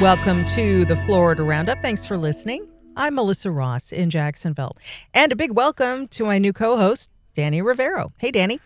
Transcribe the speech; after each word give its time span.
Welcome 0.00 0.44
to 0.48 0.84
the 0.84 0.94
Florida 0.94 1.42
Roundup. 1.42 1.80
Thanks 1.80 2.04
for 2.04 2.18
listening. 2.18 2.68
I'm 2.96 3.14
Melissa 3.14 3.50
Ross 3.50 3.92
in 3.92 4.10
Jacksonville. 4.10 4.76
And 5.14 5.32
a 5.32 5.36
big 5.36 5.52
welcome 5.52 6.06
to 6.08 6.24
my 6.26 6.36
new 6.36 6.52
co 6.52 6.76
host, 6.76 7.08
Danny 7.34 7.62
Rivero. 7.62 8.12
Hey, 8.18 8.30
Danny. 8.30 8.60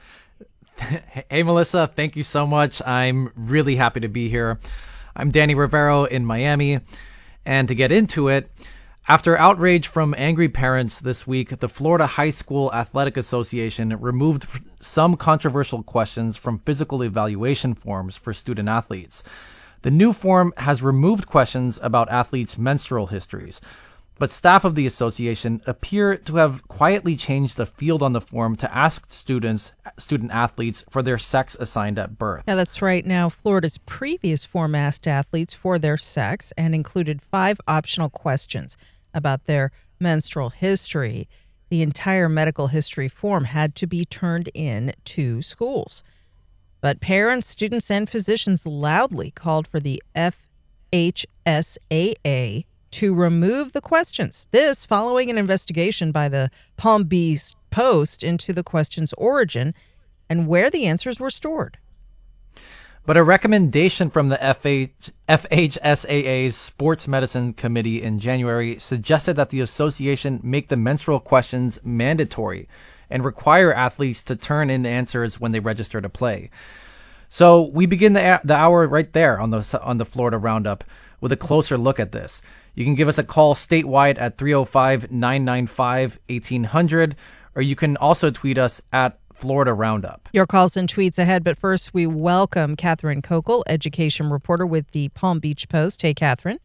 Hey, 1.31 1.45
Melissa. 1.45 1.87
Thank 1.87 2.17
you 2.17 2.25
so 2.25 2.49
much. 2.49 2.83
I'm 2.85 3.31
really 3.37 3.77
happy 3.77 4.01
to 4.01 4.09
be 4.09 4.29
here. 4.29 4.59
I'm 5.15 5.31
Danny 5.31 5.55
Rivero 5.55 6.05
in 6.05 6.25
Miami. 6.25 6.81
And 7.47 7.69
to 7.69 7.77
get 7.77 7.93
into 7.93 8.27
it, 8.27 8.51
after 9.07 9.39
outrage 9.39 9.87
from 9.87 10.17
angry 10.19 10.49
parents 10.49 10.99
this 10.99 11.29
week, 11.29 11.61
the 11.61 11.69
Florida 11.69 12.07
High 12.07 12.31
School 12.31 12.73
Athletic 12.75 13.17
Association 13.17 13.97
removed 14.01 14.49
some 14.81 15.17
controversial 15.17 15.85
questions 15.85 16.37
from 16.37 16.59
physical 16.59 17.03
evaluation 17.03 17.75
forms 17.75 18.17
for 18.17 18.33
student 18.33 18.69
athletes. 18.69 19.23
The 19.83 19.91
new 19.91 20.13
form 20.13 20.53
has 20.59 20.83
removed 20.83 21.27
questions 21.27 21.81
about 21.83 22.11
athletes' 22.11 22.59
menstrual 22.59 23.07
histories, 23.07 23.63
but 24.19 24.31
staff 24.31 24.67
of 24.67 24.75
the 24.75 24.85
association 24.85 25.63
appear 25.67 26.19
to 26.19 26.37
have 26.37 26.69
quietly 26.69 27.17
changed 27.17 27.57
the 27.57 27.65
field 27.65 28.03
on 28.03 28.13
the 28.13 28.21
form 28.21 28.57
to 28.57 28.77
ask 28.77 29.11
students, 29.11 29.73
student 29.97 30.33
athletes, 30.33 30.85
for 30.91 31.03
their 31.03 31.17
sex 31.17 31.57
assigned 31.59 31.99
at 31.99 32.19
birth. 32.19 32.45
Yeah, 32.47 32.57
that's 32.57 32.83
right. 32.83 33.07
Now, 33.07 33.31
Florida's 33.31 33.79
previous 33.79 34.45
form 34.45 34.75
asked 34.75 35.09
athletes 35.09 35.55
for 35.55 35.79
their 35.79 35.97
sex 35.97 36.53
and 36.59 36.75
included 36.75 37.23
five 37.23 37.59
optional 37.67 38.11
questions 38.11 38.77
about 39.15 39.47
their 39.47 39.73
menstrual 39.99 40.51
history. 40.51 41.27
The 41.71 41.81
entire 41.81 42.29
medical 42.29 42.67
history 42.67 43.09
form 43.09 43.45
had 43.45 43.75
to 43.77 43.87
be 43.87 44.05
turned 44.05 44.51
in 44.53 44.93
to 45.07 45.41
schools. 45.41 46.03
But 46.81 47.01
parents, 47.01 47.47
students, 47.47 47.91
and 47.91 48.09
physicians 48.09 48.67
loudly 48.67 49.31
called 49.33 49.69
for 49.69 49.81
the 49.81 50.03
FHSAA 50.93 52.65
to 52.91 53.15
remove 53.15 53.73
the 53.73 53.81
questions. 53.81 54.47
This 54.51 54.85
following 54.85 55.31
an 55.31 55.39
investigation 55.39 56.11
by 56.13 56.29
the 56.29 56.51
Palm 56.77 57.05
Beach 57.05 57.53
Post 57.71 58.25
into 58.25 58.53
the 58.53 58.65
question's 58.65 59.13
origin 59.13 59.75
and 60.29 60.49
where 60.49 60.71
the 60.71 60.87
answers 60.87 61.21
were 61.21 61.31
stored. 61.31 61.79
But 63.07 63.17
a 63.17 63.25
recommendation 63.25 64.11
from 64.11 64.29
the 64.29 64.37
FH, 64.37 65.11
FHSAA's 65.29 66.57
Sports 66.57 67.09
Medicine 67.09 67.53
Committee 67.53 68.03
in 68.03 68.19
January 68.19 68.79
suggested 68.79 69.35
that 69.37 69.51
the 69.51 69.61
association 69.61 70.41
make 70.43 70.69
the 70.69 70.77
menstrual 70.77 71.21
questions 71.21 71.79
mandatory 71.83 72.69
and 73.11 73.25
require 73.25 73.73
athletes 73.75 74.23
to 74.23 74.37
turn 74.37 74.71
in 74.71 74.87
answers 74.87 75.41
when 75.41 75.53
they 75.53 75.61
register 75.61 76.01
to 76.01 76.09
play. 76.09 76.51
So 77.29 77.71
we 77.73 77.87
begin 77.87 78.13
the, 78.13 78.41
the 78.45 78.55
hour 78.55 78.87
right 78.87 79.13
there 79.13 79.39
on 79.39 79.51
the 79.51 79.81
on 79.83 79.99
the 79.99 80.05
Florida 80.05 80.39
Roundup 80.39 80.85
with 81.21 81.33
a 81.33 81.37
closer 81.37 81.79
look 81.79 82.01
at 82.01 82.13
this. 82.13 82.43
You 82.75 82.85
can 82.85 82.95
give 82.95 83.09
us 83.09 83.19
a 83.19 83.25
call 83.25 83.55
statewide 83.55 84.19
at 84.19 84.39
305 84.39 85.11
995 85.11 86.19
1800, 86.29 87.17
or 87.55 87.63
you 87.63 87.77
can 87.77 87.97
also 87.97 88.31
tweet 88.31 88.59
us 88.59 88.81
at 88.93 89.19
Florida 89.33 89.73
Roundup. 89.73 90.29
Your 90.33 90.47
calls 90.47 90.77
and 90.77 90.93
tweets 90.93 91.19
ahead, 91.19 91.43
but 91.45 91.57
first 91.57 91.95
we 91.95 92.07
welcome 92.07 92.77
Catherine 92.77 93.23
Kokal, 93.23 93.63
education 93.67 94.31
reporter 94.31 94.67
with 94.67 94.91
the 94.91 95.09
Palm 95.11 95.41
Beach 95.41 95.69
Post. 95.69 96.03
Hey, 96.03 96.15
Catherine. 96.15 96.59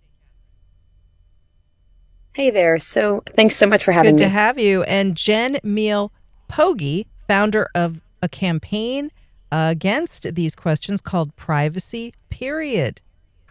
Hey 2.34 2.50
there. 2.50 2.80
So 2.80 3.24
thanks 3.36 3.56
so 3.56 3.66
much 3.66 3.84
for 3.84 3.94
having 3.94 4.16
Good 4.16 4.20
me. 4.20 4.26
Good 4.26 4.30
to 4.32 4.38
have 4.38 4.60
you. 4.60 4.84
And 4.84 5.16
Jen 5.16 5.58
Meal 5.64 6.12
Pogi, 6.50 7.06
founder 7.28 7.70
of 7.76 8.02
a 8.22 8.30
campaign 8.30 9.12
against 9.52 10.36
these 10.36 10.56
questions 10.56 11.02
called 11.02 11.36
Privacy 11.36 12.14
Period. 12.30 13.02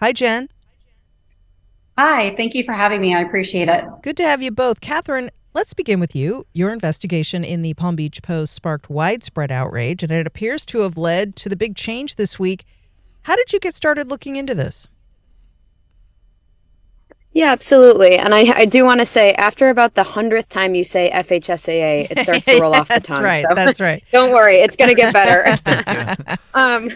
Hi, 0.00 0.12
Jen. 0.12 0.48
Hi, 1.96 2.34
thank 2.36 2.54
you 2.54 2.64
for 2.64 2.72
having 2.72 3.00
me. 3.00 3.14
I 3.14 3.20
appreciate 3.20 3.68
it. 3.68 3.84
Good 4.02 4.16
to 4.16 4.24
have 4.24 4.42
you 4.42 4.50
both. 4.50 4.80
Catherine, 4.80 5.30
let's 5.54 5.74
begin 5.74 6.00
with 6.00 6.14
you. 6.14 6.44
Your 6.52 6.72
investigation 6.72 7.44
in 7.44 7.62
the 7.62 7.74
Palm 7.74 7.94
Beach 7.94 8.20
Post 8.20 8.52
sparked 8.52 8.90
widespread 8.90 9.52
outrage, 9.52 10.02
and 10.02 10.10
it 10.10 10.26
appears 10.26 10.66
to 10.66 10.80
have 10.80 10.96
led 10.98 11.36
to 11.36 11.48
the 11.48 11.56
big 11.56 11.76
change 11.76 12.16
this 12.16 12.38
week. 12.38 12.64
How 13.22 13.36
did 13.36 13.52
you 13.52 13.60
get 13.60 13.74
started 13.74 14.10
looking 14.10 14.36
into 14.36 14.54
this? 14.54 14.88
Yeah, 17.34 17.50
absolutely. 17.50 18.16
And 18.16 18.32
I, 18.32 18.42
I 18.58 18.64
do 18.64 18.84
want 18.84 19.00
to 19.00 19.06
say, 19.06 19.32
after 19.32 19.68
about 19.68 19.94
the 19.94 20.04
hundredth 20.04 20.48
time 20.48 20.76
you 20.76 20.84
say 20.84 21.10
FHSAA, 21.12 22.06
it 22.08 22.18
starts 22.22 22.44
to 22.46 22.60
roll 22.60 22.74
off 22.74 22.88
the 22.88 23.00
tongue. 23.00 23.22
That's 23.24 23.44
right. 23.44 23.46
So 23.48 23.54
That's 23.54 23.80
right. 23.80 24.04
don't 24.12 24.32
worry, 24.32 24.58
it's 24.58 24.76
going 24.76 24.90
to 24.90 24.94
get 24.94 25.12
better. 25.12 25.58
um, 26.54 26.90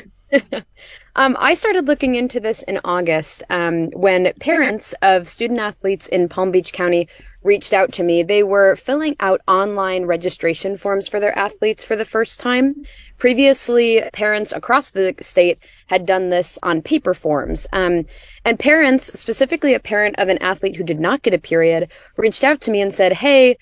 um, 1.17 1.37
I 1.41 1.55
started 1.55 1.89
looking 1.89 2.15
into 2.15 2.39
this 2.39 2.63
in 2.63 2.79
August 2.85 3.43
um, 3.51 3.91
when 3.91 4.33
parents 4.35 4.95
of 5.03 5.29
student 5.29 5.59
athletes 5.59 6.07
in 6.07 6.29
Palm 6.29 6.53
Beach 6.53 6.73
County 6.73 7.09
reached 7.43 7.73
out 7.73 7.93
to 7.95 8.05
me. 8.05 8.23
They 8.23 8.45
were 8.45 8.77
filling 8.77 9.17
out 9.19 9.41
online 9.49 10.05
registration 10.05 10.77
forms 10.77 11.09
for 11.09 11.19
their 11.19 11.37
athletes 11.37 11.83
for 11.83 11.97
the 11.97 12.05
first 12.05 12.39
time. 12.39 12.85
Previously, 13.17 14.03
parents 14.13 14.53
across 14.53 14.91
the 14.91 15.15
state 15.21 15.59
had 15.89 16.07
done 16.07 16.31
this 16.31 16.59
on 16.63 16.83
paper 16.83 17.15
forms. 17.15 17.67
Um, 17.73 18.07
and 18.45 18.59
parents, 18.59 19.19
specifically 19.19 19.75
a 19.75 19.81
parent 19.81 20.15
of 20.19 20.29
an 20.29 20.39
athlete 20.39 20.77
who 20.77 20.85
did 20.85 21.01
not 21.01 21.23
get 21.23 21.35
a 21.35 21.39
period, 21.39 21.91
reached 22.17 22.45
out 22.45 22.61
to 22.63 22.71
me 22.71 22.81
and 22.81 22.95
said, 22.95 23.13
Hey, 23.15 23.59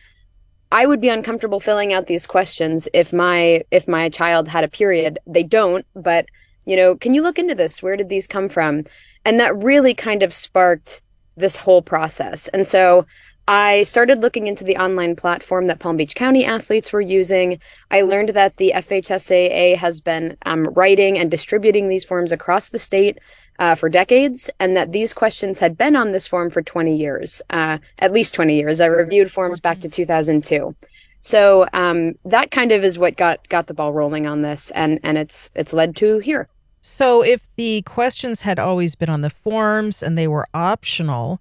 I 0.71 0.87
would 0.87 1.01
be 1.01 1.09
uncomfortable 1.09 1.61
filling 1.61 1.93
out 1.93 2.07
these 2.07 2.27
questions 2.27 2.89
if 2.93 3.13
my 3.13 3.63
if 3.71 3.87
my 3.87 4.09
child 4.09 4.49
had 4.49 4.65
a 4.65 4.69
period. 4.69 5.19
They 5.27 5.45
don't, 5.45 5.87
but 5.95 6.27
you 6.65 6.77
know, 6.77 6.97
can 6.97 7.15
you 7.15 7.23
look 7.23 7.39
into 7.39 7.55
this? 7.55 7.83
Where 7.83 7.97
did 7.97 8.09
these 8.09 8.27
come 8.27 8.49
from? 8.49 8.85
And 9.25 9.39
that 9.39 9.57
really 9.57 9.95
kind 9.95 10.23
of 10.23 10.35
sparked 10.35 11.03
this 11.37 11.57
whole 11.57 11.83
process. 11.83 12.49
And 12.49 12.67
so 12.67 13.07
I 13.49 13.85
started 13.85 14.23
looking 14.23 14.49
into 14.49 14.65
the 14.65 14.77
online 14.77 15.15
platform 15.15 15.69
that 15.69 15.79
Palm 15.79 15.97
Beach 15.97 16.17
County 16.17 16.45
athletes 16.45 16.93
were 16.93 17.01
using. 17.01 17.61
I 17.93 18.03
learned 18.03 18.31
that 18.31 18.57
the 18.57 18.73
FHSAA 18.75 19.77
has 19.77 20.01
been 20.01 20.37
um, 20.45 20.65
writing 20.75 21.17
and 21.17 21.31
distributing 21.31 21.89
these 21.89 22.05
forms 22.05 22.33
across 22.33 22.71
the 22.71 22.81
state 22.81 23.19
uh, 23.61 23.77
for 23.77 23.89
decades, 23.89 24.51
and 24.59 24.77
that 24.77 24.91
these 24.91 25.15
questions 25.15 25.61
had 25.61 25.79
been 25.79 25.95
on 25.95 26.11
this 26.11 26.27
form 26.27 26.51
for 26.51 26.61
20 26.61 26.97
years, 26.97 27.41
uh, 27.51 27.79
at 28.01 28.13
least 28.13 28.35
20 28.35 28.57
years. 28.57 28.81
I 28.81 28.87
reviewed 28.87 29.31
forms 29.31 29.61
back 29.61 29.79
to 29.81 29.89
2002. 29.89 30.75
So 31.21 31.67
um, 31.73 32.15
that 32.25 32.51
kind 32.51 32.73
of 32.73 32.85
is 32.85 32.99
what 32.99 33.17
got 33.17 33.49
got 33.49 33.69
the 33.69 33.75
ball 33.75 33.93
rolling 33.93 34.27
on 34.27 34.43
this, 34.43 34.71
and 34.73 35.01
and 35.03 35.17
it's 35.19 35.51
it's 35.55 35.73
led 35.73 35.97
to 35.97 36.19
here. 36.19 36.49
So, 36.81 37.23
if 37.25 37.49
the 37.57 37.83
questions 37.83 38.43
had 38.43 38.61
always 38.61 38.95
been 38.95 39.09
on 39.09 39.23
the 39.23 39.31
forms 39.31 40.05
and 40.05 40.17
they 40.17 40.29
were 40.29 40.47
optional, 40.55 41.41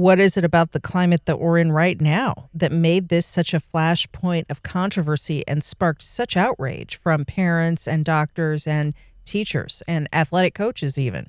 what 0.00 0.18
is 0.18 0.38
it 0.38 0.44
about 0.44 0.72
the 0.72 0.80
climate 0.80 1.26
that 1.26 1.38
we're 1.38 1.58
in 1.58 1.70
right 1.70 2.00
now 2.00 2.48
that 2.54 2.72
made 2.72 3.10
this 3.10 3.26
such 3.26 3.52
a 3.52 3.60
flashpoint 3.60 4.46
of 4.48 4.62
controversy 4.62 5.46
and 5.46 5.62
sparked 5.62 6.02
such 6.02 6.38
outrage 6.38 6.96
from 6.96 7.22
parents 7.26 7.86
and 7.86 8.02
doctors 8.02 8.66
and 8.66 8.94
teachers 9.26 9.82
and 9.86 10.08
athletic 10.10 10.54
coaches, 10.54 10.96
even? 10.96 11.28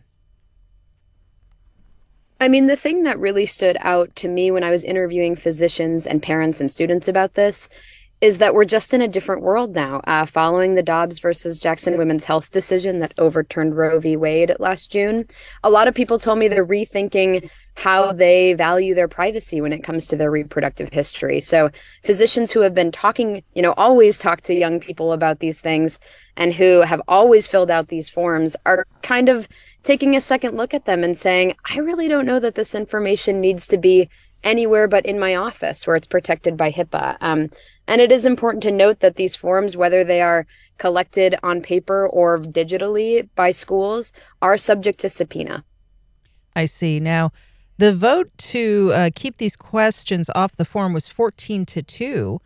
I 2.39 2.47
mean, 2.47 2.67
the 2.67 2.77
thing 2.77 3.03
that 3.03 3.19
really 3.19 3.45
stood 3.45 3.75
out 3.81 4.15
to 4.15 4.29
me 4.29 4.51
when 4.51 4.63
I 4.63 4.71
was 4.71 4.85
interviewing 4.85 5.35
physicians 5.35 6.07
and 6.07 6.23
parents 6.23 6.61
and 6.61 6.71
students 6.71 7.09
about 7.09 7.33
this 7.33 7.67
is 8.21 8.37
that 8.37 8.53
we're 8.53 8.65
just 8.65 8.93
in 8.93 9.01
a 9.01 9.07
different 9.07 9.41
world 9.41 9.75
now. 9.75 9.99
Uh, 10.05 10.25
following 10.25 10.75
the 10.75 10.83
Dobbs 10.83 11.19
versus 11.19 11.59
Jackson 11.59 11.97
women's 11.97 12.23
health 12.23 12.51
decision 12.51 12.99
that 12.99 13.13
overturned 13.17 13.75
Roe 13.75 13.99
v. 13.99 14.15
Wade 14.15 14.55
last 14.59 14.91
June, 14.91 15.27
a 15.63 15.69
lot 15.69 15.87
of 15.87 15.95
people 15.95 16.19
told 16.19 16.37
me 16.39 16.47
they're 16.47 16.65
rethinking 16.65 17.49
how 17.77 18.11
they 18.11 18.53
value 18.53 18.93
their 18.93 19.07
privacy 19.07 19.61
when 19.61 19.73
it 19.73 19.83
comes 19.83 20.05
to 20.07 20.15
their 20.15 20.29
reproductive 20.29 20.89
history. 20.91 21.39
So 21.39 21.69
physicians 22.03 22.51
who 22.51 22.59
have 22.61 22.73
been 22.73 22.91
talking, 22.91 23.43
you 23.53 23.61
know, 23.61 23.73
always 23.73 24.17
talk 24.17 24.41
to 24.41 24.53
young 24.53 24.79
people 24.79 25.13
about 25.13 25.39
these 25.39 25.61
things 25.61 25.99
and 26.37 26.53
who 26.53 26.81
have 26.81 27.01
always 27.07 27.47
filled 27.47 27.71
out 27.71 27.87
these 27.87 28.09
forms 28.09 28.55
are 28.65 28.85
kind 29.01 29.29
of 29.29 29.47
taking 29.83 30.15
a 30.15 30.21
second 30.21 30.55
look 30.55 30.73
at 30.73 30.85
them 30.85 31.03
and 31.03 31.17
saying, 31.17 31.55
I 31.69 31.79
really 31.79 32.07
don't 32.07 32.25
know 32.25 32.39
that 32.39 32.55
this 32.55 32.75
information 32.75 33.39
needs 33.39 33.67
to 33.67 33.77
be 33.77 34.09
anywhere 34.43 34.87
but 34.87 35.05
in 35.05 35.19
my 35.19 35.35
office 35.35 35.85
where 35.85 35.95
it's 35.95 36.07
protected 36.07 36.57
by 36.57 36.71
HIPAA. 36.71 37.17
Um, 37.21 37.49
and 37.87 38.01
it 38.01 38.11
is 38.11 38.25
important 38.25 38.63
to 38.63 38.71
note 38.71 38.99
that 38.99 39.15
these 39.15 39.35
forms, 39.35 39.77
whether 39.77 40.03
they 40.03 40.21
are 40.21 40.45
collected 40.77 41.35
on 41.43 41.61
paper 41.61 42.07
or 42.07 42.39
digitally 42.39 43.29
by 43.35 43.51
schools, 43.51 44.11
are 44.41 44.57
subject 44.57 44.99
to 45.01 45.09
subpoena. 45.09 45.63
I 46.55 46.65
see. 46.65 46.99
Now, 46.99 47.31
the 47.81 47.91
vote 47.91 48.29
to 48.37 48.91
uh, 48.93 49.09
keep 49.15 49.37
these 49.37 49.55
questions 49.55 50.29
off 50.35 50.55
the 50.55 50.65
form 50.65 50.93
was 50.93 51.09
14 51.09 51.65
to 51.65 51.81
2. 51.81 52.39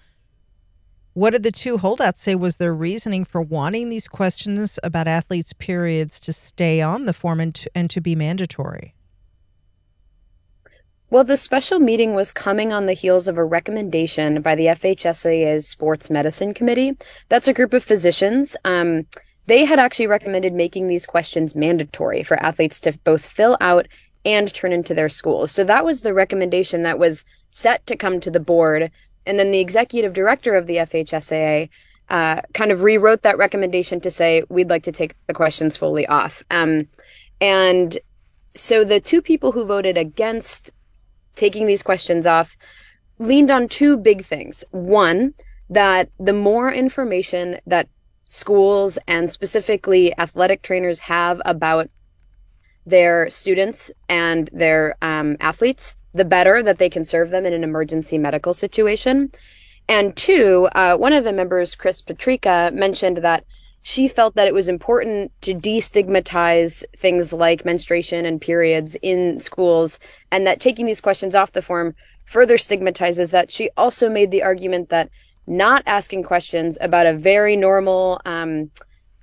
What 1.11 1.31
did 1.31 1.43
the 1.43 1.51
two 1.51 1.77
holdouts 1.77 2.21
say 2.21 2.35
was 2.35 2.55
their 2.55 2.73
reasoning 2.73 3.25
for 3.25 3.41
wanting 3.41 3.89
these 3.89 4.07
questions 4.07 4.79
about 4.81 5.09
athletes' 5.09 5.51
periods 5.51 6.21
to 6.21 6.31
stay 6.31 6.81
on 6.81 7.03
the 7.05 7.11
form 7.11 7.41
and 7.41 7.53
to, 7.53 7.69
and 7.75 7.89
to 7.89 7.99
be 7.99 8.15
mandatory? 8.15 8.95
Well, 11.09 11.25
the 11.25 11.35
special 11.35 11.79
meeting 11.79 12.15
was 12.15 12.31
coming 12.31 12.71
on 12.71 12.85
the 12.85 12.93
heels 12.93 13.27
of 13.27 13.37
a 13.37 13.43
recommendation 13.43 14.41
by 14.41 14.55
the 14.55 14.67
FHSAA's 14.67 15.67
Sports 15.67 16.09
Medicine 16.09 16.53
Committee. 16.53 16.95
That's 17.27 17.49
a 17.49 17.53
group 17.53 17.73
of 17.73 17.83
physicians. 17.83 18.55
Um, 18.63 19.05
they 19.47 19.65
had 19.65 19.79
actually 19.79 20.07
recommended 20.07 20.53
making 20.53 20.87
these 20.87 21.05
questions 21.05 21.55
mandatory 21.55 22.23
for 22.23 22.41
athletes 22.41 22.79
to 22.81 22.97
both 23.03 23.25
fill 23.25 23.57
out 23.59 23.87
and 24.25 24.53
turn 24.53 24.73
into 24.73 24.93
their 24.93 25.09
schools. 25.09 25.51
So 25.51 25.63
that 25.63 25.85
was 25.85 26.01
the 26.01 26.13
recommendation 26.13 26.83
that 26.83 26.99
was 26.99 27.23
set 27.51 27.85
to 27.87 27.95
come 27.95 28.19
to 28.19 28.31
the 28.31 28.39
board. 28.39 28.91
And 29.25 29.39
then 29.39 29.51
the 29.51 29.59
executive 29.59 30.13
director 30.13 30.55
of 30.55 30.67
the 30.67 30.77
FHSAA 30.77 31.69
uh, 32.09 32.41
kind 32.53 32.71
of 32.71 32.81
rewrote 32.81 33.21
that 33.21 33.37
recommendation 33.37 33.99
to 34.01 34.11
say, 34.11 34.43
we'd 34.49 34.69
like 34.69 34.83
to 34.83 34.91
take 34.91 35.15
the 35.27 35.33
questions 35.33 35.77
fully 35.77 36.05
off. 36.07 36.43
Um, 36.51 36.87
and 37.39 37.97
so 38.55 38.83
the 38.83 38.99
two 38.99 39.21
people 39.21 39.51
who 39.51 39.65
voted 39.65 39.97
against 39.97 40.71
taking 41.35 41.67
these 41.67 41.83
questions 41.83 42.25
off 42.25 42.57
leaned 43.19 43.51
on 43.51 43.67
two 43.67 43.97
big 43.97 44.23
things. 44.23 44.63
One, 44.71 45.33
that 45.69 46.09
the 46.19 46.33
more 46.33 46.71
information 46.71 47.57
that 47.65 47.89
schools 48.25 48.97
and 49.07 49.31
specifically 49.31 50.17
athletic 50.17 50.61
trainers 50.61 50.99
have 50.99 51.41
about 51.45 51.89
their 52.85 53.29
students 53.29 53.91
and 54.07 54.49
their 54.53 54.95
um, 55.01 55.37
athletes, 55.39 55.95
the 56.13 56.25
better 56.25 56.63
that 56.63 56.77
they 56.77 56.89
can 56.89 57.03
serve 57.03 57.29
them 57.29 57.45
in 57.45 57.53
an 57.53 57.63
emergency 57.63 58.17
medical 58.17 58.53
situation. 58.53 59.31
And 59.87 60.15
two, 60.15 60.67
uh, 60.73 60.97
one 60.97 61.13
of 61.13 61.23
the 61.23 61.33
members, 61.33 61.75
Chris 61.75 62.01
Patricca, 62.01 62.71
mentioned 62.73 63.17
that 63.17 63.43
she 63.83 64.07
felt 64.07 64.33
that 64.33 64.47
it 64.47 64.53
was 64.53 64.67
important 64.67 65.31
to 65.41 65.53
destigmatize 65.53 66.83
things 66.97 67.31
like 67.31 67.65
menstruation 67.65 68.25
and 68.25 68.41
periods 68.41 68.97
in 69.03 69.39
schools, 69.39 69.99
and 70.31 70.47
that 70.47 70.59
taking 70.59 70.87
these 70.87 71.01
questions 71.01 71.35
off 71.35 71.51
the 71.51 71.61
form 71.61 71.93
further 72.25 72.57
stigmatizes 72.57 73.29
that. 73.29 73.51
She 73.51 73.69
also 73.77 74.09
made 74.09 74.31
the 74.31 74.41
argument 74.41 74.89
that 74.89 75.11
not 75.47 75.83
asking 75.85 76.23
questions 76.23 76.79
about 76.81 77.05
a 77.05 77.13
very 77.13 77.55
normal 77.55 78.19
um, 78.25 78.71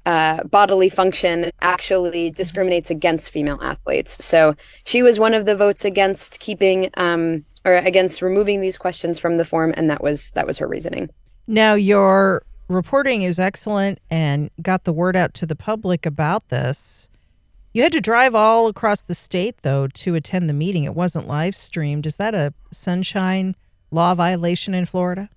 uh, 0.06 0.42
bodily 0.44 0.88
function 0.88 1.50
actually 1.60 2.30
discriminates 2.30 2.90
against 2.90 3.30
female 3.30 3.58
athletes. 3.62 4.22
So 4.24 4.54
she 4.84 5.02
was 5.02 5.18
one 5.18 5.34
of 5.34 5.46
the 5.46 5.56
votes 5.56 5.84
against 5.84 6.40
keeping 6.40 6.90
um, 6.94 7.44
or 7.64 7.76
against 7.76 8.22
removing 8.22 8.60
these 8.60 8.76
questions 8.76 9.18
from 9.18 9.36
the 9.36 9.44
form, 9.44 9.72
and 9.76 9.88
that 9.90 10.02
was 10.02 10.30
that 10.32 10.46
was 10.46 10.58
her 10.58 10.66
reasoning. 10.66 11.10
Now 11.46 11.74
your 11.74 12.42
reporting 12.68 13.22
is 13.22 13.38
excellent 13.38 14.00
and 14.10 14.50
got 14.60 14.84
the 14.84 14.92
word 14.92 15.16
out 15.16 15.34
to 15.34 15.46
the 15.46 15.56
public 15.56 16.06
about 16.06 16.48
this. 16.48 17.08
You 17.72 17.82
had 17.82 17.92
to 17.92 18.00
drive 18.00 18.34
all 18.34 18.66
across 18.66 19.02
the 19.02 19.14
state 19.14 19.62
though 19.62 19.86
to 19.88 20.14
attend 20.14 20.48
the 20.48 20.54
meeting. 20.54 20.84
It 20.84 20.94
wasn't 20.94 21.28
live 21.28 21.56
streamed. 21.56 22.06
Is 22.06 22.16
that 22.16 22.34
a 22.34 22.52
sunshine 22.70 23.56
law 23.90 24.14
violation 24.14 24.74
in 24.74 24.86
Florida? 24.86 25.30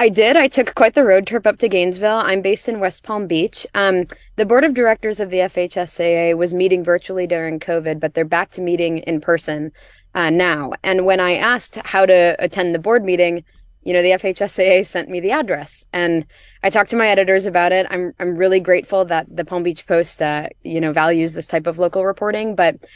I 0.00 0.08
did. 0.08 0.34
I 0.34 0.48
took 0.48 0.74
quite 0.74 0.94
the 0.94 1.04
road 1.04 1.26
trip 1.26 1.46
up 1.46 1.58
to 1.58 1.68
Gainesville. 1.68 2.22
I'm 2.24 2.40
based 2.40 2.70
in 2.70 2.80
West 2.80 3.04
Palm 3.04 3.26
Beach. 3.26 3.66
Um, 3.74 4.06
the 4.36 4.46
board 4.46 4.64
of 4.64 4.72
directors 4.72 5.20
of 5.20 5.28
the 5.28 5.40
FHSAA 5.40 6.38
was 6.38 6.54
meeting 6.54 6.82
virtually 6.82 7.26
during 7.26 7.60
COVID, 7.60 8.00
but 8.00 8.14
they're 8.14 8.24
back 8.24 8.50
to 8.52 8.62
meeting 8.62 9.00
in 9.00 9.20
person 9.20 9.72
uh, 10.14 10.30
now. 10.30 10.72
And 10.82 11.04
when 11.04 11.20
I 11.20 11.34
asked 11.34 11.76
how 11.84 12.06
to 12.06 12.34
attend 12.38 12.74
the 12.74 12.78
board 12.78 13.04
meeting, 13.04 13.44
you 13.82 13.92
know, 13.92 14.00
the 14.00 14.12
FHSAA 14.12 14.86
sent 14.86 15.10
me 15.10 15.20
the 15.20 15.32
address, 15.32 15.84
and 15.92 16.24
I 16.62 16.70
talked 16.70 16.88
to 16.90 16.96
my 16.96 17.08
editors 17.08 17.44
about 17.44 17.72
it. 17.72 17.86
I'm 17.90 18.14
I'm 18.18 18.36
really 18.36 18.60
grateful 18.60 19.04
that 19.04 19.26
the 19.28 19.44
Palm 19.44 19.62
Beach 19.62 19.86
Post, 19.86 20.22
uh, 20.22 20.48
you 20.62 20.80
know, 20.80 20.94
values 20.94 21.34
this 21.34 21.46
type 21.46 21.66
of 21.66 21.78
local 21.78 22.06
reporting, 22.06 22.54
but 22.54 22.86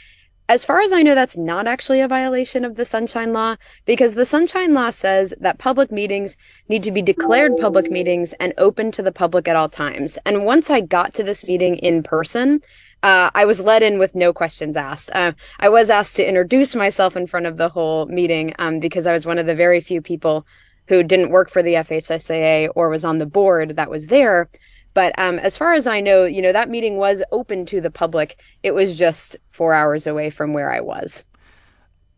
as 0.47 0.63
far 0.63 0.81
as 0.81 0.93
I 0.93 1.01
know, 1.01 1.15
that's 1.15 1.37
not 1.37 1.65
actually 1.65 2.01
a 2.01 2.07
violation 2.07 2.63
of 2.63 2.75
the 2.75 2.85
Sunshine 2.85 3.33
Law 3.33 3.55
because 3.85 4.13
the 4.13 4.25
Sunshine 4.25 4.73
Law 4.73 4.91
says 4.91 5.33
that 5.39 5.57
public 5.57 5.91
meetings 5.91 6.37
need 6.69 6.83
to 6.83 6.91
be 6.91 7.01
declared 7.01 7.57
public 7.57 7.89
meetings 7.89 8.33
and 8.33 8.53
open 8.57 8.91
to 8.91 9.01
the 9.01 9.11
public 9.11 9.47
at 9.47 9.55
all 9.55 9.69
times. 9.69 10.19
And 10.25 10.45
once 10.45 10.69
I 10.69 10.81
got 10.81 11.15
to 11.15 11.23
this 11.23 11.47
meeting 11.47 11.77
in 11.77 12.03
person, 12.03 12.61
uh, 13.01 13.31
I 13.33 13.45
was 13.45 13.61
let 13.61 13.81
in 13.81 13.97
with 13.97 14.15
no 14.15 14.33
questions 14.33 14.77
asked. 14.77 15.09
Uh, 15.13 15.33
I 15.59 15.69
was 15.69 15.89
asked 15.89 16.15
to 16.17 16.27
introduce 16.27 16.75
myself 16.75 17.15
in 17.17 17.27
front 17.27 17.47
of 17.47 17.57
the 17.57 17.69
whole 17.69 18.05
meeting 18.05 18.53
um, 18.59 18.79
because 18.79 19.07
I 19.07 19.13
was 19.13 19.25
one 19.25 19.39
of 19.39 19.47
the 19.47 19.55
very 19.55 19.81
few 19.81 20.01
people 20.01 20.45
who 20.87 21.01
didn't 21.01 21.31
work 21.31 21.49
for 21.49 21.63
the 21.63 21.73
FHSAA 21.73 22.69
or 22.75 22.89
was 22.89 23.03
on 23.03 23.17
the 23.17 23.25
board 23.25 23.75
that 23.75 23.89
was 23.89 24.07
there. 24.07 24.49
But 24.95 25.13
um, 25.19 25.37
as 25.37 25.57
far 25.57 25.73
as 25.73 25.85
I 25.85 25.99
know, 25.99 26.23
you 26.23 26.41
know, 26.41 26.51
that 26.51 26.69
meeting 26.69 26.97
was 26.97 27.21
open 27.31 27.67
to 27.67 27.79
the 27.79 27.91
public. 27.91 28.41
It 28.63 28.71
was 28.71 28.95
just 28.95 29.37
four 29.51 29.75
hours 29.75 30.07
away 30.07 30.31
from 30.31 30.53
where 30.53 30.73
I 30.73 30.79
was. 30.79 31.23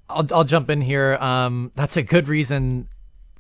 I'll, 0.09 0.25
I'll 0.31 0.45
jump 0.45 0.69
in 0.69 0.79
here. 0.79 1.15
Um, 1.15 1.73
that's 1.75 1.97
a 1.97 2.03
good 2.03 2.29
reason 2.29 2.87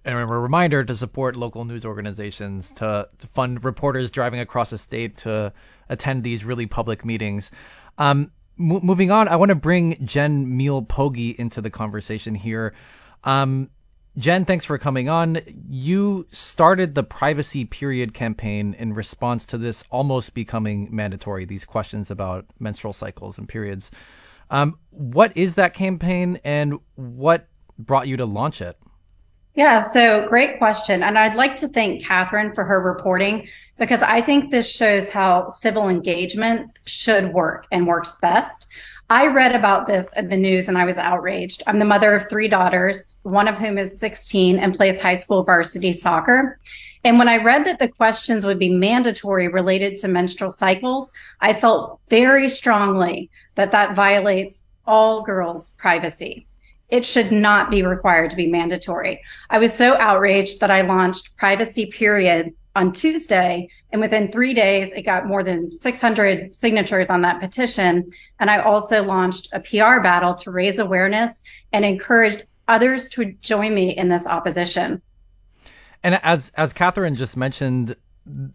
and 0.03 0.17
a 0.17 0.25
reminder 0.25 0.83
to 0.85 0.95
support 0.95 1.35
local 1.35 1.65
news 1.65 1.85
organizations, 1.85 2.71
to, 2.71 3.07
to 3.19 3.27
fund 3.27 3.63
reporters 3.63 4.09
driving 4.09 4.39
across 4.39 4.69
the 4.69 4.77
state 4.77 5.17
to 5.17 5.51
attend 5.89 6.23
these 6.23 6.45
really 6.45 6.65
public 6.65 7.03
meetings. 7.03 7.51
Um, 7.97 8.31
moving 8.57 9.11
on, 9.11 9.27
I 9.27 9.35
want 9.35 9.49
to 9.49 9.55
bring 9.55 10.03
Jen 10.05 10.55
Meal 10.55 10.81
Pogi 10.81 11.35
into 11.35 11.61
the 11.61 11.69
conversation 11.69 12.35
here. 12.35 12.73
Um, 13.25 13.69
Jen, 14.17 14.45
thanks 14.45 14.65
for 14.65 14.79
coming 14.79 15.09
on. 15.09 15.39
You 15.69 16.25
started 16.31 16.95
the 16.95 17.03
Privacy 17.03 17.65
Period 17.65 18.15
campaign 18.15 18.73
in 18.79 18.93
response 18.93 19.45
to 19.47 19.59
this 19.59 19.83
almost 19.91 20.33
becoming 20.33 20.87
mandatory, 20.91 21.45
these 21.45 21.65
questions 21.65 22.09
about 22.09 22.45
menstrual 22.57 22.93
cycles 22.93 23.37
and 23.37 23.47
periods. 23.47 23.91
Um, 24.49 24.79
what 24.89 25.37
is 25.37 25.53
that 25.55 25.75
campaign 25.75 26.39
and 26.43 26.79
what 26.95 27.47
brought 27.77 28.07
you 28.07 28.17
to 28.17 28.25
launch 28.25 28.59
it? 28.59 28.77
Yeah, 29.53 29.81
so 29.81 30.25
great 30.27 30.57
question. 30.57 31.03
And 31.03 31.17
I'd 31.17 31.35
like 31.35 31.55
to 31.57 31.67
thank 31.67 32.03
Catherine 32.03 32.53
for 32.53 32.63
her 32.63 32.79
reporting 32.79 33.47
because 33.77 34.01
I 34.01 34.21
think 34.21 34.49
this 34.49 34.69
shows 34.69 35.09
how 35.09 35.47
civil 35.49 35.89
engagement 35.89 36.71
should 36.85 37.33
work 37.33 37.67
and 37.71 37.85
works 37.85 38.17
best. 38.21 38.67
I 39.09 39.27
read 39.27 39.55
about 39.55 39.87
this 39.87 40.11
in 40.17 40.27
the 40.27 40.35
news 40.35 40.67
and 40.67 40.77
I 40.77 40.83
was 40.83 40.97
outraged. 40.97 41.63
I'm 41.65 41.79
the 41.79 41.85
mother 41.85 42.13
of 42.13 42.29
three 42.29 42.49
daughters, 42.49 43.15
one 43.21 43.47
of 43.47 43.57
whom 43.57 43.77
is 43.77 43.97
16 43.97 44.59
and 44.59 44.75
plays 44.75 44.99
high 44.99 45.15
school 45.15 45.43
varsity 45.43 45.93
soccer. 45.93 46.59
And 47.05 47.17
when 47.17 47.29
I 47.29 47.41
read 47.41 47.63
that 47.65 47.79
the 47.79 47.87
questions 47.87 48.45
would 48.45 48.59
be 48.59 48.69
mandatory 48.69 49.47
related 49.47 49.97
to 49.99 50.09
menstrual 50.09 50.51
cycles, 50.51 51.13
I 51.39 51.53
felt 51.53 52.01
very 52.09 52.49
strongly 52.49 53.29
that 53.55 53.71
that 53.71 53.95
violates 53.95 54.63
all 54.85 55.21
girls' 55.21 55.69
privacy. 55.77 56.45
It 56.89 57.05
should 57.05 57.31
not 57.31 57.71
be 57.71 57.83
required 57.83 58.31
to 58.31 58.37
be 58.37 58.47
mandatory. 58.47 59.21
I 59.49 59.57
was 59.57 59.73
so 59.73 59.93
outraged 59.93 60.59
that 60.59 60.71
I 60.71 60.81
launched 60.81 61.37
Privacy 61.37 61.85
Period 61.85 62.53
on 62.77 62.93
Tuesday. 62.93 63.67
And 63.91 63.99
within 63.99 64.31
three 64.31 64.53
days, 64.53 64.93
it 64.93 65.01
got 65.01 65.25
more 65.25 65.43
than 65.43 65.71
600 65.71 66.55
signatures 66.55 67.09
on 67.09 67.21
that 67.21 67.39
petition. 67.39 68.11
And 68.39 68.49
I 68.49 68.59
also 68.59 69.03
launched 69.03 69.49
a 69.51 69.59
PR 69.59 69.99
battle 70.01 70.35
to 70.35 70.51
raise 70.51 70.77
awareness 70.77 71.41
and 71.73 71.83
encouraged 71.83 72.43
others 72.67 73.09
to 73.09 73.33
join 73.41 73.73
me 73.73 73.95
in 73.97 74.09
this 74.09 74.27
opposition. 74.27 75.01
And 76.03 76.19
as 76.23 76.51
as 76.55 76.73
Catherine 76.73 77.15
just 77.15 77.35
mentioned, 77.35 77.95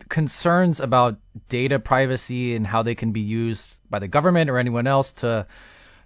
concerns 0.09 0.79
about 0.79 1.19
data 1.49 1.81
privacy 1.81 2.55
and 2.55 2.67
how 2.67 2.83
they 2.83 2.95
can 2.95 3.11
be 3.11 3.21
used 3.21 3.81
by 3.91 3.99
the 3.99 4.09
government 4.09 4.49
or 4.49 4.59
anyone 4.59 4.87
else 4.87 5.13
to 5.15 5.47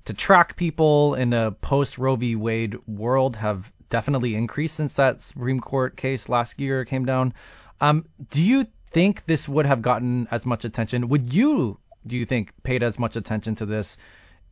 to 0.07 0.15
track 0.15 0.57
people 0.57 1.15
in 1.15 1.33
a 1.33 1.51
post 1.51 1.99
Roe 1.99 2.17
v. 2.17 2.37
Wade 2.37 2.77
world 2.87 3.37
have 3.37 3.73
definitely 3.91 4.35
increased 4.35 4.77
since 4.77 4.95
that 4.95 5.21
Supreme 5.21 5.61
Court 5.61 5.97
case 5.97 6.29
last 6.29 6.61
year 6.61 6.85
came 6.85 7.05
down. 7.05 7.35
Um, 7.81 8.07
do 8.31 8.43
you 8.43 8.67
think 8.89 9.27
this 9.27 9.49
would 9.49 9.67
have 9.67 9.83
gotten 9.83 10.29
as 10.31 10.47
much 10.47 10.65
attention? 10.65 11.09
Would 11.09 11.33
you, 11.33 11.79
do 12.07 12.17
you 12.17 12.25
think, 12.25 12.53
paid 12.63 12.83
as 12.83 12.99
much 12.99 13.17
attention 13.17 13.55
to 13.57 13.67
this 13.67 13.97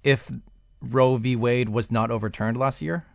if 0.03 0.31
Roe 0.81 1.17
v. 1.17 1.37
Wade 1.37 1.71
was 1.71 1.91
not 1.91 2.11
overturned 2.11 2.57
last 2.57 2.83
year? 2.83 3.07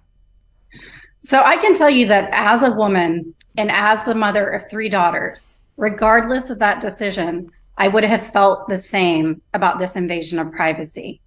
So 1.23 1.43
I 1.43 1.57
can 1.57 1.75
tell 1.75 1.89
you 1.89 2.07
that 2.07 2.29
as 2.31 2.63
a 2.63 2.71
woman 2.71 3.33
and 3.57 3.69
as 3.69 4.05
the 4.05 4.15
mother 4.15 4.49
of 4.49 4.69
three 4.69 4.89
daughters, 4.89 5.57
regardless 5.77 6.49
of 6.49 6.59
that 6.59 6.79
decision, 6.79 7.51
I 7.77 7.87
would 7.87 8.03
have 8.03 8.25
felt 8.25 8.67
the 8.67 8.77
same 8.77 9.41
about 9.53 9.79
this 9.79 9.95
invasion 9.95 10.39
of 10.39 10.51
privacy. 10.51 11.21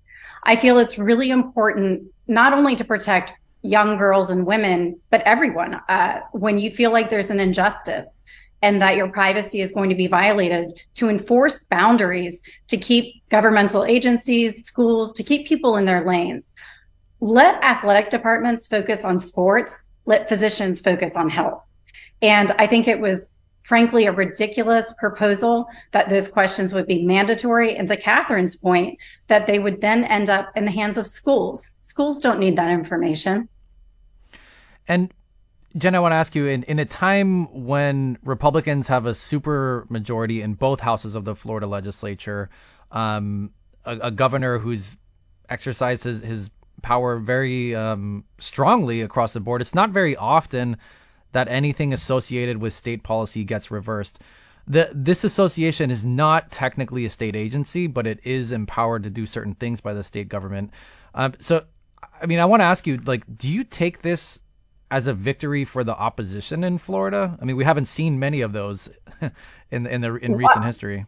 I 0.44 0.56
feel 0.56 0.78
it's 0.78 0.98
really 0.98 1.30
important 1.30 2.02
not 2.26 2.52
only 2.52 2.74
to 2.76 2.84
protect 2.84 3.32
young 3.62 3.96
girls 3.96 4.30
and 4.30 4.44
women, 4.44 4.98
but 5.10 5.22
everyone. 5.22 5.74
Uh, 5.88 6.20
when 6.32 6.58
you 6.58 6.70
feel 6.70 6.90
like 6.90 7.10
there's 7.10 7.30
an 7.30 7.40
injustice, 7.40 8.21
and 8.62 8.80
that 8.80 8.96
your 8.96 9.08
privacy 9.08 9.60
is 9.60 9.72
going 9.72 9.90
to 9.90 9.96
be 9.96 10.06
violated 10.06 10.72
to 10.94 11.08
enforce 11.08 11.64
boundaries 11.64 12.42
to 12.68 12.76
keep 12.76 13.28
governmental 13.28 13.84
agencies, 13.84 14.64
schools, 14.64 15.12
to 15.12 15.22
keep 15.22 15.46
people 15.46 15.76
in 15.76 15.84
their 15.84 16.06
lanes. 16.06 16.54
Let 17.20 17.62
athletic 17.62 18.10
departments 18.10 18.66
focus 18.66 19.04
on 19.04 19.18
sports, 19.18 19.84
let 20.06 20.28
physicians 20.28 20.80
focus 20.80 21.16
on 21.16 21.28
health. 21.28 21.64
And 22.22 22.52
I 22.52 22.66
think 22.66 22.86
it 22.86 23.00
was 23.00 23.30
frankly 23.64 24.06
a 24.06 24.12
ridiculous 24.12 24.92
proposal 24.98 25.66
that 25.92 26.08
those 26.08 26.28
questions 26.28 26.72
would 26.72 26.86
be 26.86 27.04
mandatory. 27.04 27.76
And 27.76 27.86
to 27.88 27.96
Catherine's 27.96 28.56
point, 28.56 28.98
that 29.28 29.46
they 29.46 29.58
would 29.58 29.80
then 29.80 30.04
end 30.04 30.28
up 30.30 30.50
in 30.56 30.64
the 30.64 30.70
hands 30.70 30.98
of 30.98 31.06
schools. 31.06 31.72
Schools 31.80 32.20
don't 32.20 32.40
need 32.40 32.56
that 32.56 32.70
information. 32.70 33.48
And 34.88 35.12
Jen, 35.76 35.94
I 35.94 36.00
want 36.00 36.12
to 36.12 36.16
ask 36.16 36.34
you 36.34 36.46
in, 36.46 36.64
in 36.64 36.78
a 36.78 36.84
time 36.84 37.64
when 37.64 38.18
Republicans 38.22 38.88
have 38.88 39.06
a 39.06 39.14
super 39.14 39.86
majority 39.88 40.42
in 40.42 40.54
both 40.54 40.80
houses 40.80 41.14
of 41.14 41.24
the 41.24 41.34
Florida 41.34 41.66
legislature, 41.66 42.50
um, 42.90 43.52
a, 43.84 43.96
a, 44.02 44.10
governor 44.10 44.58
who's 44.58 44.96
exercised 45.48 46.04
his, 46.04 46.20
his 46.20 46.50
power 46.82 47.18
very 47.18 47.74
um, 47.74 48.24
strongly 48.38 49.00
across 49.00 49.32
the 49.32 49.40
board. 49.40 49.62
It's 49.62 49.74
not 49.74 49.90
very 49.90 50.14
often 50.14 50.76
that 51.32 51.48
anything 51.48 51.92
associated 51.94 52.58
with 52.58 52.74
state 52.74 53.02
policy 53.02 53.42
gets 53.42 53.70
reversed. 53.70 54.18
The, 54.66 54.90
this 54.94 55.24
association 55.24 55.90
is 55.90 56.04
not 56.04 56.50
technically 56.50 57.06
a 57.06 57.08
state 57.08 57.34
agency, 57.34 57.86
but 57.86 58.06
it 58.06 58.20
is 58.24 58.52
empowered 58.52 59.04
to 59.04 59.10
do 59.10 59.24
certain 59.24 59.54
things 59.54 59.80
by 59.80 59.94
the 59.94 60.04
state 60.04 60.28
government. 60.28 60.70
Um, 61.14 61.32
so, 61.40 61.64
I 62.20 62.26
mean, 62.26 62.40
I 62.40 62.44
want 62.44 62.60
to 62.60 62.64
ask 62.64 62.86
you, 62.86 62.98
like, 62.98 63.24
do 63.38 63.48
you 63.48 63.64
take 63.64 64.02
this 64.02 64.38
as 64.92 65.06
a 65.06 65.14
victory 65.14 65.64
for 65.64 65.82
the 65.82 65.96
opposition 65.96 66.62
in 66.62 66.76
Florida? 66.76 67.38
I 67.40 67.44
mean, 67.46 67.56
we 67.56 67.64
haven't 67.64 67.86
seen 67.86 68.20
many 68.20 68.42
of 68.42 68.52
those 68.52 68.90
in 69.70 69.86
in 69.86 70.02
the 70.02 70.14
in 70.16 70.36
recent 70.36 70.64
history. 70.64 71.06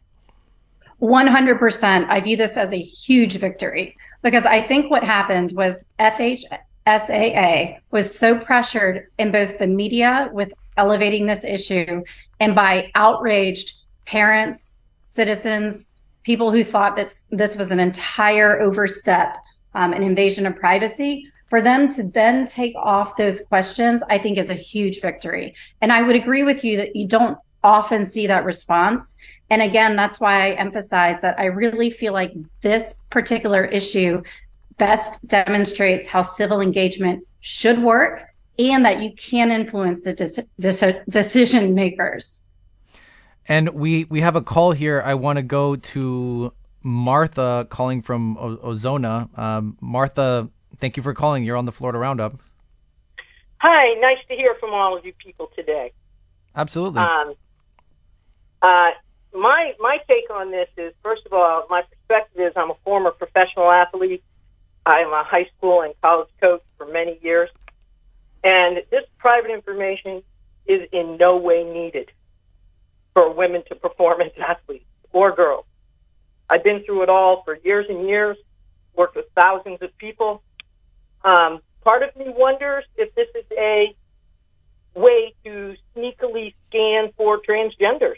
100%. 1.02 2.08
I 2.08 2.20
view 2.20 2.36
this 2.36 2.56
as 2.56 2.72
a 2.72 2.80
huge 2.80 3.36
victory 3.36 3.96
because 4.22 4.46
I 4.46 4.62
think 4.62 4.90
what 4.90 5.02
happened 5.02 5.52
was 5.52 5.84
FHSAA 5.98 7.78
was 7.90 8.16
so 8.16 8.38
pressured 8.38 9.08
in 9.18 9.30
both 9.30 9.58
the 9.58 9.66
media 9.66 10.30
with 10.32 10.54
elevating 10.76 11.26
this 11.26 11.44
issue 11.44 12.02
and 12.40 12.54
by 12.54 12.90
outraged 12.94 13.74
parents, 14.06 14.72
citizens, 15.04 15.84
people 16.22 16.50
who 16.50 16.64
thought 16.64 16.96
that 16.96 17.12
this 17.30 17.56
was 17.56 17.70
an 17.70 17.80
entire 17.80 18.60
overstep, 18.60 19.36
um, 19.74 19.92
an 19.92 20.02
invasion 20.02 20.46
of 20.46 20.56
privacy. 20.56 21.26
For 21.54 21.62
them 21.62 21.88
to 21.90 22.02
then 22.02 22.46
take 22.46 22.74
off 22.74 23.14
those 23.14 23.40
questions, 23.42 24.02
I 24.10 24.18
think 24.18 24.38
is 24.38 24.50
a 24.50 24.54
huge 24.54 25.00
victory. 25.00 25.54
And 25.80 25.92
I 25.92 26.02
would 26.02 26.16
agree 26.16 26.42
with 26.42 26.64
you 26.64 26.76
that 26.78 26.96
you 26.96 27.06
don't 27.06 27.38
often 27.62 28.04
see 28.04 28.26
that 28.26 28.44
response. 28.44 29.14
And 29.50 29.62
again, 29.62 29.94
that's 29.94 30.18
why 30.18 30.48
I 30.48 30.54
emphasize 30.54 31.20
that 31.20 31.38
I 31.38 31.44
really 31.44 31.90
feel 31.90 32.12
like 32.12 32.32
this 32.62 32.96
particular 33.08 33.66
issue 33.66 34.20
best 34.78 35.24
demonstrates 35.28 36.08
how 36.08 36.22
civil 36.22 36.60
engagement 36.60 37.24
should 37.38 37.80
work 37.80 38.24
and 38.58 38.84
that 38.84 39.00
you 39.00 39.12
can 39.14 39.52
influence 39.52 40.02
the 40.02 41.04
decision 41.08 41.72
makers. 41.72 42.40
And 43.46 43.68
we 43.68 44.06
we 44.06 44.22
have 44.22 44.34
a 44.34 44.42
call 44.42 44.72
here. 44.72 45.00
I 45.06 45.14
want 45.14 45.36
to 45.36 45.44
go 45.44 45.76
to 45.76 46.52
Martha 46.82 47.66
calling 47.70 48.02
from 48.02 48.36
o- 48.38 48.56
Ozona. 48.56 49.38
Um, 49.38 49.78
Martha, 49.80 50.50
thank 50.78 50.96
you 50.96 51.02
for 51.02 51.14
calling. 51.14 51.44
You're 51.44 51.56
on 51.56 51.66
the 51.66 51.72
Florida 51.72 51.98
Roundup. 51.98 52.38
Hi, 53.58 53.94
nice 54.00 54.18
to 54.28 54.34
hear 54.34 54.54
from 54.60 54.74
all 54.74 54.96
of 54.96 55.04
you 55.06 55.12
people 55.14 55.50
today. 55.56 55.92
Absolutely. 56.54 57.00
Um, 57.00 57.34
uh, 58.62 58.90
my 59.34 59.74
my 59.80 59.98
take 60.08 60.30
on 60.30 60.50
this 60.50 60.68
is 60.76 60.92
first 61.02 61.22
of 61.26 61.32
all, 61.32 61.66
my 61.68 61.82
perspective 61.82 62.40
is 62.40 62.52
I'm 62.56 62.70
a 62.70 62.76
former 62.84 63.10
professional 63.10 63.70
athlete. 63.70 64.22
I'm 64.86 65.12
a 65.12 65.24
high 65.24 65.48
school 65.56 65.80
and 65.82 65.94
college 66.02 66.28
coach 66.40 66.62
for 66.76 66.86
many 66.86 67.18
years, 67.22 67.50
and 68.42 68.82
this 68.90 69.04
private 69.18 69.50
information 69.50 70.22
is 70.66 70.88
in 70.92 71.16
no 71.16 71.36
way 71.36 71.64
needed 71.64 72.10
for 73.14 73.32
women 73.32 73.62
to 73.68 73.74
perform 73.74 74.20
as 74.20 74.32
athletes 74.38 74.84
or 75.12 75.34
girls. 75.34 75.64
I've 76.50 76.64
been 76.64 76.84
through 76.84 77.04
it 77.04 77.08
all 77.08 77.42
for 77.44 77.56
years 77.64 77.86
and 77.88 78.06
years. 78.06 78.36
Worked 78.94 79.16
with 79.16 79.26
thousands 79.34 79.78
of 79.82 79.96
people. 79.98 80.42
Um, 81.24 81.60
part 81.84 82.02
of 82.02 82.14
me 82.16 82.26
wonders 82.28 82.84
if 82.96 83.14
this 83.14 83.28
is 83.34 83.44
a 83.58 83.94
way 84.94 85.34
to 85.44 85.74
sneakily 85.96 86.54
scan 86.66 87.12
for 87.16 87.40
transgenders 87.40 88.16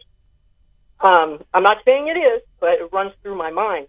um, 1.01 1.43
I'm 1.53 1.63
not 1.63 1.79
saying 1.85 2.09
it 2.09 2.19
is, 2.19 2.43
but 2.61 2.75
it 2.75 2.93
runs 2.93 3.13
through 3.23 3.37
my 3.37 3.51
mind. 3.51 3.89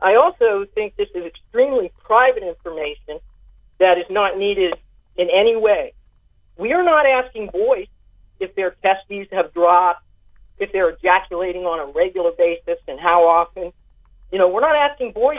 I 0.00 0.16
also 0.16 0.66
think 0.74 0.96
this 0.96 1.08
is 1.14 1.24
extremely 1.24 1.90
private 2.02 2.42
information 2.42 3.18
that 3.78 3.98
is 3.98 4.04
not 4.10 4.38
needed 4.38 4.74
in 5.16 5.28
any 5.30 5.56
way. 5.56 5.94
We 6.56 6.72
are 6.72 6.84
not 6.84 7.06
asking 7.06 7.48
boys 7.48 7.86
if 8.38 8.54
their 8.54 8.76
testes 8.82 9.28
have 9.32 9.52
dropped, 9.52 10.04
if 10.58 10.70
they're 10.72 10.90
ejaculating 10.90 11.64
on 11.64 11.80
a 11.80 11.92
regular 11.92 12.30
basis, 12.32 12.78
and 12.86 13.00
how 13.00 13.26
often. 13.26 13.72
You 14.30 14.38
know, 14.38 14.48
we're 14.48 14.60
not 14.60 14.76
asking 14.76 15.12
boys 15.12 15.38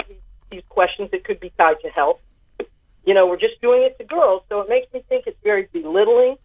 these 0.50 0.64
questions 0.68 1.12
that 1.12 1.24
could 1.24 1.40
be 1.40 1.52
tied 1.58 1.80
to 1.82 1.90
health. 1.90 2.20
You 3.06 3.14
know, 3.14 3.28
we're 3.28 3.38
just 3.38 3.62
doing 3.62 3.84
it 3.84 3.98
to 4.00 4.04
girls, 4.04 4.44
so 4.50 4.62
it 4.62 4.70
makes 4.70 4.92
me 4.94 5.04
think 5.08 5.28
it's 5.28 5.38
very 5.44 5.68
belittling 5.72 6.38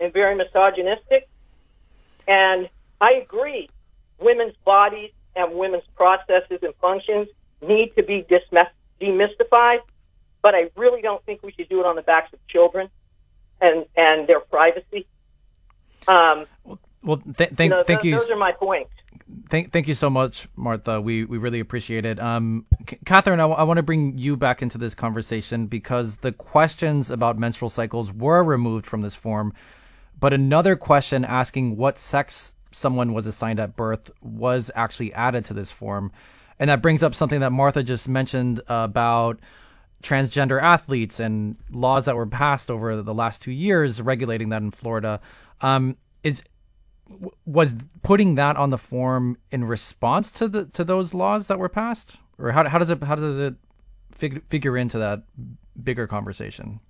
and 0.00 0.12
very 0.12 0.34
misogynistic. 0.34 1.28
And 2.26 2.68
I 3.00 3.12
agree 3.12 3.70
women's 4.18 4.56
bodies 4.64 5.12
and 5.36 5.54
women's 5.54 5.84
processes 5.96 6.58
and 6.62 6.74
functions 6.80 7.28
need 7.62 7.94
to 7.96 8.02
be 8.02 8.26
demystified, 9.00 9.80
but 10.42 10.54
I 10.54 10.70
really 10.76 11.02
don't 11.02 11.24
think 11.24 11.42
we 11.42 11.52
should 11.52 11.68
do 11.68 11.80
it 11.80 11.86
on 11.86 11.96
the 11.96 12.02
backs 12.02 12.32
of 12.32 12.46
children 12.48 12.88
and 13.60 13.86
and 13.96 14.28
their 14.28 14.40
privacy. 14.40 15.06
Um, 16.06 16.46
well, 17.02 17.18
th- 17.18 17.50
thank, 17.50 17.60
you 17.60 17.68
know, 17.68 17.84
thank 17.84 18.02
th- 18.02 18.12
you. 18.12 18.18
Those 18.18 18.30
are 18.30 18.36
my 18.36 18.52
points. 18.52 18.90
Thank, 19.50 19.72
thank 19.72 19.88
you 19.88 19.94
so 19.94 20.08
much, 20.10 20.48
Martha. 20.56 21.00
We 21.00 21.24
we 21.24 21.38
really 21.38 21.60
appreciate 21.60 22.04
it. 22.04 22.18
Um, 22.18 22.66
Catherine, 23.04 23.40
I, 23.40 23.44
w- 23.44 23.58
I 23.58 23.62
want 23.62 23.76
to 23.78 23.82
bring 23.82 24.16
you 24.16 24.36
back 24.36 24.62
into 24.62 24.78
this 24.78 24.94
conversation 24.94 25.66
because 25.66 26.18
the 26.18 26.32
questions 26.32 27.10
about 27.10 27.38
menstrual 27.38 27.68
cycles 27.68 28.12
were 28.12 28.42
removed 28.42 28.86
from 28.86 29.02
this 29.02 29.14
form, 29.14 29.52
but 30.18 30.32
another 30.32 30.76
question 30.76 31.24
asking 31.24 31.76
what 31.76 31.98
sex 31.98 32.52
someone 32.70 33.12
was 33.12 33.26
assigned 33.26 33.60
at 33.60 33.76
birth 33.76 34.10
was 34.22 34.70
actually 34.74 35.12
added 35.14 35.44
to 35.46 35.54
this 35.54 35.70
form. 35.70 36.12
And 36.58 36.70
that 36.70 36.82
brings 36.82 37.02
up 37.02 37.14
something 37.14 37.40
that 37.40 37.52
Martha 37.52 37.82
just 37.82 38.08
mentioned 38.08 38.60
about 38.68 39.40
transgender 40.02 40.60
athletes 40.62 41.20
and 41.20 41.56
laws 41.70 42.04
that 42.06 42.16
were 42.16 42.26
passed 42.26 42.70
over 42.70 43.02
the 43.02 43.14
last 43.14 43.42
two 43.42 43.52
years 43.52 44.00
regulating 44.00 44.48
that 44.50 44.62
in 44.62 44.70
Florida. 44.70 45.20
Um, 45.60 45.96
is 46.22 46.42
was 47.44 47.74
putting 48.02 48.34
that 48.36 48.56
on 48.56 48.70
the 48.70 48.78
form 48.78 49.38
in 49.50 49.64
response 49.64 50.30
to 50.32 50.48
the 50.48 50.66
to 50.66 50.84
those 50.84 51.14
laws 51.14 51.46
that 51.46 51.58
were 51.58 51.68
passed, 51.68 52.16
or 52.38 52.52
how, 52.52 52.68
how 52.68 52.78
does 52.78 52.90
it 52.90 53.02
how 53.02 53.14
does 53.14 53.38
it 53.38 53.54
fig- 54.10 54.42
figure 54.48 54.76
into 54.76 54.98
that 54.98 55.22
bigger 55.82 56.06
conversation? 56.06 56.80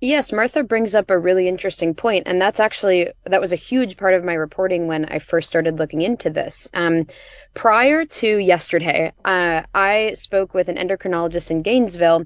Yes, 0.00 0.30
Martha 0.30 0.62
brings 0.62 0.94
up 0.94 1.10
a 1.10 1.18
really 1.18 1.48
interesting 1.48 1.94
point, 1.94 2.24
and 2.26 2.40
that's 2.40 2.60
actually 2.60 3.10
that 3.24 3.40
was 3.40 3.52
a 3.52 3.56
huge 3.56 3.96
part 3.96 4.14
of 4.14 4.24
my 4.24 4.34
reporting 4.34 4.86
when 4.86 5.06
I 5.06 5.18
first 5.18 5.48
started 5.48 5.78
looking 5.78 6.02
into 6.02 6.28
this. 6.28 6.68
Um, 6.74 7.06
prior 7.54 8.04
to 8.04 8.38
yesterday, 8.38 9.12
uh, 9.24 9.62
I 9.74 10.12
spoke 10.12 10.52
with 10.52 10.68
an 10.68 10.76
endocrinologist 10.76 11.50
in 11.50 11.62
Gainesville, 11.62 12.24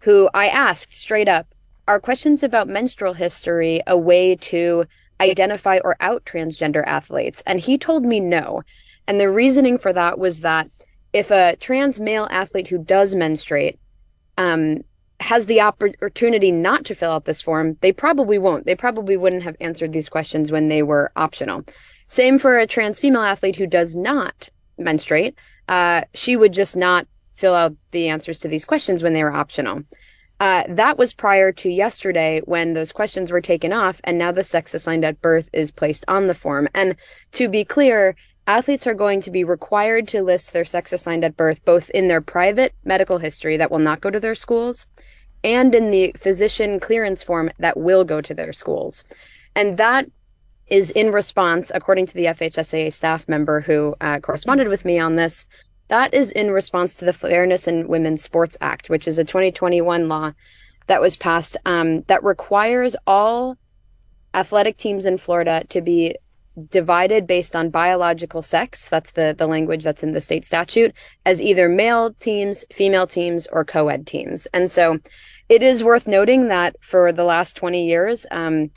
who 0.00 0.30
I 0.32 0.48
asked 0.48 0.94
straight 0.94 1.28
up, 1.28 1.54
"Are 1.86 2.00
questions 2.00 2.42
about 2.42 2.68
menstrual 2.68 3.12
history 3.12 3.82
a 3.86 3.98
way 3.98 4.34
to 4.36 4.86
identify 5.20 5.78
or 5.84 5.96
out 6.00 6.24
transgender 6.24 6.82
athletes?" 6.86 7.42
And 7.46 7.60
he 7.60 7.78
told 7.78 8.04
me 8.04 8.20
no, 8.20 8.62
and 9.06 9.20
the 9.20 9.30
reasoning 9.30 9.78
for 9.78 9.92
that 9.92 10.18
was 10.18 10.40
that 10.40 10.70
if 11.12 11.30
a 11.30 11.56
trans 11.56 11.98
male 12.00 12.28
athlete 12.30 12.68
who 12.68 12.78
does 12.78 13.14
menstruate 13.14 13.78
um, 14.38 14.82
has 15.20 15.46
the 15.46 15.60
opportunity 15.60 16.50
not 16.50 16.84
to 16.86 16.94
fill 16.94 17.10
out 17.10 17.24
this 17.24 17.42
form, 17.42 17.76
they 17.80 17.92
probably 17.92 18.38
won't. 18.38 18.66
They 18.66 18.74
probably 18.74 19.16
wouldn't 19.16 19.42
have 19.42 19.56
answered 19.60 19.92
these 19.92 20.08
questions 20.08 20.50
when 20.50 20.68
they 20.68 20.82
were 20.82 21.12
optional. 21.16 21.64
Same 22.06 22.38
for 22.38 22.58
a 22.58 22.66
trans 22.66 22.98
female 22.98 23.22
athlete 23.22 23.56
who 23.56 23.66
does 23.66 23.96
not 23.96 24.48
menstruate. 24.78 25.36
Uh, 25.68 26.02
she 26.14 26.36
would 26.36 26.52
just 26.52 26.76
not 26.76 27.06
fill 27.34 27.54
out 27.54 27.74
the 27.90 28.08
answers 28.08 28.38
to 28.40 28.48
these 28.48 28.64
questions 28.64 29.02
when 29.02 29.12
they 29.12 29.22
were 29.22 29.32
optional. 29.32 29.82
Uh, 30.40 30.64
that 30.68 30.96
was 30.96 31.12
prior 31.12 31.52
to 31.52 31.68
yesterday 31.68 32.40
when 32.46 32.72
those 32.72 32.92
questions 32.92 33.30
were 33.30 33.42
taken 33.42 33.74
off, 33.74 34.00
and 34.04 34.16
now 34.16 34.32
the 34.32 34.42
sex 34.42 34.72
assigned 34.72 35.04
at 35.04 35.20
birth 35.20 35.50
is 35.52 35.70
placed 35.70 36.04
on 36.08 36.26
the 36.26 36.34
form. 36.34 36.66
And 36.74 36.96
to 37.32 37.48
be 37.48 37.62
clear, 37.62 38.16
athletes 38.46 38.86
are 38.86 38.94
going 38.94 39.20
to 39.20 39.30
be 39.30 39.44
required 39.44 40.08
to 40.08 40.22
list 40.22 40.54
their 40.54 40.64
sex 40.64 40.94
assigned 40.94 41.24
at 41.24 41.36
birth 41.36 41.62
both 41.66 41.90
in 41.90 42.08
their 42.08 42.22
private 42.22 42.74
medical 42.84 43.18
history 43.18 43.58
that 43.58 43.70
will 43.70 43.78
not 43.78 44.00
go 44.00 44.10
to 44.10 44.18
their 44.18 44.34
schools 44.34 44.86
and 45.44 45.74
in 45.74 45.90
the 45.90 46.12
physician 46.16 46.80
clearance 46.80 47.22
form 47.22 47.50
that 47.58 47.76
will 47.76 48.04
go 48.04 48.20
to 48.22 48.34
their 48.34 48.52
schools. 48.52 49.04
And 49.54 49.76
that 49.76 50.06
is 50.68 50.90
in 50.90 51.12
response, 51.12 51.70
according 51.74 52.06
to 52.06 52.14
the 52.14 52.26
FHSAA 52.26 52.92
staff 52.92 53.28
member 53.28 53.60
who 53.60 53.94
uh, 54.00 54.20
corresponded 54.20 54.68
with 54.68 54.84
me 54.84 54.98
on 54.98 55.16
this, 55.16 55.46
that 55.90 56.14
is 56.14 56.30
in 56.32 56.52
response 56.52 56.94
to 56.96 57.04
the 57.04 57.12
Fairness 57.12 57.68
in 57.68 57.88
Women's 57.88 58.22
Sports 58.22 58.56
Act, 58.60 58.88
which 58.88 59.06
is 59.06 59.18
a 59.18 59.24
2021 59.24 60.08
law 60.08 60.32
that 60.86 61.00
was 61.00 61.16
passed 61.16 61.56
um, 61.66 62.02
that 62.02 62.22
requires 62.24 62.96
all 63.06 63.58
athletic 64.32 64.76
teams 64.76 65.04
in 65.04 65.18
Florida 65.18 65.64
to 65.68 65.80
be 65.80 66.16
divided 66.70 67.26
based 67.26 67.56
on 67.56 67.70
biological 67.70 68.42
sex. 68.42 68.88
That's 68.88 69.12
the, 69.12 69.34
the 69.36 69.46
language 69.46 69.82
that's 69.82 70.02
in 70.02 70.12
the 70.12 70.20
state 70.20 70.44
statute 70.44 70.94
as 71.26 71.42
either 71.42 71.68
male 71.68 72.12
teams, 72.14 72.64
female 72.72 73.06
teams, 73.06 73.48
or 73.48 73.64
co 73.64 73.88
ed 73.88 74.06
teams. 74.06 74.46
And 74.54 74.70
so 74.70 74.98
it 75.48 75.62
is 75.62 75.82
worth 75.82 76.06
noting 76.06 76.48
that 76.48 76.76
for 76.80 77.12
the 77.12 77.24
last 77.24 77.56
20 77.56 77.84
years, 77.84 78.26
um, 78.30 78.70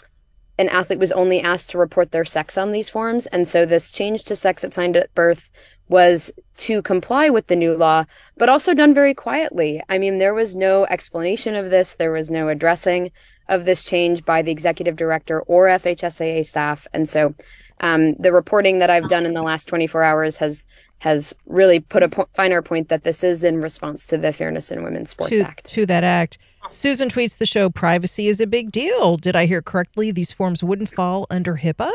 an 0.58 0.70
athlete 0.70 1.00
was 1.00 1.12
only 1.12 1.41
asked 1.41 1.72
to 1.72 1.77
report 1.77 2.12
their 2.12 2.25
sex 2.25 2.58
on 2.58 2.72
these 2.72 2.89
forms. 2.89 3.25
And 3.27 3.48
so 3.48 3.65
this 3.65 3.91
change 3.91 4.24
to 4.25 4.36
sex 4.36 4.63
assigned 4.63 4.96
at 4.96 5.13
birth 5.15 5.50
was 5.94 6.32
to 6.58 6.82
comply 6.82 7.30
with 7.30 7.46
the 7.46 7.56
new 7.56 7.78
law, 7.78 8.04
but 8.36 8.50
also 8.50 8.74
done 8.74 8.96
very 8.96 9.14
quietly. 9.14 9.80
I 9.90 10.00
mean, 10.00 10.18
there 10.18 10.34
was 10.34 10.56
no 10.56 10.88
explanation 10.88 11.56
of 11.56 11.70
this, 11.70 11.94
there 11.94 12.12
was 12.12 12.32
no 12.32 12.50
addressing 12.50 13.12
of 13.48 13.66
this 13.66 13.84
change 13.84 14.26
by 14.26 14.42
the 14.42 14.52
executive 14.52 14.96
director 14.96 15.42
or 15.42 15.68
FHSAA 15.68 16.48
staff. 16.48 16.88
And 16.96 17.08
so 17.08 17.36
um, 17.82 18.14
the 18.14 18.32
reporting 18.32 18.80
that 18.80 18.90
I've 18.90 19.08
done 19.08 19.28
in 19.28 19.36
the 19.36 19.44
last 19.44 19.66
24 19.66 20.02
hours 20.02 20.38
has 20.38 20.66
has 21.00 21.36
really 21.46 21.80
put 21.80 22.02
a 22.02 22.10
po- 22.10 22.30
finer 22.34 22.64
point 22.64 22.90
that 22.90 23.04
this 23.04 23.24
is 23.24 23.44
in 23.44 23.62
response 23.62 24.08
to 24.08 24.18
the 24.18 24.34
Fairness 24.34 24.72
in 24.72 24.84
Women's 24.84 25.12
Sports 25.12 25.32
to, 25.32 25.42
Act. 25.42 25.66
To 25.66 25.86
that 25.86 26.04
act. 26.04 26.40
Susan 26.72 27.10
tweets 27.10 27.38
the 27.38 27.46
show 27.46 27.70
privacy 27.70 28.28
is 28.30 28.40
a 28.40 28.48
big 28.48 28.72
deal. 28.72 29.18
Did 29.18 29.36
I 29.36 29.46
hear 29.46 29.62
correctly? 29.62 30.12
These 30.12 30.32
forms 30.32 30.64
wouldn't 30.64 30.90
fall 30.90 31.28
under 31.30 31.58
HIPAA? 31.58 31.92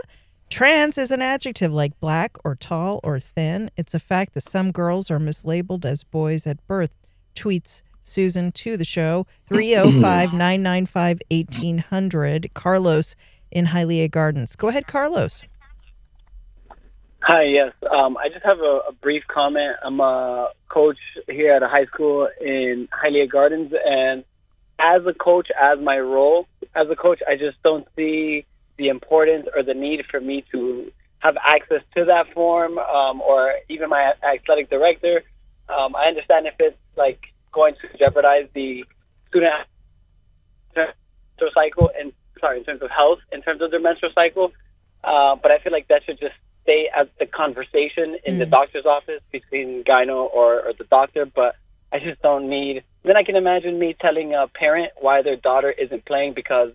Trans 0.50 0.96
is 0.96 1.10
an 1.10 1.20
adjective 1.20 1.72
like 1.72 1.98
black 2.00 2.36
or 2.44 2.54
tall 2.54 3.00
or 3.02 3.20
thin. 3.20 3.70
It's 3.76 3.94
a 3.94 3.98
fact 3.98 4.34
that 4.34 4.42
some 4.42 4.72
girls 4.72 5.10
are 5.10 5.18
mislabeled 5.18 5.84
as 5.84 6.04
boys 6.04 6.46
at 6.46 6.66
birth. 6.66 6.94
Tweets 7.34 7.82
Susan 8.02 8.50
to 8.52 8.76
the 8.76 8.84
show 8.84 9.26
305 9.46 10.32
995 10.32 11.20
1800. 11.30 12.50
Carlos 12.54 13.14
in 13.50 13.66
Hialeah 13.66 14.10
Gardens. 14.10 14.56
Go 14.56 14.68
ahead, 14.68 14.86
Carlos. 14.86 15.44
Hi, 17.22 17.42
yes. 17.42 17.72
Um, 17.90 18.16
I 18.16 18.28
just 18.28 18.44
have 18.44 18.60
a, 18.60 18.80
a, 18.88 18.92
brief 18.92 19.24
comment. 19.26 19.76
I'm 19.82 20.00
a 20.00 20.48
coach 20.68 20.98
here 21.26 21.52
at 21.52 21.62
a 21.62 21.68
high 21.68 21.84
school 21.86 22.28
in 22.40 22.88
Hialeah 22.92 23.28
Gardens, 23.28 23.72
and 23.84 24.24
as 24.78 25.02
a 25.04 25.12
coach, 25.12 25.48
as 25.60 25.78
my 25.80 25.98
role 25.98 26.46
as 26.74 26.88
a 26.90 26.96
coach, 26.96 27.20
I 27.28 27.36
just 27.36 27.60
don't 27.62 27.86
see 27.96 28.46
the 28.78 28.88
importance 28.88 29.46
or 29.54 29.62
the 29.62 29.74
need 29.74 30.04
for 30.10 30.20
me 30.20 30.44
to 30.52 30.90
have 31.18 31.36
access 31.44 31.82
to 31.96 32.04
that 32.06 32.32
form 32.32 32.78
um, 32.78 33.20
or 33.20 33.52
even 33.68 33.90
my 33.90 34.12
athletic 34.22 34.70
director. 34.70 35.22
Um, 35.68 35.94
I 35.96 36.04
understand 36.08 36.46
if 36.46 36.54
it's 36.58 36.76
like 36.96 37.20
going 37.52 37.74
to 37.82 37.98
jeopardize 37.98 38.48
the 38.54 38.84
student 39.28 39.52
menstrual 40.74 41.50
cycle 41.54 41.90
and 41.98 42.12
sorry 42.40 42.58
in 42.58 42.64
terms 42.64 42.82
of 42.82 42.90
health 42.90 43.18
in 43.32 43.42
terms 43.42 43.60
of 43.60 43.70
their 43.70 43.80
menstrual 43.80 44.12
cycle, 44.14 44.52
uh, 45.04 45.36
but 45.36 45.50
I 45.50 45.58
feel 45.58 45.72
like 45.72 45.88
that 45.88 46.04
should 46.04 46.20
just 46.20 46.34
stay 46.62 46.88
as 46.94 47.08
the 47.18 47.26
conversation 47.26 48.16
in 48.24 48.36
mm. 48.36 48.38
the 48.38 48.46
doctor's 48.46 48.86
office 48.86 49.20
between 49.32 49.84
gyno 49.84 50.32
or, 50.32 50.60
or 50.60 50.72
the 50.76 50.84
doctor. 50.84 51.24
But 51.26 51.56
I 51.92 51.98
just 51.98 52.20
don't 52.22 52.48
need. 52.48 52.84
Then 53.04 53.16
I 53.16 53.22
can 53.22 53.36
imagine 53.36 53.78
me 53.78 53.96
telling 53.98 54.34
a 54.34 54.46
parent 54.48 54.92
why 55.00 55.22
their 55.22 55.36
daughter 55.36 55.70
isn't 55.70 56.04
playing 56.04 56.34
because 56.34 56.72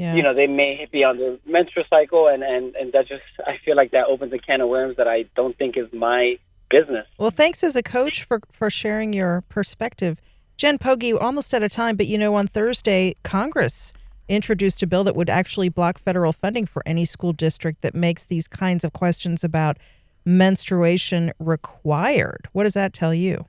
yeah. 0.00 0.14
you 0.14 0.22
know 0.22 0.32
they 0.32 0.46
may 0.46 0.88
be 0.90 1.04
on 1.04 1.18
their 1.18 1.36
menstrual 1.44 1.84
cycle, 1.90 2.26
and 2.26 2.42
and 2.42 2.74
and 2.74 2.92
that 2.92 3.06
just 3.06 3.22
I 3.46 3.58
feel 3.64 3.76
like 3.76 3.90
that 3.90 4.06
opens 4.06 4.32
a 4.32 4.38
can 4.38 4.62
of 4.62 4.68
worms 4.68 4.96
that 4.96 5.06
I 5.06 5.26
don't 5.36 5.56
think 5.58 5.76
is 5.76 5.92
my 5.92 6.38
business. 6.70 7.06
Well, 7.18 7.30
thanks 7.30 7.62
as 7.62 7.76
a 7.76 7.82
coach 7.82 8.24
for 8.24 8.40
for 8.50 8.70
sharing 8.70 9.12
your 9.12 9.42
perspective. 9.48 10.18
Jen 10.56 10.78
Pogge, 10.78 11.20
almost 11.20 11.52
out 11.52 11.62
of 11.62 11.70
time, 11.70 11.96
but 11.96 12.06
you 12.06 12.16
know, 12.16 12.34
on 12.34 12.46
Thursday, 12.46 13.14
Congress 13.24 13.92
introduced 14.28 14.82
a 14.82 14.86
bill 14.86 15.04
that 15.04 15.16
would 15.16 15.28
actually 15.28 15.68
block 15.68 15.98
federal 15.98 16.32
funding 16.32 16.64
for 16.64 16.82
any 16.86 17.04
school 17.04 17.32
district 17.32 17.82
that 17.82 17.94
makes 17.94 18.24
these 18.26 18.48
kinds 18.48 18.84
of 18.84 18.92
questions 18.92 19.44
about 19.44 19.76
menstruation 20.24 21.32
required. 21.38 22.48
What 22.52 22.64
does 22.64 22.74
that 22.74 22.92
tell 22.94 23.12
you? 23.12 23.44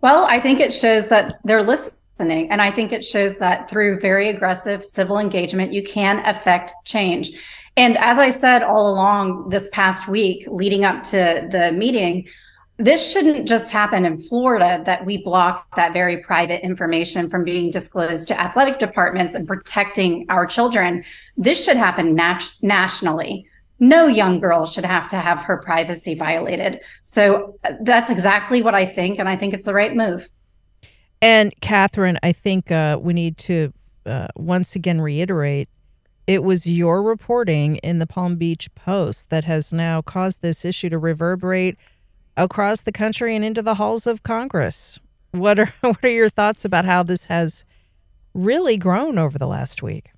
Well, 0.00 0.24
I 0.24 0.40
think 0.40 0.58
it 0.58 0.72
shows 0.74 1.08
that 1.08 1.38
they're 1.44 1.62
listening. 1.62 1.98
And 2.20 2.62
I 2.62 2.70
think 2.70 2.92
it 2.92 3.04
shows 3.04 3.38
that 3.38 3.68
through 3.68 4.00
very 4.00 4.28
aggressive 4.28 4.84
civil 4.84 5.18
engagement, 5.18 5.72
you 5.72 5.82
can 5.82 6.24
affect 6.24 6.72
change. 6.84 7.30
And 7.76 7.96
as 7.96 8.18
I 8.18 8.30
said 8.30 8.62
all 8.62 8.92
along 8.92 9.48
this 9.48 9.68
past 9.72 10.08
week, 10.08 10.46
leading 10.46 10.84
up 10.84 11.02
to 11.04 11.48
the 11.50 11.72
meeting, 11.72 12.28
this 12.78 13.12
shouldn't 13.12 13.46
just 13.46 13.70
happen 13.70 14.04
in 14.04 14.18
Florida 14.18 14.82
that 14.84 15.04
we 15.06 15.22
block 15.22 15.74
that 15.76 15.92
very 15.92 16.18
private 16.18 16.64
information 16.64 17.30
from 17.30 17.44
being 17.44 17.70
disclosed 17.70 18.28
to 18.28 18.40
athletic 18.40 18.78
departments 18.78 19.34
and 19.34 19.46
protecting 19.46 20.26
our 20.28 20.46
children. 20.46 21.04
This 21.36 21.64
should 21.64 21.76
happen 21.76 22.14
nat- 22.14 22.52
nationally. 22.62 23.46
No 23.78 24.06
young 24.06 24.38
girl 24.38 24.66
should 24.66 24.84
have 24.84 25.08
to 25.08 25.16
have 25.16 25.42
her 25.42 25.58
privacy 25.58 26.14
violated. 26.14 26.80
So 27.04 27.58
uh, 27.64 27.72
that's 27.82 28.10
exactly 28.10 28.62
what 28.62 28.74
I 28.74 28.86
think. 28.86 29.18
And 29.18 29.28
I 29.28 29.36
think 29.36 29.54
it's 29.54 29.66
the 29.66 29.74
right 29.74 29.94
move. 29.94 30.28
And 31.22 31.54
Catherine, 31.60 32.18
I 32.24 32.32
think 32.32 32.72
uh, 32.72 32.98
we 33.00 33.12
need 33.14 33.38
to 33.38 33.72
uh, 34.04 34.26
once 34.34 34.74
again 34.74 35.00
reiterate 35.00 35.68
it 36.26 36.42
was 36.42 36.66
your 36.66 37.02
reporting 37.02 37.76
in 37.76 37.98
the 37.98 38.06
Palm 38.06 38.36
Beach 38.36 38.72
Post 38.74 39.30
that 39.30 39.44
has 39.44 39.72
now 39.72 40.02
caused 40.02 40.40
this 40.40 40.64
issue 40.64 40.88
to 40.88 40.98
reverberate 40.98 41.76
across 42.36 42.82
the 42.82 42.92
country 42.92 43.34
and 43.34 43.44
into 43.44 43.62
the 43.62 43.74
halls 43.74 44.06
of 44.06 44.22
Congress. 44.22 44.98
What 45.32 45.58
are 45.58 45.72
what 45.80 46.02
are 46.02 46.08
your 46.08 46.28
thoughts 46.28 46.64
about 46.64 46.84
how 46.84 47.02
this 47.02 47.26
has 47.26 47.64
really 48.34 48.76
grown 48.76 49.18
over 49.18 49.38
the 49.38 49.46
last 49.46 49.82
week? 49.82 50.10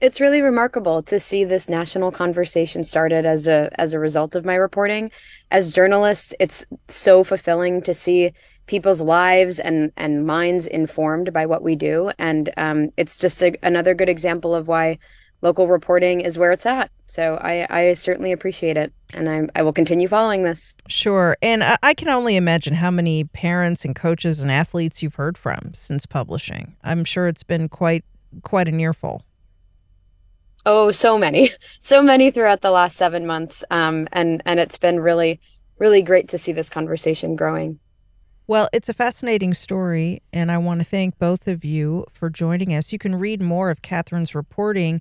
It's 0.00 0.20
really 0.20 0.40
remarkable 0.40 1.02
to 1.04 1.20
see 1.20 1.44
this 1.44 1.68
national 1.68 2.10
conversation 2.10 2.82
started 2.82 3.24
as 3.24 3.46
a 3.46 3.70
as 3.80 3.92
a 3.92 4.00
result 4.00 4.34
of 4.34 4.44
my 4.44 4.54
reporting. 4.54 5.10
As 5.50 5.72
journalists, 5.72 6.34
it's 6.40 6.64
so 6.88 7.22
fulfilling 7.22 7.82
to 7.82 7.94
see 7.94 8.32
people's 8.72 9.02
lives 9.02 9.60
and 9.60 9.92
and 9.98 10.26
minds 10.26 10.66
informed 10.66 11.30
by 11.30 11.44
what 11.44 11.62
we 11.62 11.76
do, 11.76 12.10
and 12.18 12.50
um, 12.56 12.88
it's 12.96 13.16
just 13.16 13.42
a, 13.42 13.54
another 13.62 13.94
good 13.94 14.08
example 14.08 14.54
of 14.54 14.66
why 14.66 14.98
local 15.42 15.68
reporting 15.68 16.22
is 16.22 16.38
where 16.38 16.52
it's 16.52 16.64
at. 16.64 16.90
So 17.06 17.34
I, 17.42 17.66
I 17.68 17.92
certainly 17.92 18.32
appreciate 18.32 18.78
it. 18.78 18.92
And 19.12 19.28
I, 19.28 19.48
I 19.56 19.62
will 19.62 19.72
continue 19.72 20.08
following 20.08 20.44
this. 20.44 20.74
Sure. 20.86 21.36
And 21.42 21.62
I, 21.62 21.76
I 21.82 21.94
can 21.94 22.08
only 22.08 22.36
imagine 22.36 22.74
how 22.74 22.90
many 22.90 23.24
parents 23.24 23.84
and 23.84 23.94
coaches 23.94 24.40
and 24.40 24.50
athletes 24.50 25.02
you've 25.02 25.16
heard 25.16 25.36
from 25.36 25.74
since 25.74 26.06
publishing. 26.06 26.74
I'm 26.82 27.04
sure 27.04 27.26
it's 27.26 27.42
been 27.42 27.68
quite 27.68 28.04
quite 28.42 28.68
an 28.68 28.80
earful. 28.80 29.22
Oh, 30.64 30.92
so 30.92 31.18
many, 31.18 31.50
so 31.80 32.02
many 32.02 32.30
throughout 32.30 32.62
the 32.62 32.70
last 32.70 32.96
seven 32.96 33.26
months, 33.26 33.64
um, 33.70 34.08
and 34.12 34.42
and 34.46 34.58
it's 34.60 34.78
been 34.78 35.00
really, 35.00 35.40
really 35.78 36.02
great 36.02 36.28
to 36.30 36.38
see 36.38 36.52
this 36.52 36.70
conversation 36.70 37.36
growing. 37.36 37.80
Well, 38.46 38.68
it's 38.72 38.88
a 38.88 38.94
fascinating 38.94 39.54
story, 39.54 40.20
and 40.32 40.50
I 40.50 40.58
want 40.58 40.80
to 40.80 40.84
thank 40.84 41.18
both 41.18 41.46
of 41.46 41.64
you 41.64 42.04
for 42.12 42.28
joining 42.28 42.74
us. 42.74 42.92
You 42.92 42.98
can 42.98 43.14
read 43.14 43.40
more 43.40 43.70
of 43.70 43.82
Catherine's 43.82 44.34
reporting 44.34 45.00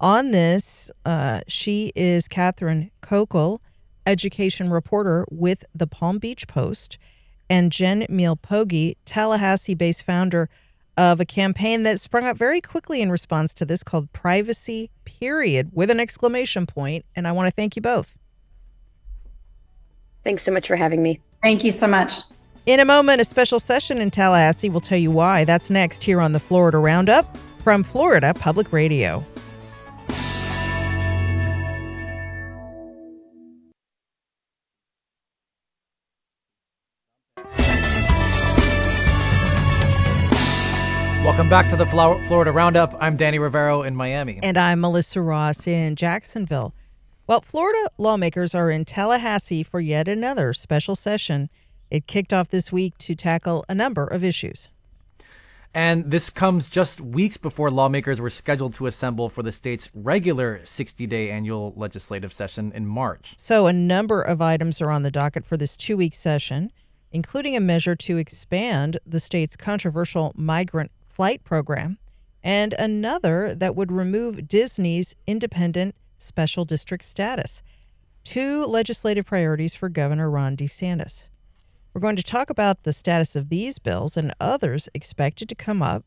on 0.00 0.30
this, 0.30 0.90
uh, 1.04 1.40
she 1.46 1.92
is 1.94 2.26
Catherine 2.26 2.90
Kokal, 3.02 3.60
education 4.06 4.70
reporter 4.70 5.26
with 5.30 5.64
the 5.74 5.86
Palm 5.86 6.18
Beach 6.18 6.48
Post, 6.48 6.96
and 7.50 7.70
Jen 7.70 8.06
Meal 8.08 8.36
Pogge, 8.36 8.96
Tallahassee 9.04 9.74
based 9.74 10.02
founder 10.02 10.48
of 10.96 11.20
a 11.20 11.24
campaign 11.24 11.82
that 11.82 12.00
sprung 12.00 12.26
up 12.26 12.36
very 12.36 12.60
quickly 12.60 13.00
in 13.00 13.10
response 13.10 13.52
to 13.54 13.64
this 13.64 13.82
called 13.82 14.12
Privacy 14.12 14.90
Period 15.04 15.70
with 15.72 15.90
an 15.90 16.00
exclamation 16.00 16.66
point. 16.66 17.04
And 17.14 17.28
I 17.28 17.32
want 17.32 17.46
to 17.46 17.50
thank 17.50 17.76
you 17.76 17.82
both. 17.82 18.16
Thanks 20.24 20.42
so 20.42 20.52
much 20.52 20.66
for 20.66 20.76
having 20.76 21.02
me. 21.02 21.20
Thank 21.42 21.64
you 21.64 21.72
so 21.72 21.86
much. 21.86 22.20
In 22.66 22.78
a 22.78 22.84
moment, 22.84 23.22
a 23.22 23.24
special 23.24 23.58
session 23.58 24.02
in 24.02 24.10
Tallahassee 24.10 24.68
will 24.68 24.82
tell 24.82 24.98
you 24.98 25.10
why. 25.10 25.44
That's 25.44 25.70
next 25.70 26.02
here 26.02 26.20
on 26.20 26.32
the 26.32 26.40
Florida 26.40 26.76
Roundup 26.76 27.38
from 27.64 27.82
Florida 27.82 28.34
Public 28.34 28.70
Radio. 28.70 29.24
Welcome 41.24 41.48
back 41.48 41.68
to 41.70 41.76
the 41.76 41.86
Florida 41.86 42.52
Roundup. 42.52 42.94
I'm 43.00 43.16
Danny 43.16 43.38
Rivero 43.38 43.82
in 43.82 43.96
Miami. 43.96 44.38
And 44.42 44.58
I'm 44.58 44.80
Melissa 44.80 45.22
Ross 45.22 45.66
in 45.66 45.96
Jacksonville. 45.96 46.74
Well, 47.26 47.40
Florida 47.40 47.88
lawmakers 47.96 48.54
are 48.54 48.70
in 48.70 48.84
Tallahassee 48.84 49.62
for 49.62 49.80
yet 49.80 50.08
another 50.08 50.52
special 50.52 50.94
session. 50.94 51.48
It 51.90 52.06
kicked 52.06 52.32
off 52.32 52.48
this 52.48 52.70
week 52.70 52.96
to 52.98 53.14
tackle 53.14 53.64
a 53.68 53.74
number 53.74 54.06
of 54.06 54.22
issues. 54.22 54.68
And 55.72 56.10
this 56.10 56.30
comes 56.30 56.68
just 56.68 57.00
weeks 57.00 57.36
before 57.36 57.70
lawmakers 57.70 58.20
were 58.20 58.30
scheduled 58.30 58.74
to 58.74 58.86
assemble 58.86 59.28
for 59.28 59.42
the 59.42 59.52
state's 59.52 59.88
regular 59.94 60.60
60 60.64 61.06
day 61.06 61.30
annual 61.30 61.72
legislative 61.76 62.32
session 62.32 62.72
in 62.74 62.86
March. 62.86 63.34
So, 63.36 63.66
a 63.66 63.72
number 63.72 64.20
of 64.20 64.42
items 64.42 64.80
are 64.80 64.90
on 64.90 65.04
the 65.04 65.12
docket 65.12 65.44
for 65.44 65.56
this 65.56 65.76
two 65.76 65.96
week 65.96 66.14
session, 66.14 66.72
including 67.12 67.54
a 67.54 67.60
measure 67.60 67.94
to 67.94 68.16
expand 68.16 68.98
the 69.06 69.20
state's 69.20 69.54
controversial 69.54 70.32
migrant 70.34 70.90
flight 71.08 71.44
program, 71.44 71.98
and 72.42 72.72
another 72.74 73.54
that 73.54 73.76
would 73.76 73.92
remove 73.92 74.48
Disney's 74.48 75.14
independent 75.26 75.94
special 76.18 76.64
district 76.64 77.04
status. 77.04 77.62
Two 78.24 78.64
legislative 78.66 79.24
priorities 79.24 79.74
for 79.74 79.88
Governor 79.88 80.28
Ron 80.28 80.56
DeSantis. 80.56 81.28
We're 81.92 82.00
going 82.00 82.16
to 82.16 82.22
talk 82.22 82.50
about 82.50 82.84
the 82.84 82.92
status 82.92 83.34
of 83.34 83.48
these 83.48 83.80
bills 83.80 84.16
and 84.16 84.32
others 84.38 84.88
expected 84.94 85.48
to 85.48 85.56
come 85.56 85.82
up. 85.82 86.04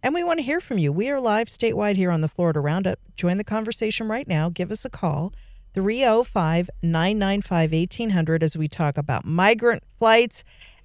And 0.00 0.14
we 0.14 0.22
want 0.22 0.38
to 0.38 0.44
hear 0.44 0.60
from 0.60 0.78
you. 0.78 0.92
We 0.92 1.10
are 1.10 1.18
live 1.18 1.48
statewide 1.48 1.96
here 1.96 2.12
on 2.12 2.20
the 2.20 2.28
Florida 2.28 2.60
Roundup. 2.60 3.00
Join 3.16 3.36
the 3.36 3.44
conversation 3.44 4.06
right 4.06 4.28
now. 4.28 4.48
Give 4.48 4.70
us 4.70 4.84
a 4.84 4.90
call 4.90 5.32
305 5.74 6.70
995 6.82 7.72
1800 7.72 8.42
as 8.44 8.56
we 8.56 8.68
talk 8.68 8.96
about 8.96 9.24
migrant 9.24 9.82
flights 9.98 10.44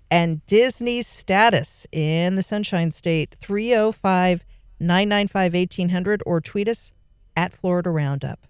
and 0.09 0.43
Disney's 0.47 1.05
status 1.05 1.85
in 1.91 2.35
the 2.35 2.43
Sunshine 2.43 2.89
State. 2.89 3.35
305 3.39 4.45
995 4.79 5.53
1800 5.53 6.23
or 6.25 6.41
tweet 6.41 6.67
us 6.67 6.91
at 7.35 7.53
Florida 7.53 7.91
Roundup. 7.91 8.47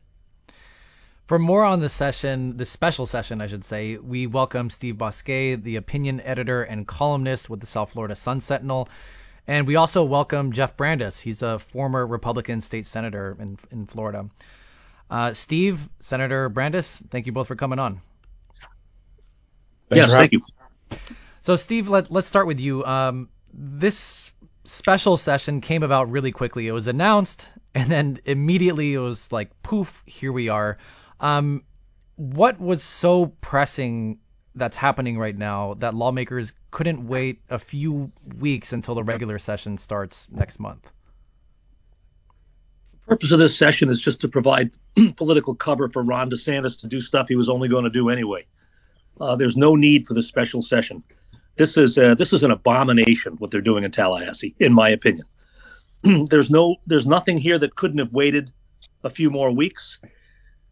For 1.28 1.38
more 1.38 1.66
on 1.66 1.82
the 1.82 1.90
session, 1.90 2.56
the 2.56 2.63
special 2.63 3.06
session, 3.06 3.42
I 3.42 3.48
should 3.48 3.66
say, 3.66 3.98
we 3.98 4.26
welcome 4.26 4.70
Steve 4.70 4.96
Bousquet, 4.96 5.62
the 5.62 5.76
opinion 5.76 6.22
editor 6.22 6.63
and 6.63 6.88
columnist 6.88 7.50
with 7.50 7.60
the 7.60 7.66
South 7.66 7.92
Florida 7.92 8.16
Sun 8.16 8.40
Sentinel. 8.40 8.88
And 9.46 9.68
we 9.68 9.76
also 9.76 10.06
welcome 10.06 10.54
Jeff 10.54 10.78
Brandes. 10.78 11.20
He's 11.20 11.42
a 11.42 11.60
former 11.60 12.08
Republican 12.08 12.62
state 12.62 12.88
senator 12.88 13.36
in, 13.42 13.58
in 13.72 13.88
Florida. 13.88 14.30
Uh, 15.10 15.34
Steve, 15.34 15.90
Senator 16.00 16.48
Brandes, 16.48 17.04
thank 17.10 17.26
you 17.26 17.34
both 17.34 17.48
for 17.48 17.58
coming 17.58 17.78
on. 17.78 18.00
Thanks 19.90 20.08
yes, 20.08 20.10
thank 20.10 20.32
you. 20.32 20.42
So, 21.42 21.58
Steve, 21.58 21.90
let, 21.90 22.10
let's 22.10 22.30
start 22.30 22.48
with 22.48 22.62
you. 22.62 22.86
Um, 22.86 23.28
this 23.54 24.32
special 24.63 25.18
session 25.18 25.60
came 25.60 25.84
about 25.84 26.10
really 26.10 26.32
quickly. 26.32 26.70
It 26.70 26.74
was 26.74 26.88
announced, 26.88 27.50
and 27.76 27.92
then 27.92 28.20
immediately 28.24 28.94
it 28.94 29.00
was 29.00 29.30
like, 29.34 29.50
poof, 29.62 30.04
here 30.06 30.32
we 30.32 30.48
are. 30.48 30.78
Um, 31.20 31.64
what 32.16 32.60
was 32.60 32.84
so 32.84 33.28
pressing 33.42 34.20
that's 34.56 34.78
happening 34.78 35.20
right 35.20 35.38
now 35.38 35.76
that 35.76 35.94
lawmakers 35.94 36.54
couldn't 36.72 37.08
wait 37.08 37.42
a 37.50 37.60
few 37.60 38.12
weeks 38.38 38.74
until 38.74 38.96
the 38.96 39.04
regular 39.04 39.38
session 39.38 39.78
starts 39.78 40.28
next 40.32 40.60
month? 40.60 40.92
The 42.92 43.12
purpose 43.12 43.32
of 43.32 43.40
this 43.40 43.58
session 43.58 43.90
is 43.90 44.02
just 44.02 44.20
to 44.22 44.28
provide 44.28 44.72
political 45.16 45.56
cover 45.56 45.90
for 45.90 46.04
Ron 46.04 46.30
DeSantis 46.30 46.80
to 46.82 46.88
do 46.88 47.00
stuff 47.00 47.28
he 47.30 47.36
was 47.36 47.50
only 47.50 47.68
going 47.68 47.84
to 47.84 47.90
do 47.90 48.10
anyway. 48.10 48.46
Uh, 49.20 49.36
there's 49.36 49.58
no 49.58 49.76
need 49.76 50.08
for 50.08 50.14
the 50.14 50.22
special 50.22 50.62
session. 50.62 51.04
This 51.56 51.76
is 51.76 51.96
this 51.96 52.34
is 52.34 52.44
an 52.44 52.52
abomination 52.52 53.34
what 53.38 53.50
they're 53.50 53.62
doing 53.62 53.84
in 53.84 53.90
Tallahassee, 53.92 54.56
in 54.60 54.74
my 54.74 54.90
opinion. 54.90 55.26
there's 56.30 56.52
no 56.52 56.76
there's 56.86 57.08
nothing 57.08 57.38
here 57.40 57.58
that 57.58 57.76
couldn't 57.76 57.98
have 57.98 58.14
waited 58.14 58.52
a 59.04 59.10
few 59.10 59.32
more 59.32 59.52
weeks 59.52 59.98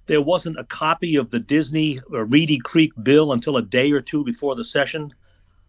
there 0.07 0.21
wasn't 0.21 0.59
a 0.59 0.63
copy 0.63 1.15
of 1.15 1.31
the 1.31 1.39
Disney 1.39 1.99
Reedy 2.09 2.57
Creek 2.59 2.91
bill 3.03 3.31
until 3.31 3.57
a 3.57 3.61
day 3.61 3.91
or 3.91 4.01
two 4.01 4.23
before 4.23 4.55
the 4.55 4.63
session. 4.63 5.13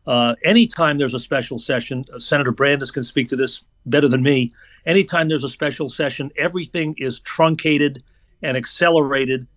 Uh, 0.06 0.34
anytime 0.44 0.98
there's 0.98 1.14
a 1.14 1.18
special 1.18 1.58
session, 1.58 2.04
uh, 2.14 2.18
Senator 2.18 2.52
Brandes 2.52 2.90
can 2.90 3.02
speak 3.02 3.28
to 3.28 3.36
this 3.36 3.62
better 3.86 4.08
than 4.08 4.22
me. 4.22 4.52
Anytime 4.84 5.28
there's 5.28 5.44
a 5.44 5.48
special 5.48 5.88
session, 5.88 6.30
everything 6.38 6.94
is 6.98 7.18
truncated 7.20 8.02
and 8.42 8.56
accelerated, 8.56 9.48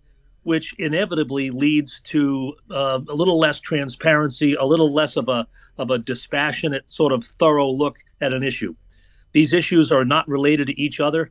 which 0.42 0.74
inevitably 0.78 1.50
leads 1.50 2.00
to 2.00 2.54
uh, 2.70 2.98
a 3.08 3.14
little 3.14 3.38
less 3.38 3.60
transparency, 3.60 4.54
a 4.54 4.64
little 4.64 4.92
less 4.92 5.16
of 5.16 5.28
a 5.28 5.46
of 5.78 5.90
a 5.90 5.98
dispassionate, 5.98 6.90
sort 6.90 7.12
of 7.12 7.24
thorough 7.24 7.70
look 7.70 7.98
at 8.20 8.32
an 8.32 8.42
issue. 8.42 8.74
These 9.32 9.52
issues 9.52 9.92
are 9.92 10.04
not 10.04 10.28
related 10.28 10.66
to 10.66 10.80
each 10.80 11.00
other. 11.00 11.30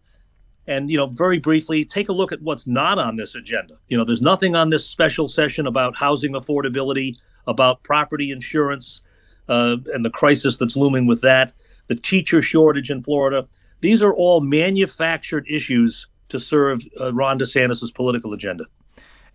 And 0.70 0.92
you 0.92 0.98
know, 0.98 1.08
very 1.08 1.40
briefly, 1.40 1.84
take 1.84 2.10
a 2.10 2.14
look 2.14 2.32
at 2.32 2.44
what's 2.44 2.68
not 2.68 3.00
on 3.00 3.16
this 3.16 3.34
agenda. 3.34 3.74
You 3.88 3.98
know, 3.98 4.06
there's 4.06 4.22
nothing 4.22 4.56
on 4.56 4.70
this 4.70 4.86
special 4.86 5.28
session 5.28 5.66
about 5.66 5.96
housing 5.96 6.34
affordability, 6.34 7.18
about 7.48 7.82
property 7.82 8.30
insurance, 8.30 9.02
uh, 9.50 9.78
and 9.92 10.06
the 10.06 10.12
crisis 10.12 10.58
that's 10.58 10.76
looming 10.76 11.08
with 11.08 11.22
that, 11.22 11.54
the 11.88 11.96
teacher 11.96 12.44
shortage 12.44 12.92
in 12.92 13.02
Florida. 13.02 13.48
These 13.82 14.04
are 14.04 14.14
all 14.14 14.42
manufactured 14.42 15.48
issues 15.50 16.06
to 16.30 16.40
serve 16.40 16.84
uh, 17.02 17.12
Ron 17.14 17.40
DeSantis' 17.40 17.92
political 17.92 18.34
agenda. 18.34 18.66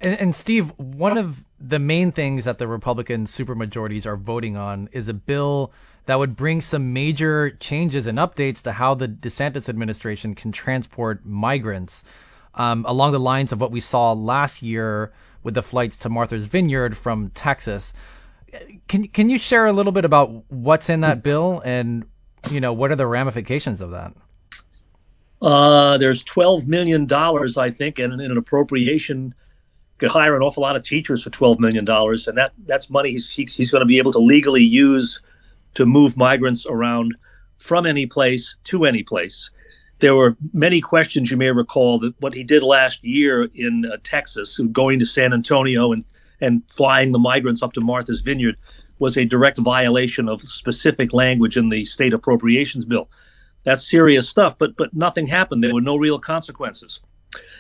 And, 0.00 0.20
and, 0.20 0.36
Steve, 0.36 0.72
one 0.76 1.18
of 1.18 1.46
the 1.58 1.80
main 1.80 2.12
things 2.12 2.44
that 2.44 2.58
the 2.58 2.68
Republican 2.68 3.26
supermajorities 3.26 4.06
are 4.06 4.16
voting 4.16 4.56
on 4.56 4.88
is 4.92 5.08
a 5.08 5.14
bill 5.14 5.72
that 6.06 6.18
would 6.18 6.36
bring 6.36 6.60
some 6.60 6.92
major 6.92 7.50
changes 7.50 8.06
and 8.06 8.18
updates 8.18 8.60
to 8.62 8.72
how 8.72 8.94
the 8.94 9.08
DeSantis 9.08 9.68
administration 9.68 10.34
can 10.34 10.52
transport 10.52 11.24
migrants 11.24 12.04
um, 12.54 12.84
along 12.86 13.12
the 13.12 13.20
lines 13.20 13.52
of 13.52 13.60
what 13.60 13.70
we 13.70 13.80
saw 13.80 14.12
last 14.12 14.62
year 14.62 15.12
with 15.42 15.54
the 15.54 15.62
flights 15.62 15.96
to 15.98 16.08
Martha's 16.08 16.46
Vineyard 16.46 16.96
from 16.96 17.30
Texas. 17.30 17.92
Can 18.86 19.08
can 19.08 19.28
you 19.28 19.38
share 19.38 19.66
a 19.66 19.72
little 19.72 19.92
bit 19.92 20.04
about 20.04 20.44
what's 20.50 20.88
in 20.88 21.00
that 21.00 21.22
bill 21.22 21.60
and 21.64 22.04
you 22.50 22.60
know 22.60 22.72
what 22.72 22.92
are 22.92 22.96
the 22.96 23.06
ramifications 23.06 23.80
of 23.80 23.90
that? 23.90 24.12
Uh, 25.42 25.98
there's 25.98 26.22
12 26.22 26.68
million 26.68 27.06
dollars, 27.06 27.56
I 27.56 27.70
think, 27.70 27.98
in, 27.98 28.12
in 28.12 28.20
an 28.20 28.38
appropriation 28.38 29.34
could 29.98 30.10
hire 30.10 30.36
an 30.36 30.42
awful 30.42 30.62
lot 30.62 30.76
of 30.76 30.82
teachers 30.82 31.22
for 31.22 31.30
12 31.30 31.60
million 31.60 31.84
dollars, 31.84 32.26
and 32.26 32.36
that 32.38 32.52
that's 32.66 32.90
money 32.90 33.12
he's 33.12 33.30
he, 33.30 33.44
he's 33.44 33.70
going 33.70 33.80
to 33.80 33.86
be 33.86 33.98
able 33.98 34.12
to 34.12 34.18
legally 34.18 34.62
use 34.62 35.20
to 35.74 35.86
move 35.86 36.16
migrants 36.16 36.66
around 36.66 37.14
from 37.58 37.86
any 37.86 38.06
place 38.06 38.56
to 38.64 38.84
any 38.84 39.02
place. 39.02 39.50
There 40.00 40.14
were 40.14 40.36
many 40.52 40.80
questions 40.80 41.30
you 41.30 41.36
may 41.36 41.50
recall 41.50 41.98
that 42.00 42.14
what 42.20 42.34
he 42.34 42.42
did 42.44 42.62
last 42.62 43.02
year 43.04 43.48
in 43.54 43.86
uh, 43.86 43.96
Texas, 44.02 44.58
going 44.72 44.98
to 44.98 45.06
San 45.06 45.32
Antonio 45.32 45.92
and, 45.92 46.04
and 46.40 46.62
flying 46.68 47.12
the 47.12 47.18
migrants 47.18 47.62
up 47.62 47.72
to 47.74 47.80
Martha's 47.80 48.20
Vineyard, 48.20 48.56
was 48.98 49.16
a 49.16 49.24
direct 49.24 49.58
violation 49.58 50.28
of 50.28 50.42
specific 50.42 51.12
language 51.12 51.56
in 51.56 51.68
the 51.68 51.84
state 51.84 52.12
appropriations 52.12 52.84
bill. 52.84 53.08
That's 53.64 53.88
serious 53.88 54.28
stuff, 54.28 54.56
but 54.58 54.76
but 54.76 54.92
nothing 54.92 55.26
happened. 55.26 55.64
There 55.64 55.74
were 55.74 55.80
no 55.80 55.96
real 55.96 56.18
consequences. 56.18 57.00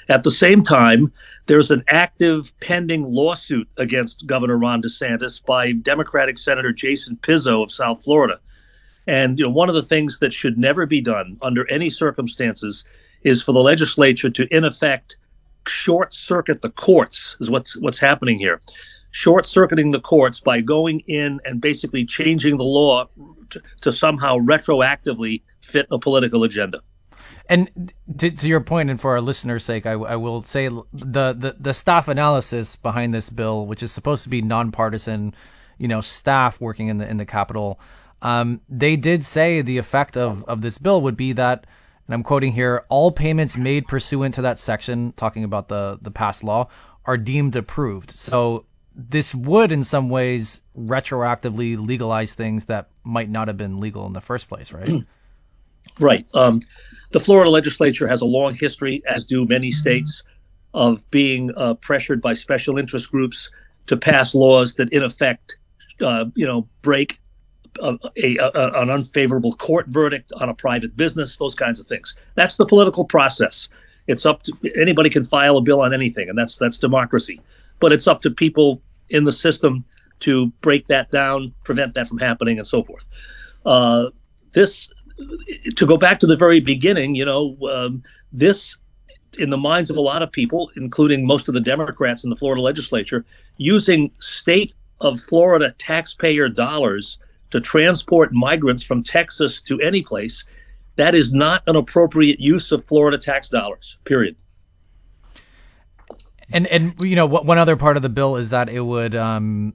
At 0.08 0.22
the 0.22 0.30
same 0.30 0.62
time, 0.62 1.12
there's 1.46 1.70
an 1.70 1.82
active 1.88 2.52
pending 2.60 3.04
lawsuit 3.04 3.68
against 3.78 4.26
Governor 4.26 4.58
Ron 4.58 4.82
DeSantis 4.82 5.44
by 5.44 5.72
Democratic 5.72 6.36
Senator 6.36 6.72
Jason 6.72 7.16
Pizzo 7.22 7.62
of 7.62 7.72
South 7.72 8.02
Florida. 8.02 8.38
And 9.06 9.38
you 9.38 9.44
know, 9.44 9.50
one 9.50 9.68
of 9.68 9.74
the 9.74 9.82
things 9.82 10.18
that 10.18 10.32
should 10.32 10.58
never 10.58 10.86
be 10.86 11.00
done 11.00 11.38
under 11.42 11.70
any 11.70 11.90
circumstances 11.90 12.84
is 13.22 13.42
for 13.42 13.52
the 13.52 13.60
legislature 13.60 14.30
to, 14.30 14.46
in 14.54 14.64
effect, 14.64 15.16
short 15.66 16.12
circuit 16.12 16.62
the 16.62 16.70
courts. 16.70 17.36
Is 17.40 17.50
what's 17.50 17.76
what's 17.76 17.98
happening 17.98 18.38
here. 18.38 18.60
Short 19.10 19.46
circuiting 19.46 19.92
the 19.92 20.00
courts 20.00 20.40
by 20.40 20.60
going 20.60 21.00
in 21.06 21.40
and 21.44 21.60
basically 21.60 22.04
changing 22.04 22.56
the 22.56 22.64
law 22.64 23.08
to, 23.50 23.62
to 23.82 23.92
somehow 23.92 24.38
retroactively 24.38 25.42
fit 25.60 25.86
a 25.90 25.98
political 25.98 26.42
agenda. 26.42 26.80
And 27.48 27.92
to, 28.18 28.30
to, 28.30 28.48
your 28.48 28.60
point, 28.60 28.90
and 28.90 29.00
for 29.00 29.12
our 29.12 29.20
listeners' 29.20 29.64
sake, 29.64 29.86
I, 29.86 29.92
I, 29.92 30.16
will 30.16 30.42
say 30.42 30.68
the, 30.68 30.82
the 30.92 31.56
the 31.58 31.74
staff 31.74 32.08
analysis 32.08 32.76
behind 32.76 33.12
this 33.12 33.28
bill, 33.28 33.66
which 33.66 33.82
is 33.82 33.92
supposed 33.92 34.22
to 34.24 34.30
be 34.30 34.40
nonpartisan, 34.40 35.34
you 35.78 35.88
know, 35.88 36.00
staff 36.00 36.60
working 36.60 36.88
in 36.88 36.98
the 36.98 37.08
in 37.08 37.18
the 37.18 37.26
Capitol, 37.26 37.78
um, 38.22 38.60
they 38.68 38.96
did 38.96 39.24
say 39.24 39.60
the 39.60 39.78
effect 39.78 40.16
of 40.16 40.44
of 40.44 40.62
this 40.62 40.78
bill 40.78 41.02
would 41.02 41.16
be 41.16 41.32
that, 41.32 41.66
and 42.06 42.14
I'm 42.14 42.22
quoting 42.22 42.52
here, 42.52 42.84
all 42.88 43.12
payments 43.12 43.56
made 43.56 43.86
pursuant 43.86 44.34
to 44.34 44.42
that 44.42 44.58
section, 44.58 45.12
talking 45.12 45.44
about 45.44 45.68
the 45.68 45.98
the 46.00 46.10
past 46.10 46.42
law, 46.42 46.68
are 47.04 47.18
deemed 47.18 47.56
approved. 47.56 48.10
So 48.10 48.64
this 48.94 49.34
would, 49.34 49.72
in 49.72 49.84
some 49.84 50.08
ways, 50.08 50.62
retroactively 50.78 51.76
legalize 51.84 52.34
things 52.34 52.66
that 52.66 52.88
might 53.02 53.28
not 53.28 53.48
have 53.48 53.56
been 53.56 53.80
legal 53.80 54.06
in 54.06 54.12
the 54.12 54.20
first 54.20 54.48
place, 54.48 54.72
right? 54.72 54.88
Right. 56.00 56.26
Um, 56.34 56.62
the 57.14 57.20
Florida 57.20 57.48
legislature 57.48 58.08
has 58.08 58.20
a 58.22 58.24
long 58.24 58.56
history, 58.56 59.00
as 59.08 59.24
do 59.24 59.46
many 59.46 59.70
states, 59.70 60.24
of 60.74 61.08
being 61.12 61.52
uh, 61.56 61.74
pressured 61.74 62.20
by 62.20 62.34
special 62.34 62.76
interest 62.76 63.08
groups 63.08 63.48
to 63.86 63.96
pass 63.96 64.34
laws 64.34 64.74
that, 64.74 64.92
in 64.92 65.04
effect, 65.04 65.56
uh, 66.00 66.24
you 66.34 66.44
know, 66.44 66.66
break 66.82 67.20
a, 67.80 67.96
a, 68.16 68.36
a, 68.38 68.82
an 68.82 68.90
unfavorable 68.90 69.52
court 69.52 69.86
verdict 69.86 70.32
on 70.40 70.48
a 70.48 70.54
private 70.54 70.96
business, 70.96 71.36
those 71.36 71.54
kinds 71.54 71.78
of 71.78 71.86
things. 71.86 72.16
That's 72.34 72.56
the 72.56 72.66
political 72.66 73.04
process. 73.04 73.68
It's 74.08 74.26
up 74.26 74.42
to 74.42 74.52
anybody 74.74 75.08
can 75.08 75.24
file 75.24 75.56
a 75.56 75.60
bill 75.60 75.82
on 75.82 75.94
anything, 75.94 76.28
and 76.28 76.36
that's 76.36 76.58
that's 76.58 76.78
democracy. 76.78 77.40
But 77.78 77.92
it's 77.92 78.08
up 78.08 78.22
to 78.22 78.30
people 78.30 78.82
in 79.10 79.22
the 79.22 79.32
system 79.32 79.84
to 80.20 80.46
break 80.62 80.88
that 80.88 81.12
down, 81.12 81.54
prevent 81.62 81.94
that 81.94 82.08
from 82.08 82.18
happening, 82.18 82.58
and 82.58 82.66
so 82.66 82.82
forth. 82.82 83.06
Uh, 83.64 84.06
this 84.50 84.88
to 85.76 85.86
go 85.86 85.96
back 85.96 86.18
to 86.20 86.26
the 86.26 86.36
very 86.36 86.60
beginning, 86.60 87.14
you 87.14 87.24
know, 87.24 87.56
um, 87.70 88.02
this, 88.32 88.76
in 89.38 89.50
the 89.50 89.56
minds 89.56 89.90
of 89.90 89.96
a 89.96 90.00
lot 90.00 90.22
of 90.22 90.30
people, 90.32 90.70
including 90.76 91.26
most 91.26 91.48
of 91.48 91.54
the 91.54 91.60
Democrats 91.60 92.24
in 92.24 92.30
the 92.30 92.36
Florida 92.36 92.60
legislature, 92.60 93.24
using 93.58 94.10
state 94.20 94.74
of 95.00 95.20
Florida 95.20 95.74
taxpayer 95.78 96.48
dollars 96.48 97.18
to 97.50 97.60
transport 97.60 98.32
migrants 98.32 98.82
from 98.82 99.02
Texas 99.02 99.60
to 99.62 99.80
any 99.80 100.02
place, 100.02 100.44
that 100.96 101.14
is 101.14 101.32
not 101.32 101.62
an 101.66 101.76
appropriate 101.76 102.40
use 102.40 102.72
of 102.72 102.84
Florida 102.86 103.18
tax 103.18 103.48
dollars. 103.48 103.98
Period. 104.04 104.36
And 106.52 106.66
and 106.66 106.94
you 107.00 107.16
know? 107.16 107.26
One 107.26 107.58
other 107.58 107.76
part 107.76 107.96
of 107.96 108.02
the 108.02 108.08
bill 108.08 108.36
is 108.36 108.50
that 108.50 108.68
it 108.68 108.80
would 108.80 109.14
um, 109.14 109.74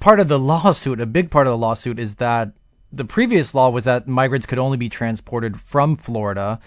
part 0.00 0.20
of 0.20 0.28
the 0.28 0.38
lawsuit. 0.38 1.00
A 1.00 1.06
big 1.06 1.30
part 1.30 1.46
of 1.46 1.52
the 1.52 1.58
lawsuit 1.58 1.98
is 1.98 2.16
that 2.16 2.52
the 2.92 3.04
previous 3.04 3.54
law 3.54 3.70
was 3.70 3.84
that 3.84 4.06
migrants 4.06 4.46
could 4.46 4.58
only 4.58 4.76
be 4.76 4.88
transported 4.88 5.60
from 5.60 5.96
Florida, 5.96 6.60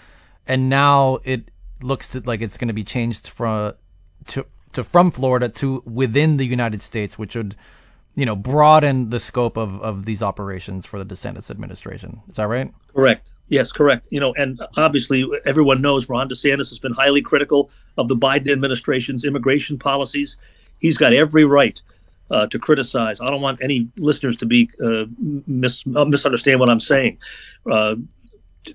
and 0.46 0.68
now 0.68 1.18
it 1.24 1.50
looks 1.82 2.08
to, 2.08 2.20
like 2.20 2.40
it's 2.40 2.58
going 2.58 2.68
to 2.68 2.74
be 2.74 2.84
changed 2.84 3.28
from 3.28 3.74
to 4.28 4.46
to 4.72 4.84
from 4.84 5.10
Florida 5.10 5.48
to 5.48 5.82
within 5.86 6.36
the 6.36 6.46
United 6.46 6.82
States, 6.82 7.18
which 7.18 7.36
would 7.36 7.56
you 8.16 8.24
know, 8.24 8.34
broaden 8.34 9.10
the 9.10 9.20
scope 9.20 9.58
of, 9.58 9.80
of 9.82 10.06
these 10.06 10.22
operations 10.22 10.86
for 10.86 11.02
the 11.02 11.14
DeSantis 11.14 11.50
administration. 11.50 12.22
Is 12.28 12.36
that 12.36 12.48
right? 12.48 12.72
Correct. 12.94 13.32
Yes, 13.48 13.70
correct. 13.70 14.06
You 14.10 14.20
know, 14.20 14.34
and 14.36 14.60
obviously 14.78 15.24
everyone 15.44 15.82
knows 15.82 16.08
Ron 16.08 16.28
DeSantis 16.28 16.70
has 16.70 16.78
been 16.78 16.94
highly 16.94 17.20
critical 17.20 17.70
of 17.98 18.08
the 18.08 18.16
Biden 18.16 18.50
administration's 18.50 19.24
immigration 19.24 19.78
policies. 19.78 20.38
He's 20.78 20.96
got 20.96 21.12
every 21.12 21.44
right 21.44 21.80
uh, 22.30 22.46
to 22.48 22.58
criticize. 22.58 23.20
I 23.20 23.26
don't 23.26 23.40
want 23.40 23.62
any 23.62 23.88
listeners 23.96 24.36
to 24.38 24.46
be 24.46 24.68
uh, 24.84 25.04
mis- 25.46 25.84
uh, 25.94 26.04
misunderstand 26.04 26.60
what 26.60 26.68
I'm 26.68 26.80
saying. 26.80 27.18
Uh, 27.70 27.96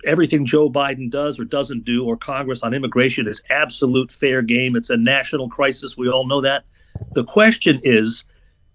everything 0.05 0.45
Joe 0.45 0.69
Biden 0.69 1.09
does 1.09 1.39
or 1.39 1.43
doesn't 1.43 1.83
do, 1.83 2.05
or 2.05 2.15
Congress 2.15 2.63
on 2.63 2.73
immigration, 2.73 3.27
is 3.27 3.41
absolute 3.49 4.11
fair 4.11 4.41
game. 4.41 4.75
It's 4.75 4.89
a 4.89 4.97
national 4.97 5.49
crisis. 5.49 5.97
We 5.97 6.09
all 6.09 6.25
know 6.25 6.41
that. 6.41 6.63
The 7.13 7.23
question 7.23 7.79
is 7.83 8.23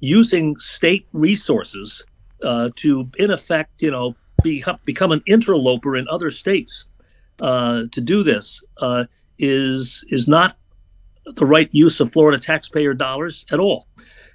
using 0.01 0.59
state 0.59 1.07
resources 1.13 2.05
uh, 2.43 2.71
to, 2.77 3.09
in 3.19 3.31
effect, 3.31 3.83
you 3.83 3.91
know, 3.91 4.15
be, 4.43 4.63
become 4.85 5.13
an 5.13 5.23
interloper 5.27 5.97
in 5.97 6.07
other 6.09 6.31
states 6.31 6.85
uh, 7.41 7.85
to 7.93 8.01
do 8.01 8.23
this 8.23 8.63
uh, 8.79 9.05
is 9.39 10.05
is 10.09 10.29
not 10.29 10.57
the 11.35 11.47
right 11.47 11.69
use 11.73 12.01
of 12.01 12.13
Florida 12.13 12.39
taxpayer 12.39 12.95
dollars 12.95 13.45
at 13.51 13.59
all, 13.59 13.86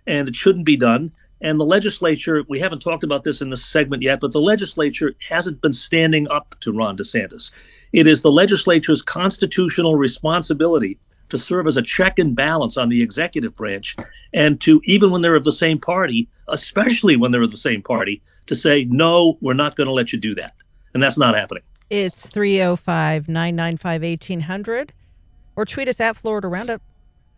and 0.08 0.28
it 0.28 0.36
shouldn't 0.36 0.66
be 0.66 0.78
done. 0.78 1.12
And 1.42 1.60
the 1.60 1.66
legislature, 1.66 2.44
we 2.48 2.60
haven't 2.60 2.80
talked 2.80 3.04
about 3.04 3.24
this 3.24 3.42
in 3.42 3.50
this 3.50 3.66
segment 3.66 4.04
yet, 4.04 4.20
but 4.20 4.32
the 4.32 4.42
legislature 4.42 5.14
hasn't 5.28 5.62
been 5.62 5.74
standing 5.74 6.30
up 6.30 6.56
to 6.62 6.72
Ron 6.72 6.98
DeSantis. 6.98 7.50
It 7.94 8.06
is 8.06 8.22
the 8.22 8.32
legislature's 8.32 9.02
constitutional 9.02 9.96
responsibility 9.96 11.00
to 11.32 11.38
serve 11.38 11.66
as 11.66 11.78
a 11.78 11.82
check 11.82 12.20
and 12.20 12.36
balance 12.36 12.76
on 12.78 12.90
the 12.90 13.02
executive 13.02 13.56
branch 13.56 13.96
and 14.34 14.60
to 14.62 14.82
even 14.84 15.10
when 15.12 15.22
they're 15.22 15.36
of 15.36 15.46
the 15.46 15.52
same 15.52 15.80
party 15.80 16.30
especially 16.50 17.16
when 17.16 17.32
they're 17.32 17.42
of 17.42 17.50
the 17.52 17.58
same 17.58 17.82
party 17.82 18.22
to 18.46 18.56
say 18.56 18.86
no 18.90 19.40
we're 19.42 19.54
not 19.54 19.76
going 19.76 19.88
to 19.88 19.94
let 19.94 20.14
you 20.14 20.20
do 20.20 20.36
that 20.36 20.54
and 20.94 21.02
that's 21.02 21.18
not 21.18 21.34
happening 21.34 21.64
it's 21.90 22.30
305-995-1800 22.30 24.90
or 25.56 25.66
tweet 25.66 25.88
us 25.88 26.02
at 26.02 26.18
florida 26.18 26.50
roundup 26.50 26.82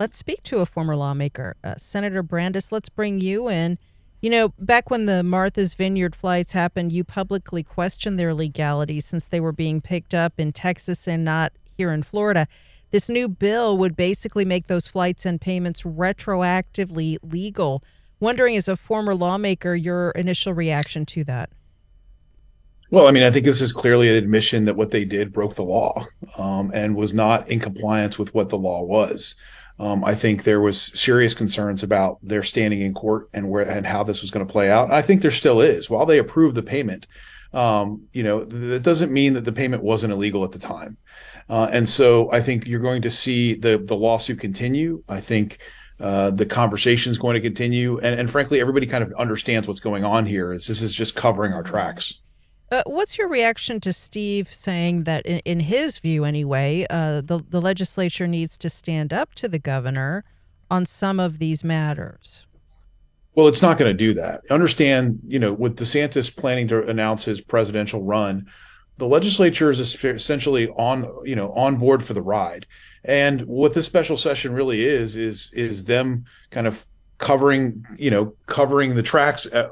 let's 0.04 0.18
speak 0.18 0.44
to 0.44 0.60
a 0.60 0.66
former 0.66 0.98
lawmaker 0.98 1.56
uh, 1.64 1.76
senator 1.78 2.22
Brandes. 2.22 2.74
let's 2.74 2.90
bring 2.90 3.22
you 3.22 3.48
in 3.48 3.78
you 4.22 4.30
know 4.30 4.50
back 4.60 4.92
when 4.92 5.06
the 5.06 5.24
martha's 5.24 5.76
vineyard 5.76 6.14
flights 6.14 6.52
happened 6.52 6.92
you 6.92 7.06
publicly 7.06 7.64
questioned 7.64 8.20
their 8.20 8.34
legality 8.34 9.00
since 9.00 9.28
they 9.28 9.40
were 9.40 9.54
being 9.54 9.80
picked 9.80 10.14
up 10.14 10.34
in 10.38 10.52
texas 10.52 11.08
and 11.08 11.24
not 11.24 11.54
here 11.78 11.94
in 11.94 12.04
florida 12.04 12.50
this 12.92 13.08
new 13.08 13.30
bill 13.30 13.78
would 13.78 13.96
basically 13.96 14.44
make 14.44 14.68
those 14.68 14.90
flights 14.90 15.26
and 15.26 15.42
payments 15.42 15.82
retroactively 15.82 17.18
legal. 17.24 17.82
Wondering, 18.20 18.56
as 18.56 18.68
a 18.68 18.76
former 18.76 19.16
lawmaker, 19.16 19.74
your 19.74 20.12
initial 20.12 20.54
reaction 20.54 21.04
to 21.08 21.24
that? 21.24 21.50
Well, 22.92 23.08
I 23.08 23.12
mean, 23.12 23.24
I 23.24 23.32
think 23.32 23.46
this 23.46 23.62
is 23.62 23.74
clearly 23.74 24.10
an 24.10 24.16
admission 24.16 24.66
that 24.66 24.76
what 24.76 24.92
they 24.92 25.06
did 25.06 25.34
broke 25.34 25.56
the 25.56 25.64
law 25.64 26.06
um, 26.38 26.70
and 26.76 26.96
was 26.96 27.16
not 27.16 27.50
in 27.50 27.60
compliance 27.60 28.20
with 28.20 28.32
what 28.36 28.50
the 28.50 28.60
law 28.60 28.84
was. 28.84 29.34
Um, 29.80 30.04
I 30.04 30.14
think 30.16 30.44
there 30.44 30.62
was 30.62 30.80
serious 30.80 31.34
concerns 31.34 31.84
about 31.84 32.20
their 32.22 32.44
standing 32.44 32.82
in 32.82 32.94
court 32.94 33.30
and 33.34 33.50
where 33.50 33.68
and 33.68 33.86
how 33.86 34.04
this 34.04 34.22
was 34.22 34.32
going 34.32 34.46
to 34.46 34.52
play 34.52 34.70
out. 34.70 34.86
And 34.86 34.94
I 34.94 35.02
think 35.02 35.22
there 35.22 35.32
still 35.32 35.62
is. 35.62 35.90
While 35.90 36.06
they 36.06 36.20
approved 36.20 36.56
the 36.56 36.64
payment, 36.64 37.08
um, 37.54 38.04
you 38.14 38.24
know, 38.24 38.44
that 38.44 38.84
doesn't 38.84 39.12
mean 39.12 39.34
that 39.34 39.46
the 39.46 39.52
payment 39.52 39.84
wasn't 39.84 40.14
illegal 40.14 40.44
at 40.44 40.52
the 40.52 40.60
time. 40.60 40.98
Uh, 41.50 41.70
and 41.72 41.88
so 41.88 42.32
I 42.32 42.42
think 42.42 42.68
you're 42.68 42.80
going 42.80 43.02
to 43.02 43.12
see 43.12 43.56
the 43.56 43.78
the 43.78 43.96
lawsuit 43.96 44.40
continue. 44.40 45.04
I 45.10 45.20
think 45.20 45.60
uh, 46.00 46.32
the 46.32 46.46
conversation 46.46 47.12
is 47.12 47.18
going 47.18 47.36
to 47.36 47.42
continue, 47.42 47.98
and, 48.00 48.20
and 48.20 48.30
frankly, 48.30 48.60
everybody 48.60 48.86
kind 48.86 49.04
of 49.04 49.14
understands 49.14 49.68
what's 49.68 49.80
going 49.80 50.04
on 50.04 50.26
here. 50.26 50.52
Is 50.52 50.68
this 50.68 50.82
is 50.82 50.94
just 50.94 51.16
covering 51.16 51.54
our 51.54 51.64
tracks. 51.64 52.22
Uh, 52.74 52.82
what's 52.88 53.20
your 53.20 53.28
reaction 53.28 53.80
to 53.80 53.94
Steve 53.94 54.52
saying 54.52 55.04
that, 55.04 55.24
in, 55.28 55.38
in 55.46 55.60
his 55.60 56.00
view, 56.00 56.26
anyway, 56.26 56.88
uh, 56.90 57.22
the 57.22 57.40
the 57.48 57.62
legislature 57.62 58.26
needs 58.26 58.58
to 58.58 58.68
stand 58.68 59.14
up 59.14 59.36
to 59.36 59.48
the 59.48 59.60
governor 59.60 60.24
on 60.72 60.84
some 60.84 61.20
of 61.20 61.38
these 61.38 61.64
matters? 61.64 62.48
Well, 63.36 63.48
it's 63.48 63.62
not 63.62 63.78
going 63.78 63.92
to 63.92 63.98
do 63.98 64.16
that. 64.16 64.42
Understand, 64.50 65.20
you 65.28 65.38
know, 65.38 65.54
with 65.54 65.78
DeSantis 65.78 66.36
planning 66.36 66.68
to 66.70 66.84
announce 66.88 67.26
his 67.26 67.42
presidential 67.42 68.02
run, 68.02 68.48
the 68.98 69.08
legislature 69.08 69.70
is 69.70 69.80
essentially 69.80 70.68
on 70.70 71.08
you 71.26 71.36
know 71.36 71.52
on 71.52 71.76
board 71.76 72.04
for 72.04 72.14
the 72.16 72.24
ride 72.24 72.66
and 73.06 73.42
what 73.42 73.76
this 73.76 73.86
special 73.86 74.18
session 74.18 74.52
really 74.52 74.84
is 74.84 75.16
is 75.16 75.52
is 75.54 75.86
them 75.86 76.26
kind 76.50 76.66
of 76.66 76.88
covering 77.20 77.86
you 77.98 78.10
know 78.10 78.34
covering 78.48 78.96
the 78.96 79.04
tracks 79.04 79.46
uh, 79.54 79.70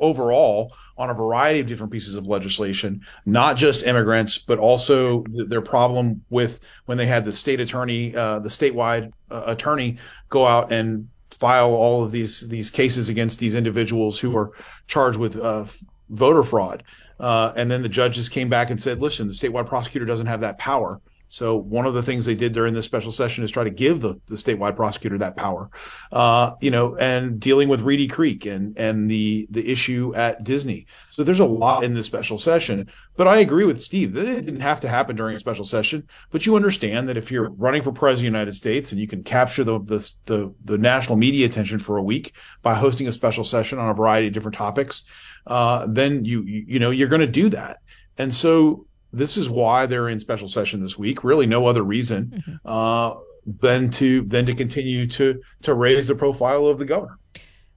overall 0.00 0.72
on 0.98 1.10
a 1.10 1.14
variety 1.14 1.60
of 1.60 1.66
different 1.66 1.92
pieces 1.92 2.14
of 2.14 2.26
legislation 2.26 3.00
not 3.24 3.56
just 3.56 3.86
immigrants 3.86 4.38
but 4.38 4.58
also 4.58 5.24
their 5.28 5.62
problem 5.62 6.22
with 6.30 6.60
when 6.86 6.98
they 6.98 7.06
had 7.06 7.24
the 7.24 7.32
state 7.32 7.60
attorney 7.60 8.14
uh, 8.16 8.38
the 8.38 8.48
statewide 8.48 9.12
uh, 9.30 9.42
attorney 9.46 9.98
go 10.28 10.46
out 10.46 10.72
and 10.72 11.08
file 11.30 11.74
all 11.74 12.02
of 12.02 12.12
these 12.12 12.48
these 12.48 12.70
cases 12.70 13.08
against 13.08 13.38
these 13.38 13.54
individuals 13.54 14.18
who 14.18 14.36
are 14.36 14.52
charged 14.86 15.18
with 15.18 15.38
uh, 15.38 15.64
voter 16.08 16.42
fraud 16.42 16.82
uh, 17.18 17.52
and 17.56 17.70
then 17.70 17.82
the 17.82 17.88
judges 17.88 18.28
came 18.28 18.48
back 18.48 18.70
and 18.70 18.80
said, 18.80 19.00
listen, 19.00 19.26
the 19.26 19.32
statewide 19.32 19.66
prosecutor 19.66 20.04
doesn't 20.04 20.26
have 20.26 20.40
that 20.40 20.58
power. 20.58 21.00
So 21.28 21.56
one 21.56 21.86
of 21.86 21.94
the 21.94 22.02
things 22.02 22.24
they 22.24 22.34
did 22.34 22.52
during 22.52 22.74
this 22.74 22.84
special 22.84 23.10
session 23.10 23.42
is 23.42 23.50
try 23.50 23.64
to 23.64 23.70
give 23.70 24.00
the, 24.00 24.20
the 24.26 24.36
statewide 24.36 24.76
prosecutor 24.76 25.18
that 25.18 25.36
power, 25.36 25.70
uh, 26.12 26.52
you 26.60 26.70
know, 26.70 26.96
and 26.96 27.40
dealing 27.40 27.68
with 27.68 27.80
Reedy 27.80 28.06
Creek 28.06 28.46
and 28.46 28.76
and 28.78 29.10
the 29.10 29.46
the 29.50 29.70
issue 29.70 30.14
at 30.14 30.44
Disney. 30.44 30.86
So 31.08 31.24
there's 31.24 31.40
a 31.40 31.46
lot 31.46 31.84
in 31.84 31.94
this 31.94 32.06
special 32.06 32.38
session. 32.38 32.88
But 33.16 33.26
I 33.26 33.38
agree 33.38 33.64
with 33.64 33.80
Steve 33.80 34.12
that 34.12 34.26
it 34.26 34.44
didn't 34.44 34.60
have 34.60 34.80
to 34.80 34.88
happen 34.88 35.16
during 35.16 35.34
a 35.34 35.38
special 35.38 35.64
session. 35.64 36.06
But 36.30 36.46
you 36.46 36.54
understand 36.54 37.08
that 37.08 37.16
if 37.16 37.30
you're 37.30 37.50
running 37.50 37.82
for 37.82 37.92
president 37.92 38.28
of 38.28 38.32
the 38.32 38.38
United 38.38 38.54
States 38.54 38.92
and 38.92 39.00
you 39.00 39.08
can 39.08 39.24
capture 39.24 39.64
the 39.64 39.80
the 39.80 40.10
the, 40.26 40.54
the 40.64 40.78
national 40.78 41.16
media 41.16 41.46
attention 41.46 41.78
for 41.78 41.96
a 41.96 42.02
week 42.02 42.34
by 42.62 42.74
hosting 42.74 43.08
a 43.08 43.12
special 43.12 43.44
session 43.44 43.78
on 43.78 43.88
a 43.88 43.94
variety 43.94 44.28
of 44.28 44.32
different 44.32 44.56
topics, 44.56 45.02
uh, 45.46 45.86
then 45.88 46.24
you 46.24 46.42
you 46.42 46.78
know 46.78 46.90
you're 46.90 47.08
going 47.08 47.20
to 47.20 47.26
do 47.26 47.48
that. 47.48 47.78
And 48.18 48.32
so 48.32 48.86
this 49.16 49.36
is 49.36 49.48
why 49.48 49.86
they're 49.86 50.08
in 50.08 50.20
special 50.20 50.48
session 50.48 50.80
this 50.80 50.98
week. 50.98 51.24
Really, 51.24 51.46
no 51.46 51.66
other 51.66 51.82
reason 51.82 52.42
mm-hmm. 52.46 52.54
uh, 52.64 53.14
than 53.60 53.90
to 53.90 54.22
than 54.22 54.46
to 54.46 54.54
continue 54.54 55.06
to 55.08 55.40
to 55.62 55.74
raise 55.74 56.06
the 56.06 56.14
profile 56.14 56.66
of 56.66 56.78
the 56.78 56.84
governor. 56.84 57.18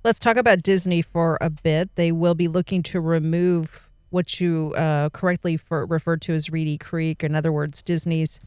Let's 0.03 0.19
talk 0.19 0.37
about 0.37 0.63
Disney 0.63 1.01
for 1.01 1.37
a 1.41 1.49
bit. 1.49 1.95
They 1.95 2.11
will 2.11 2.35
be 2.35 2.47
looking 2.47 2.83
to 2.83 3.01
remove 3.01 3.89
what 4.11 4.39
you 4.39 4.73
uh, 4.75 5.09
correctly 5.09 5.57
for, 5.57 5.85
referred 5.85 6.21
to 6.23 6.33
as 6.33 6.49
Reedy 6.49 6.77
Creek. 6.77 7.23
In 7.23 7.35
other 7.35 7.51
words, 7.51 7.81
Disney's 7.81 8.39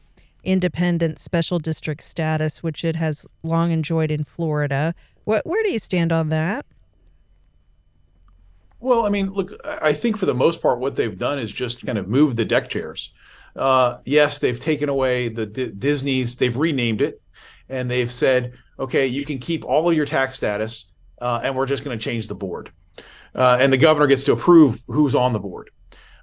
independent 0.43 1.19
special 1.19 1.59
district 1.59 2.03
status, 2.03 2.61
which 2.61 2.83
it 2.83 2.95
has 2.95 3.25
long 3.43 3.71
enjoyed 3.71 4.11
in 4.11 4.23
Florida. 4.23 4.93
What, 5.23 5.45
where 5.45 5.63
do 5.63 5.71
you 5.71 5.79
stand 5.79 6.11
on 6.11 6.29
that? 6.29 6.65
Well, 8.83 9.05
I 9.05 9.09
mean, 9.09 9.31
look, 9.31 9.53
I 9.63 9.93
think 9.93 10.17
for 10.17 10.25
the 10.25 10.35
most 10.35 10.61
part, 10.61 10.79
what 10.79 10.97
they've 10.97 11.17
done 11.17 11.39
is 11.39 11.53
just 11.53 11.85
kind 11.85 11.97
of 11.97 12.09
move 12.09 12.35
the 12.35 12.43
deck 12.43 12.69
chairs. 12.69 13.13
Uh, 13.55 13.99
yes, 14.03 14.39
they've 14.39 14.59
taken 14.59 14.89
away 14.89 15.29
the 15.29 15.45
D- 15.45 15.71
Disney's, 15.71 16.35
they've 16.35 16.57
renamed 16.57 17.01
it, 17.01 17.21
and 17.69 17.89
they've 17.89 18.11
said, 18.11 18.53
okay, 18.77 19.07
you 19.07 19.23
can 19.23 19.39
keep 19.39 19.63
all 19.63 19.89
of 19.89 19.95
your 19.95 20.05
tax 20.05 20.35
status, 20.35 20.91
uh, 21.21 21.39
and 21.45 21.55
we're 21.55 21.65
just 21.65 21.85
going 21.85 21.97
to 21.97 22.03
change 22.03 22.27
the 22.27 22.35
board. 22.35 22.71
Uh, 23.33 23.57
and 23.61 23.71
the 23.71 23.77
governor 23.77 24.05
gets 24.05 24.25
to 24.25 24.33
approve 24.33 24.83
who's 24.87 25.15
on 25.15 25.31
the 25.31 25.39
board. 25.39 25.69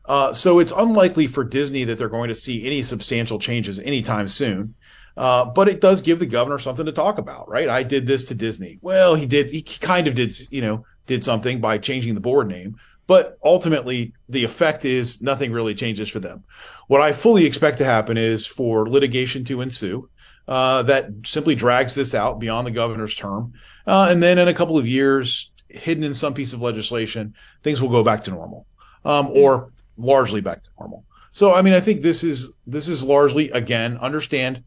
Uh, 0.05 0.35
so 0.35 0.59
it's 0.59 0.73
unlikely 0.77 1.29
for 1.29 1.44
Disney 1.44 1.85
that 1.85 1.96
they're 1.96 2.11
going 2.11 2.29
to 2.29 2.35
see 2.35 2.66
any 2.66 2.83
substantial 2.83 3.38
changes 3.38 3.79
anytime 3.79 4.29
soon. 4.29 4.75
Uh, 5.16 5.46
but 5.46 5.66
it 5.66 5.81
does 5.81 6.03
give 6.03 6.18
the 6.18 6.27
governor 6.27 6.59
something 6.59 6.85
to 6.85 6.92
talk 6.92 7.16
about, 7.16 7.49
right? 7.49 7.70
I 7.70 7.85
did 7.85 8.07
this 8.07 8.25
to 8.25 8.35
Disney. 8.35 8.79
Well, 8.83 9.14
he 9.14 9.25
did. 9.25 9.51
He 9.51 9.62
kind 9.62 10.07
of 10.07 10.14
did, 10.14 10.35
you 10.51 10.61
know, 10.61 10.85
did 11.11 11.25
something 11.25 11.61
by 11.61 11.77
changing 11.77 12.14
the 12.14 12.20
board 12.20 12.46
name. 12.46 12.77
But 13.09 13.37
ultimately, 13.44 14.12
the 14.29 14.44
effect 14.44 14.85
is 14.85 15.20
nothing 15.20 15.51
really 15.51 15.75
changes 15.75 16.09
for 16.09 16.20
them. 16.20 16.44
What 16.87 17.01
I 17.01 17.12
fully 17.12 17.44
expect 17.44 17.79
to 17.79 17.85
happen 17.85 18.16
is 18.16 18.46
for 18.46 18.88
litigation 18.88 19.44
to 19.46 19.61
ensue 19.61 20.09
uh, 20.46 20.85
that 20.85 21.09
simply 21.25 21.57
drags 21.57 21.96
this 21.96 22.14
out 22.14 22.38
beyond 22.38 22.68
the 22.68 22.70
governor's 22.70 23.16
term. 23.16 23.53
Uh, 23.88 24.07
and 24.09 24.23
then 24.23 24.38
in 24.38 24.46
a 24.46 24.55
couple 24.55 24.79
of 24.79 24.87
years, 24.87 25.51
hidden 25.68 26.05
in 26.05 26.14
some 26.14 26.33
piece 26.33 26.53
of 26.53 26.61
legislation, 26.61 27.35
things 27.64 27.83
will 27.83 27.88
go 27.88 28.05
back 28.05 28.23
to 28.25 28.31
normal 28.31 28.66
um, 29.05 29.27
or 29.33 29.73
largely 29.96 30.40
back 30.40 30.62
to 30.62 30.70
normal. 30.79 31.05
So, 31.33 31.53
I 31.53 31.62
mean, 31.62 31.75
I 31.75 31.81
think 31.81 32.03
this 32.03 32.23
is 32.23 32.55
this 32.66 32.87
is 32.87 33.03
largely 33.03 33.51
again 33.51 33.99
understand 33.99 34.62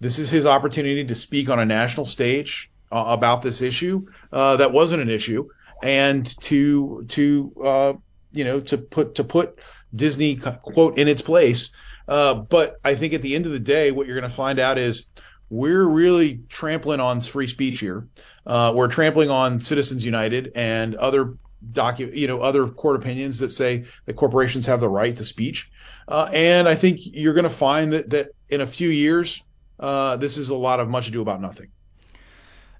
this 0.00 0.18
is 0.18 0.30
his 0.30 0.46
opportunity 0.46 1.04
to 1.04 1.14
speak 1.14 1.48
on 1.48 1.60
a 1.60 1.64
national 1.64 2.06
stage 2.06 2.70
uh, 2.90 3.04
about 3.06 3.42
this 3.42 3.62
issue 3.62 4.06
uh, 4.32 4.56
that 4.56 4.72
wasn't 4.72 5.02
an 5.02 5.10
issue 5.10 5.48
and 5.82 6.26
to 6.42 7.04
to 7.08 7.52
uh, 7.62 7.92
you 8.32 8.44
know 8.44 8.60
to 8.60 8.78
put 8.78 9.14
to 9.16 9.24
put 9.24 9.58
Disney 9.94 10.36
quote 10.36 10.98
in 10.98 11.08
its 11.08 11.22
place. 11.22 11.70
Uh, 12.08 12.34
but 12.34 12.76
I 12.84 12.94
think 12.94 13.14
at 13.14 13.22
the 13.22 13.34
end 13.34 13.46
of 13.46 13.52
the 13.52 13.58
day, 13.58 13.90
what 13.90 14.06
you're 14.06 14.18
going 14.18 14.30
to 14.30 14.36
find 14.36 14.58
out 14.58 14.78
is 14.78 15.06
we're 15.50 15.84
really 15.84 16.40
trampling 16.48 17.00
on 17.00 17.20
free 17.20 17.46
speech 17.46 17.80
here. 17.80 18.06
Uh, 18.44 18.72
we're 18.74 18.88
trampling 18.88 19.30
on 19.30 19.60
Citizens 19.60 20.04
United 20.04 20.52
and 20.54 20.94
other 20.96 21.34
docu- 21.72 22.14
you 22.14 22.26
know, 22.26 22.40
other 22.40 22.66
court 22.66 22.96
opinions 22.96 23.38
that 23.40 23.50
say 23.50 23.84
that 24.04 24.14
corporations 24.14 24.66
have 24.66 24.80
the 24.80 24.88
right 24.88 25.16
to 25.16 25.24
speech. 25.24 25.70
Uh, 26.08 26.28
and 26.32 26.68
I 26.68 26.74
think 26.74 27.00
you're 27.02 27.34
going 27.34 27.44
to 27.44 27.50
find 27.50 27.92
that 27.92 28.10
that 28.10 28.30
in 28.48 28.60
a 28.60 28.66
few 28.66 28.88
years, 28.88 29.42
uh, 29.80 30.16
this 30.16 30.36
is 30.36 30.48
a 30.48 30.56
lot 30.56 30.80
of 30.80 30.88
much 30.88 31.08
ado 31.08 31.22
about 31.22 31.40
nothing. 31.40 31.68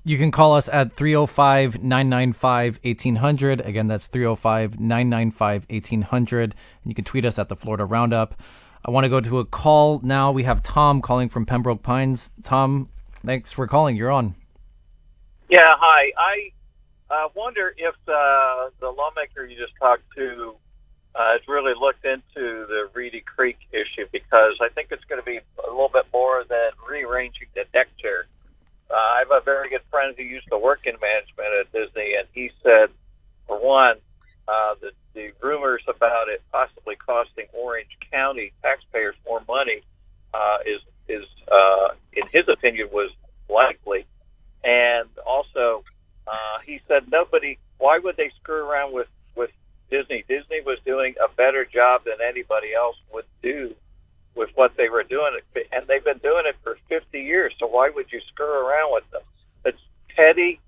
You 0.06 0.18
can 0.18 0.30
call 0.30 0.54
us 0.54 0.68
at 0.68 0.92
305 0.92 1.82
995 1.82 2.78
1800. 2.84 3.60
Again, 3.62 3.88
that's 3.88 4.06
305 4.06 4.78
995 4.78 5.66
1800. 5.68 6.42
And 6.44 6.54
you 6.84 6.94
can 6.94 7.04
tweet 7.04 7.24
us 7.24 7.40
at 7.40 7.48
the 7.48 7.56
Florida 7.56 7.84
Roundup. 7.84 8.40
I 8.84 8.92
want 8.92 9.02
to 9.02 9.08
go 9.08 9.20
to 9.20 9.40
a 9.40 9.44
call 9.44 9.98
now. 10.04 10.30
We 10.30 10.44
have 10.44 10.62
Tom 10.62 11.02
calling 11.02 11.28
from 11.28 11.44
Pembroke 11.44 11.82
Pines. 11.82 12.30
Tom, 12.44 12.88
thanks 13.24 13.52
for 13.52 13.66
calling. 13.66 13.96
You're 13.96 14.12
on. 14.12 14.36
Yeah, 15.50 15.74
hi. 15.76 16.12
I 16.16 16.52
uh, 17.10 17.28
wonder 17.34 17.74
if 17.76 17.96
uh, 18.06 18.70
the 18.78 18.90
lawmaker 18.96 19.44
you 19.44 19.58
just 19.58 19.76
talked 19.80 20.04
to 20.14 20.54
uh, 21.16 21.32
has 21.32 21.40
really 21.48 21.74
looked 21.76 22.04
into 22.04 22.64
the 22.68 22.88
Reedy 22.94 23.22
Creek 23.22 23.58
issue 23.72 24.06
because 24.12 24.54
I 24.60 24.68
think 24.68 24.92
it's 24.92 25.04
going 25.06 25.20
to 25.20 25.26
be 25.26 25.38
a 25.38 25.68
little 25.68 25.90
bit 25.92 26.06
more 26.12 26.44
than 26.48 26.70
rearranging 26.88 27.48
the 27.56 27.64
deck 27.72 27.88
chair. 27.98 28.26
Uh, 28.90 28.94
I 28.94 29.18
have 29.20 29.30
a 29.30 29.44
very 29.44 29.68
good 29.68 29.82
friend 29.90 30.14
who 30.16 30.22
used 30.22 30.48
to 30.48 30.58
work 30.58 30.86
in 30.86 30.94
management 31.00 31.48
at 31.60 31.72
Disney, 31.72 32.14
and 32.14 32.26
he 32.32 32.50
said, 32.62 32.90
for 33.46 33.58
one, 33.58 33.96
uh, 34.48 34.74
the, 34.80 34.92
the 35.14 35.32
rumors 35.42 35.82
about 35.88 36.28
it 36.28 36.42
possibly 36.52 36.94
costing 36.94 37.46
Orange 37.52 37.96
County 38.12 38.52
taxpayers 38.62 39.16
more 39.26 39.42
money 39.48 39.82
uh, 40.32 40.58
is 40.64 40.80
is 41.08 41.24
uh, 41.50 41.88
in 42.12 42.24
his 42.32 42.48
opinion 42.48 42.88
was 42.92 43.10
likely, 43.48 44.06
and 44.62 45.08
also 45.26 45.82
uh, 46.26 46.58
he 46.64 46.80
said 46.86 47.10
nobody. 47.10 47.58
Why 47.78 47.98
would 47.98 48.16
they 48.16 48.30
screw 48.40 48.64
around 48.68 48.92
with 48.92 49.08
with 49.34 49.50
Disney? 49.90 50.24
Disney 50.28 50.60
was 50.64 50.78
doing 50.84 51.14
a 51.22 51.28
better 51.34 51.64
job 51.64 52.04
than 52.04 52.16
anybody 52.24 52.72
else 52.72 52.96
would 53.12 53.26
do 53.42 53.74
with 54.36 54.50
what 54.54 54.76
they 54.76 54.88
were 54.88 55.02
doing, 55.02 55.38
and 55.72 55.86
they've 55.86 56.04
been 56.04 56.18
doing 56.18 56.44
it 56.46 56.56
for 56.62 56.78
50 56.88 57.18
years. 57.18 57.54
So 57.58 57.66
why 57.66 57.90
would 57.90 58.12
you 58.12 58.20
screw 58.28 58.46
around 58.46 58.92
with 58.92 59.10
them? 59.10 59.22
It's 59.64 59.80
petty. 60.14 60.60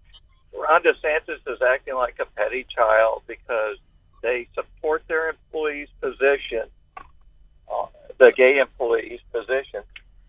Ron 0.58 0.82
DeSantis 0.82 1.40
is 1.46 1.60
acting 1.62 1.94
like 1.94 2.18
a 2.18 2.24
petty 2.24 2.66
child 2.68 3.22
because 3.26 3.76
they 4.22 4.48
support 4.54 5.04
their 5.06 5.28
employees' 5.28 5.88
position, 6.00 6.64
uh, 6.96 7.86
the 8.18 8.32
gay 8.32 8.58
employees' 8.58 9.20
position, 9.30 9.82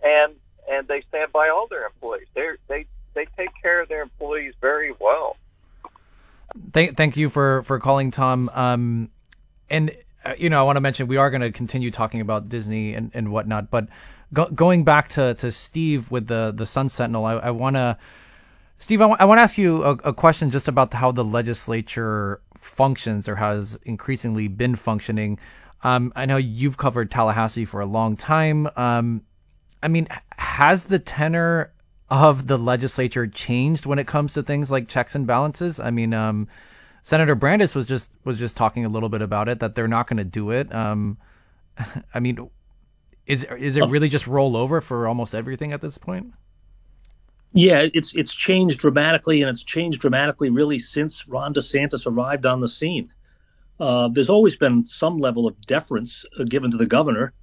and 0.03 0.33
and 0.69 0.87
they 0.87 1.01
stand 1.09 1.31
by 1.31 1.49
all 1.49 1.67
their 1.67 1.85
employees. 1.85 2.27
They 2.35 2.49
they 2.67 2.85
they 3.13 3.25
take 3.37 3.49
care 3.61 3.81
of 3.81 3.89
their 3.89 4.01
employees 4.01 4.53
very 4.61 4.93
well. 4.99 5.37
Thank 6.73 6.97
thank 6.97 7.17
you 7.17 7.29
for 7.29 7.63
for 7.63 7.79
calling, 7.79 8.11
Tom. 8.11 8.49
Um, 8.53 9.09
and 9.69 9.95
you 10.37 10.49
know, 10.49 10.59
I 10.59 10.63
want 10.63 10.77
to 10.77 10.81
mention 10.81 11.07
we 11.07 11.17
are 11.17 11.29
going 11.29 11.41
to 11.41 11.51
continue 11.51 11.91
talking 11.91 12.21
about 12.21 12.49
Disney 12.49 12.93
and, 12.93 13.11
and 13.13 13.31
whatnot, 13.31 13.71
but 13.71 13.87
go, 14.33 14.45
going 14.47 14.83
back 14.83 15.09
to, 15.09 15.33
to 15.35 15.51
Steve 15.51 16.11
with 16.11 16.27
the 16.27 16.51
the 16.55 16.65
Sun 16.65 16.89
Sentinel, 16.89 17.25
I, 17.25 17.33
I 17.33 17.51
want 17.51 17.75
to, 17.75 17.97
Steve, 18.77 19.01
I, 19.01 19.05
w- 19.05 19.17
I 19.19 19.25
want 19.25 19.37
to 19.37 19.43
ask 19.43 19.57
you 19.57 19.83
a, 19.83 19.91
a, 19.91 20.13
question 20.13 20.51
just 20.51 20.67
about 20.67 20.93
how 20.93 21.11
the 21.11 21.23
legislature 21.23 22.41
functions 22.57 23.27
or 23.27 23.35
has 23.35 23.79
increasingly 23.83 24.47
been 24.47 24.75
functioning. 24.75 25.39
Um, 25.83 26.11
I 26.15 26.25
know 26.25 26.37
you've 26.37 26.77
covered 26.77 27.09
Tallahassee 27.09 27.65
for 27.65 27.79
a 27.79 27.85
long 27.85 28.17
time. 28.17 28.67
Um, 28.75 29.21
I 29.81 29.87
mean, 29.87 30.07
has 30.37 30.85
the 30.85 30.99
tenor 30.99 31.71
of 32.09 32.47
the 32.47 32.57
legislature 32.57 33.27
changed 33.27 33.85
when 33.85 33.99
it 33.99 34.07
comes 34.07 34.33
to 34.33 34.43
things 34.43 34.69
like 34.69 34.87
checks 34.87 35.15
and 35.15 35.25
balances? 35.25 35.79
I 35.79 35.91
mean, 35.91 36.13
um, 36.13 36.47
Senator 37.09 37.33
Brandes 37.33 37.73
was 37.73 37.87
just 37.87 38.13
was 38.23 38.37
just 38.37 38.55
talking 38.55 38.85
a 38.85 38.87
little 38.87 39.09
bit 39.09 39.23
about 39.23 39.49
it 39.49 39.59
that 39.61 39.73
they're 39.73 39.87
not 39.87 40.05
going 40.05 40.17
to 40.17 40.23
do 40.23 40.51
it. 40.51 40.73
Um, 40.73 41.17
I 42.13 42.19
mean, 42.19 42.47
is 43.25 43.45
is 43.45 43.77
it 43.77 43.89
really 43.89 44.09
just 44.09 44.27
roll 44.27 44.55
over 44.55 44.79
for 44.79 45.07
almost 45.07 45.33
everything 45.33 45.73
at 45.73 45.81
this 45.81 45.97
point? 45.97 46.35
Yeah, 47.53 47.87
it's 47.95 48.13
it's 48.13 48.31
changed 48.31 48.77
dramatically, 48.77 49.41
and 49.41 49.49
it's 49.49 49.63
changed 49.63 50.01
dramatically 50.01 50.51
really 50.51 50.77
since 50.77 51.27
Ron 51.27 51.51
DeSantis 51.51 52.05
arrived 52.05 52.45
on 52.45 52.61
the 52.61 52.67
scene. 52.67 53.11
Uh, 53.79 54.09
there's 54.09 54.29
always 54.29 54.55
been 54.55 54.85
some 54.85 55.17
level 55.17 55.47
of 55.47 55.59
deference 55.61 56.25
uh, 56.39 56.43
given 56.43 56.69
to 56.69 56.77
the 56.77 56.85
governor, 56.85 57.33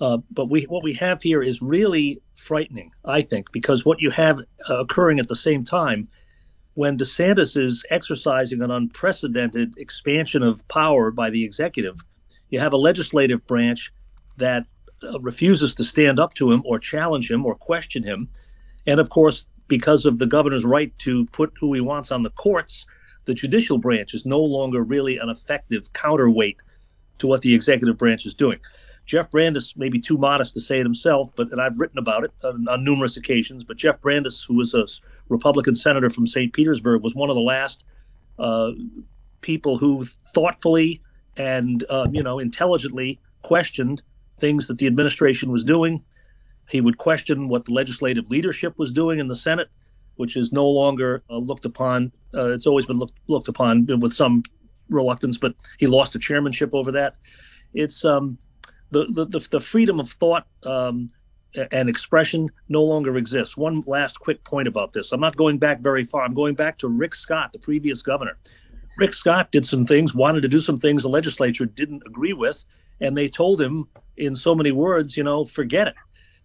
uh, 0.00 0.18
but 0.30 0.44
we 0.48 0.62
what 0.66 0.84
we 0.84 0.92
have 0.94 1.20
here 1.20 1.42
is 1.42 1.60
really 1.60 2.22
frightening, 2.36 2.92
I 3.04 3.22
think, 3.22 3.50
because 3.50 3.84
what 3.84 4.00
you 4.00 4.10
have 4.12 4.38
uh, 4.70 4.78
occurring 4.78 5.18
at 5.18 5.26
the 5.26 5.34
same 5.34 5.64
time 5.64 6.06
when 6.78 6.96
DeSantis 6.96 7.60
is 7.60 7.84
exercising 7.90 8.62
an 8.62 8.70
unprecedented 8.70 9.76
expansion 9.78 10.44
of 10.44 10.66
power 10.68 11.10
by 11.10 11.28
the 11.28 11.44
executive, 11.44 11.96
you 12.50 12.60
have 12.60 12.72
a 12.72 12.76
legislative 12.76 13.44
branch 13.48 13.92
that 14.36 14.64
uh, 15.02 15.18
refuses 15.18 15.74
to 15.74 15.82
stand 15.82 16.20
up 16.20 16.34
to 16.34 16.52
him 16.52 16.62
or 16.64 16.78
challenge 16.78 17.28
him 17.28 17.44
or 17.44 17.56
question 17.56 18.04
him. 18.04 18.28
And 18.86 19.00
of 19.00 19.10
course, 19.10 19.44
because 19.66 20.06
of 20.06 20.18
the 20.18 20.26
governor's 20.26 20.64
right 20.64 20.96
to 20.98 21.26
put 21.32 21.52
who 21.58 21.74
he 21.74 21.80
wants 21.80 22.12
on 22.12 22.22
the 22.22 22.30
courts, 22.30 22.86
the 23.24 23.34
judicial 23.34 23.78
branch 23.78 24.14
is 24.14 24.24
no 24.24 24.38
longer 24.38 24.84
really 24.84 25.18
an 25.18 25.30
effective 25.30 25.92
counterweight 25.94 26.62
to 27.18 27.26
what 27.26 27.42
the 27.42 27.52
executive 27.52 27.98
branch 27.98 28.24
is 28.24 28.34
doing. 28.34 28.60
Jeff 29.08 29.30
Brandes 29.30 29.72
may 29.74 29.88
be 29.88 29.98
too 29.98 30.18
modest 30.18 30.52
to 30.52 30.60
say 30.60 30.80
it 30.80 30.84
himself, 30.84 31.30
but 31.34 31.50
and 31.50 31.60
I've 31.62 31.80
written 31.80 31.98
about 31.98 32.24
it 32.24 32.30
on, 32.44 32.68
on 32.68 32.84
numerous 32.84 33.16
occasions. 33.16 33.64
But 33.64 33.78
Jeff 33.78 34.00
Brandes, 34.02 34.44
who 34.44 34.58
was 34.58 34.74
a 34.74 34.86
Republican 35.30 35.74
senator 35.74 36.10
from 36.10 36.26
St. 36.26 36.52
Petersburg, 36.52 37.02
was 37.02 37.14
one 37.14 37.30
of 37.30 37.34
the 37.34 37.42
last 37.42 37.84
uh, 38.38 38.72
people 39.40 39.78
who 39.78 40.04
thoughtfully 40.34 41.00
and 41.38 41.84
uh, 41.88 42.06
you 42.12 42.22
know 42.22 42.38
intelligently 42.38 43.18
questioned 43.42 44.02
things 44.38 44.66
that 44.66 44.76
the 44.76 44.86
administration 44.86 45.50
was 45.50 45.64
doing. 45.64 46.04
He 46.68 46.82
would 46.82 46.98
question 46.98 47.48
what 47.48 47.64
the 47.64 47.72
legislative 47.72 48.28
leadership 48.28 48.74
was 48.76 48.92
doing 48.92 49.20
in 49.20 49.28
the 49.28 49.36
Senate, 49.36 49.68
which 50.16 50.36
is 50.36 50.52
no 50.52 50.68
longer 50.68 51.22
uh, 51.30 51.38
looked 51.38 51.64
upon. 51.64 52.12
Uh, 52.34 52.50
it's 52.50 52.66
always 52.66 52.84
been 52.84 52.98
looked 52.98 53.18
looked 53.26 53.48
upon 53.48 53.86
with 54.00 54.12
some 54.12 54.42
reluctance, 54.90 55.38
but 55.38 55.54
he 55.78 55.86
lost 55.86 56.12
the 56.12 56.18
chairmanship 56.18 56.74
over 56.74 56.92
that. 56.92 57.16
It's 57.72 58.04
um, 58.04 58.36
the, 58.90 59.26
the, 59.28 59.46
the, 59.50 59.60
freedom 59.60 60.00
of 60.00 60.10
thought 60.10 60.46
um, 60.64 61.10
and 61.72 61.88
expression 61.88 62.48
no 62.68 62.82
longer 62.82 63.16
exists. 63.16 63.56
One 63.56 63.82
last 63.86 64.20
quick 64.20 64.42
point 64.44 64.68
about 64.68 64.92
this. 64.92 65.12
I'm 65.12 65.20
not 65.20 65.36
going 65.36 65.58
back 65.58 65.80
very 65.80 66.04
far. 66.04 66.22
I'm 66.22 66.34
going 66.34 66.54
back 66.54 66.78
to 66.78 66.88
Rick 66.88 67.14
Scott, 67.14 67.52
the 67.52 67.58
previous 67.58 68.02
governor. 68.02 68.36
Rick 68.96 69.14
Scott 69.14 69.52
did 69.52 69.64
some 69.64 69.86
things, 69.86 70.14
wanted 70.14 70.42
to 70.42 70.48
do 70.48 70.58
some 70.58 70.78
things 70.78 71.02
the 71.02 71.08
legislature 71.08 71.66
didn't 71.66 72.02
agree 72.06 72.32
with, 72.32 72.64
and 73.00 73.16
they 73.16 73.28
told 73.28 73.60
him 73.60 73.86
in 74.16 74.34
so 74.34 74.54
many 74.54 74.72
words, 74.72 75.16
you 75.16 75.22
know, 75.22 75.44
forget 75.44 75.88
it. 75.88 75.94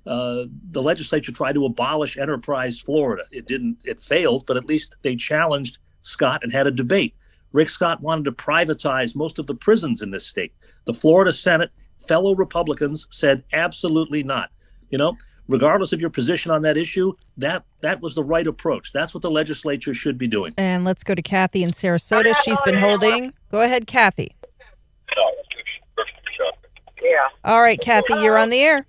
Uh, 0.05 0.45
the 0.71 0.81
legislature 0.81 1.31
tried 1.31 1.53
to 1.53 1.65
abolish 1.65 2.17
Enterprise 2.17 2.79
Florida. 2.79 3.23
It 3.31 3.47
didn't. 3.47 3.77
It 3.85 4.01
failed, 4.01 4.45
but 4.45 4.57
at 4.57 4.65
least 4.65 4.95
they 5.01 5.15
challenged 5.15 5.77
Scott 6.01 6.41
and 6.43 6.51
had 6.51 6.67
a 6.67 6.71
debate. 6.71 7.15
Rick 7.53 7.69
Scott 7.69 8.01
wanted 8.01 8.25
to 8.25 8.31
privatize 8.31 9.15
most 9.15 9.39
of 9.39 9.47
the 9.47 9.55
prisons 9.55 10.01
in 10.01 10.11
this 10.11 10.27
state. 10.27 10.53
The 10.85 10.93
Florida 10.93 11.31
Senate 11.31 11.71
fellow 12.07 12.35
Republicans 12.35 13.07
said 13.09 13.43
absolutely 13.53 14.23
not. 14.23 14.49
You 14.89 14.97
know, 14.97 15.17
regardless 15.47 15.91
of 15.91 15.99
your 15.99 16.09
position 16.09 16.51
on 16.51 16.61
that 16.63 16.77
issue, 16.77 17.13
that 17.37 17.63
that 17.81 18.01
was 18.01 18.15
the 18.15 18.23
right 18.23 18.45
approach. 18.45 18.93
That's 18.93 19.13
what 19.13 19.21
the 19.21 19.31
legislature 19.31 19.93
should 19.93 20.17
be 20.17 20.27
doing. 20.27 20.53
And 20.57 20.85
let's 20.85 21.03
go 21.03 21.15
to 21.15 21.21
Kathy 21.21 21.63
in 21.63 21.71
Sarasota. 21.71 22.35
She's 22.43 22.61
been 22.61 22.77
holding. 22.77 23.33
Go 23.51 23.61
ahead, 23.61 23.87
Kathy. 23.87 24.35
Yeah. 27.01 27.17
All 27.43 27.61
right, 27.61 27.79
Kathy, 27.79 28.13
you're 28.21 28.37
on 28.37 28.49
the 28.49 28.61
air. 28.61 28.85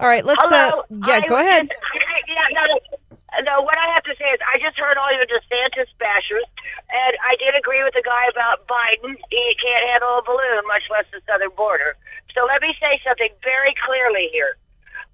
All 0.00 0.08
right, 0.08 0.24
let's 0.24 0.44
uh 0.52 0.70
yeah, 1.06 1.20
I 1.22 1.26
go 1.28 1.34
was 1.36 1.44
ahead. 1.44 1.68
No, 3.42 3.62
what 3.66 3.74
I 3.78 3.90
have 3.94 4.06
to 4.06 4.14
say 4.14 4.30
is 4.30 4.38
I 4.46 4.62
just 4.62 4.78
heard 4.78 4.94
all 4.94 5.10
your 5.10 5.26
DeSantis 5.26 5.90
bashers, 5.98 6.46
and 6.86 7.12
I 7.18 7.34
did 7.42 7.58
agree 7.58 7.82
with 7.82 7.94
the 7.94 8.06
guy 8.06 8.30
about 8.30 8.66
Biden. 8.70 9.18
He 9.30 9.56
can't 9.58 9.84
handle 9.90 10.18
a 10.18 10.22
balloon, 10.22 10.62
much 10.70 10.86
less 10.90 11.06
the 11.10 11.18
southern 11.26 11.50
border. 11.58 11.98
So 12.34 12.46
let 12.46 12.62
me 12.62 12.74
say 12.78 13.02
something 13.02 13.34
very 13.42 13.74
clearly 13.82 14.30
here. 14.30 14.54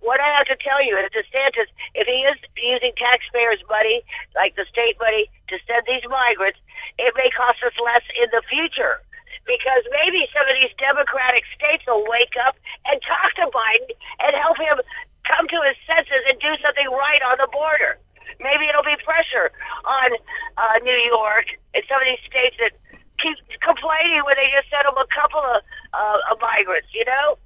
What 0.01 0.21
I 0.21 0.33
have 0.37 0.49
to 0.49 0.57
tell 0.57 0.81
you 0.81 0.97
is 0.97 1.13
DeSantis, 1.13 1.69
if 1.95 2.09
he 2.09 2.25
is 2.25 2.37
using 2.57 2.93
taxpayers' 2.97 3.61
money, 3.69 4.01
like 4.35 4.57
the 4.57 4.65
state 4.69 4.97
money, 5.01 5.29
to 5.49 5.57
send 5.69 5.85
these 5.85 6.05
migrants, 6.09 6.61
it 6.97 7.13
may 7.17 7.29
cost 7.33 7.61
us 7.65 7.77
less 7.81 8.05
in 8.17 8.29
the 8.33 8.41
future. 8.49 9.01
Because 9.45 9.85
maybe 9.93 10.29
some 10.33 10.49
of 10.49 10.57
these 10.57 10.73
Democratic 10.77 11.45
states 11.53 11.85
will 11.89 12.05
wake 12.09 12.37
up 12.45 12.57
and 12.89 13.01
talk 13.05 13.33
to 13.41 13.49
Biden 13.53 13.93
and 14.25 14.33
help 14.37 14.57
him 14.57 14.81
come 15.29 15.49
to 15.49 15.61
his 15.69 15.77
senses 15.85 16.25
and 16.29 16.37
do 16.41 16.53
something 16.65 16.89
right 16.89 17.23
on 17.25 17.37
the 17.37 17.49
border. 17.53 18.01
Maybe 18.39 18.69
it'll 18.69 18.87
be 18.87 18.97
pressure 19.03 19.51
on 19.85 20.11
uh, 20.57 20.79
New 20.83 21.01
York 21.11 21.47
and 21.75 21.83
some 21.89 21.99
of 21.99 22.07
these 22.07 22.23
states 22.29 22.57
that 22.63 22.73
keep 23.19 23.37
complaining 23.61 24.23
when 24.25 24.37
they 24.37 24.49
just 24.55 24.71
sent 24.71 24.85
them 24.85 24.97
a 24.97 25.09
couple 25.15 25.41
of, 25.41 25.63
uh, 25.93 26.33
of 26.33 26.41
migrants, 26.41 26.89
you 26.95 27.05
know? 27.05 27.39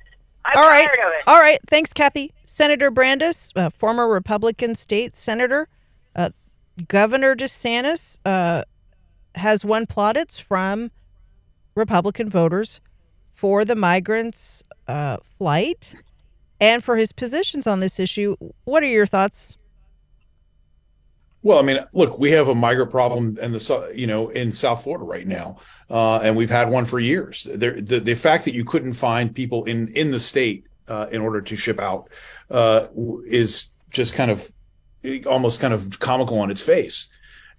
I'm 0.44 0.58
All 0.58 0.68
right. 0.68 0.86
tired 0.86 1.06
of 1.06 1.12
it. 1.12 1.22
All 1.26 1.40
right. 1.40 1.58
Thanks, 1.70 1.92
Kathy. 1.92 2.32
Senator 2.44 2.90
Brandes, 2.90 3.50
uh, 3.56 3.70
former 3.70 4.06
Republican 4.08 4.74
state 4.74 5.16
senator, 5.16 5.68
uh, 6.14 6.30
Governor 6.86 7.34
DeSantis 7.34 8.18
uh, 8.24 8.64
has 9.34 9.64
won 9.64 9.86
plaudits 9.86 10.38
from 10.38 10.90
Republican 11.74 12.28
voters 12.28 12.80
for 13.32 13.64
the 13.64 13.74
migrants' 13.74 14.62
uh, 14.86 15.16
flight 15.38 15.94
and 16.60 16.84
for 16.84 16.96
his 16.96 17.12
positions 17.12 17.66
on 17.66 17.80
this 17.80 17.98
issue. 17.98 18.36
What 18.64 18.82
are 18.82 18.88
your 18.88 19.06
thoughts? 19.06 19.56
Well, 21.44 21.58
I 21.58 21.62
mean, 21.62 21.78
look, 21.92 22.18
we 22.18 22.30
have 22.30 22.48
a 22.48 22.54
migrant 22.54 22.90
problem 22.90 23.36
in 23.40 23.52
the 23.52 23.92
you 23.94 24.06
know 24.06 24.30
in 24.30 24.50
South 24.50 24.82
Florida 24.82 25.04
right 25.04 25.26
now, 25.26 25.58
uh, 25.90 26.20
and 26.22 26.34
we've 26.34 26.50
had 26.50 26.70
one 26.70 26.86
for 26.86 26.98
years. 26.98 27.46
There, 27.52 27.78
the 27.78 28.00
the 28.00 28.14
fact 28.14 28.46
that 28.46 28.54
you 28.54 28.64
couldn't 28.64 28.94
find 28.94 29.32
people 29.32 29.64
in 29.64 29.88
in 29.88 30.10
the 30.10 30.18
state 30.18 30.66
uh, 30.88 31.06
in 31.12 31.20
order 31.20 31.42
to 31.42 31.54
ship 31.54 31.78
out 31.78 32.08
uh, 32.50 32.86
is 33.26 33.74
just 33.90 34.14
kind 34.14 34.30
of 34.30 34.50
almost 35.26 35.60
kind 35.60 35.74
of 35.74 36.00
comical 36.00 36.38
on 36.38 36.50
its 36.50 36.62
face. 36.62 37.08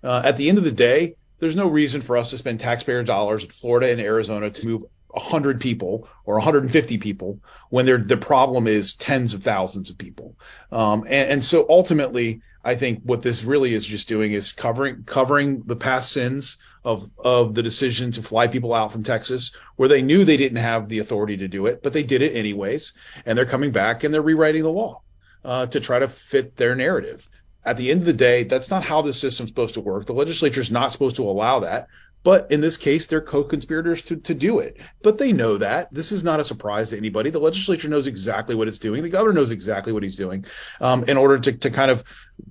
Uh, 0.04 0.24
at 0.26 0.36
the 0.36 0.50
end 0.50 0.58
of 0.58 0.64
the 0.64 0.72
day, 0.72 1.16
there's 1.38 1.56
no 1.56 1.68
reason 1.68 2.02
for 2.02 2.18
us 2.18 2.32
to 2.32 2.38
spend 2.38 2.60
taxpayer 2.60 3.04
dollars 3.04 3.44
in 3.44 3.52
Florida 3.52 3.92
and 3.92 4.02
Arizona 4.02 4.50
to 4.50 4.68
move 4.68 4.84
100 5.10 5.62
people 5.62 6.08
or 6.26 6.36
150 6.36 6.98
people 6.98 7.40
when 7.70 7.86
the 7.86 8.18
problem 8.18 8.66
is 8.66 8.96
tens 8.96 9.36
of 9.36 9.44
thousands 9.44 9.92
of 9.92 9.98
people. 9.98 10.36
Um, 10.72 11.04
and, 11.04 11.34
and 11.34 11.44
so 11.44 11.68
ultimately, 11.70 12.42
I 12.66 12.74
think 12.74 13.02
what 13.04 13.22
this 13.22 13.44
really 13.44 13.76
is 13.76 13.86
just 13.86 14.08
doing 14.08 14.32
is 14.32 14.52
covering 14.52 15.04
covering 15.04 15.62
the 15.66 15.76
past 15.76 16.12
sins 16.12 16.58
of 16.84 17.12
of 17.24 17.54
the 17.54 17.62
decision 17.62 18.12
to 18.14 18.24
fly 18.24 18.48
people 18.48 18.74
out 18.74 18.92
from 18.92 19.04
Texas, 19.04 19.52
where 19.76 19.88
they 19.88 20.02
knew 20.02 20.26
they 20.26 20.36
didn't 20.36 20.58
have 20.58 20.90
the 20.90 21.00
authority 21.00 21.38
to 21.38 21.48
do 21.48 21.68
it, 21.68 21.84
but 21.84 21.94
they 21.94 22.04
did 22.04 22.24
it 22.24 22.36
anyways, 22.36 22.92
and 23.26 23.38
they're 23.38 23.46
coming 23.46 23.72
back 23.72 24.04
and 24.04 24.12
they're 24.12 24.22
rewriting 24.22 24.64
the 24.64 24.72
law 24.72 25.02
uh, 25.44 25.68
to 25.68 25.80
try 25.80 26.00
to 26.00 26.08
fit 26.08 26.56
their 26.56 26.76
narrative. 26.76 27.30
At 27.64 27.78
the 27.78 27.92
end 27.92 28.02
of 28.02 28.08
the 28.08 28.14
day, 28.14 28.44
that's 28.44 28.70
not 28.70 28.84
how 28.84 29.02
this 29.02 29.20
system's 29.20 29.50
supposed 29.50 29.76
to 29.76 29.82
work. 29.82 30.08
The 30.08 30.14
legislature 30.14 30.62
is 30.62 30.72
not 30.72 30.92
supposed 30.92 31.16
to 31.18 31.30
allow 31.30 31.60
that. 31.60 31.88
But 32.26 32.52
in 32.52 32.60
this 32.60 32.76
case, 32.76 33.06
they're 33.06 33.22
co-conspirators 33.22 34.02
to, 34.02 34.16
to 34.16 34.34
do 34.34 34.58
it. 34.58 34.78
But 35.04 35.20
they 35.20 35.32
know 35.32 35.58
that. 35.58 35.94
This 35.94 36.12
is 36.12 36.24
not 36.24 36.40
a 36.40 36.44
surprise 36.44 36.90
to 36.90 36.98
anybody. 36.98 37.30
The 37.30 37.40
legislature 37.40 37.88
knows 37.88 38.08
exactly 38.08 38.56
what 38.56 38.68
it's 38.68 38.80
doing. 38.80 39.04
The 39.04 39.10
governor 39.10 39.36
knows 39.36 39.52
exactly 39.52 39.94
what 39.94 40.02
he's 40.02 40.16
doing 40.16 40.44
um, 40.82 41.04
in 41.04 41.18
order 41.18 41.38
to, 41.38 41.52
to 41.52 41.70
kind 41.70 41.92
of 41.92 42.04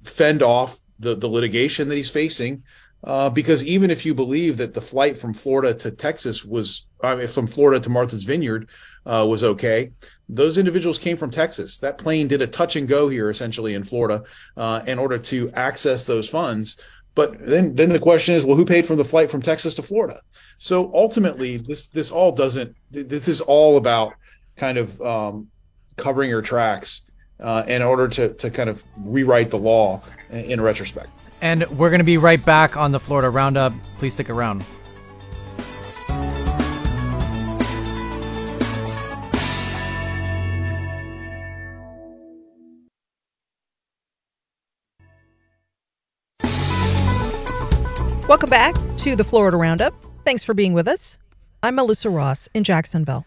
fend 0.05 0.45
off 0.45 0.81
the, 1.01 1.17
the 1.17 1.27
litigation 1.27 1.89
that 1.89 1.97
he's 1.97 2.09
facing. 2.09 2.63
Uh, 3.03 3.29
because 3.29 3.65
even 3.65 3.91
if 3.91 4.07
you 4.07 4.15
believe 4.15 4.59
that 4.59 4.75
the 4.75 4.81
flight 4.81 5.19
from 5.19 5.35
Florida 5.35 5.75
to 5.75 5.91
Texas 5.91 6.45
was, 6.45 6.87
I 7.03 7.17
mean, 7.17 7.27
from 7.27 7.49
Florida 7.49 7.81
to 7.81 7.91
Martha's 7.91 8.23
Vineyard 8.23 8.71
uh, 9.05 9.27
was 9.29 9.43
okay, 9.43 9.91
those 10.29 10.57
individuals 10.57 11.01
came 11.01 11.17
from 11.17 11.33
Texas. 11.33 11.79
That 11.79 11.99
plane 11.99 12.29
did 12.29 12.43
a 12.43 12.47
touch 12.47 12.77
and 12.77 12.89
go 12.89 13.09
here, 13.09 13.29
essentially 13.29 13.75
in 13.75 13.83
Florida, 13.83 14.23
uh, 14.57 14.83
in 14.87 15.01
order 15.01 15.19
to 15.19 15.51
access 15.53 16.07
those 16.07 16.31
funds. 16.31 16.81
But 17.15 17.47
then, 17.47 17.75
then 17.75 17.91
the 17.91 17.99
question 17.99 18.35
is, 18.35 18.45
well, 18.45 18.57
who 18.57 18.65
paid 18.65 18.87
for 18.87 18.97
the 18.97 19.05
flight 19.05 19.31
from 19.31 19.41
Texas 19.41 19.75
to 19.75 19.83
Florida? 19.83 20.21
So 20.59 20.91
ultimately, 20.95 21.57
this 21.59 21.89
this 21.91 22.11
all 22.11 22.33
doesn't. 22.33 22.75
This 22.91 23.29
is 23.29 23.41
all 23.41 23.77
about 23.77 24.15
kind 24.57 24.79
of 24.79 25.01
um, 25.01 25.49
covering 25.97 26.31
your 26.31 26.43
tracks 26.43 27.03
uh, 27.41 27.65
in 27.69 27.83
order 27.83 28.09
to 28.09 28.35
to 28.35 28.51
kind 28.51 28.69
of 28.69 28.83
rewrite 28.99 29.51
the 29.51 29.59
law 29.59 30.03
in, 30.31 30.61
retrospect. 30.61 31.11
And 31.41 31.69
we're 31.79 31.91
going 31.91 32.01
to 32.01 32.05
be 32.05 32.19
right 32.19 32.45
back 32.45 32.77
on 32.77 32.93
the 32.93 33.01
Florida 33.01 33.31
Roundup. 33.31 33.73
Please 33.99 34.15
stick 34.15 34.31
around. 34.31 34.65
Welcome 48.27 48.49
back 48.49 48.75
to 48.97 49.15
the 49.15 49.23
Florida 49.23 49.59
Roundup. 49.59 49.95
Thanks 50.25 50.43
for 50.43 50.55
being 50.55 50.73
with 50.73 50.89
us. 50.89 51.19
I'm 51.63 51.75
Melissa 51.75 52.09
Ross 52.09 52.49
in 52.55 52.65
Jacksonville. 52.65 53.27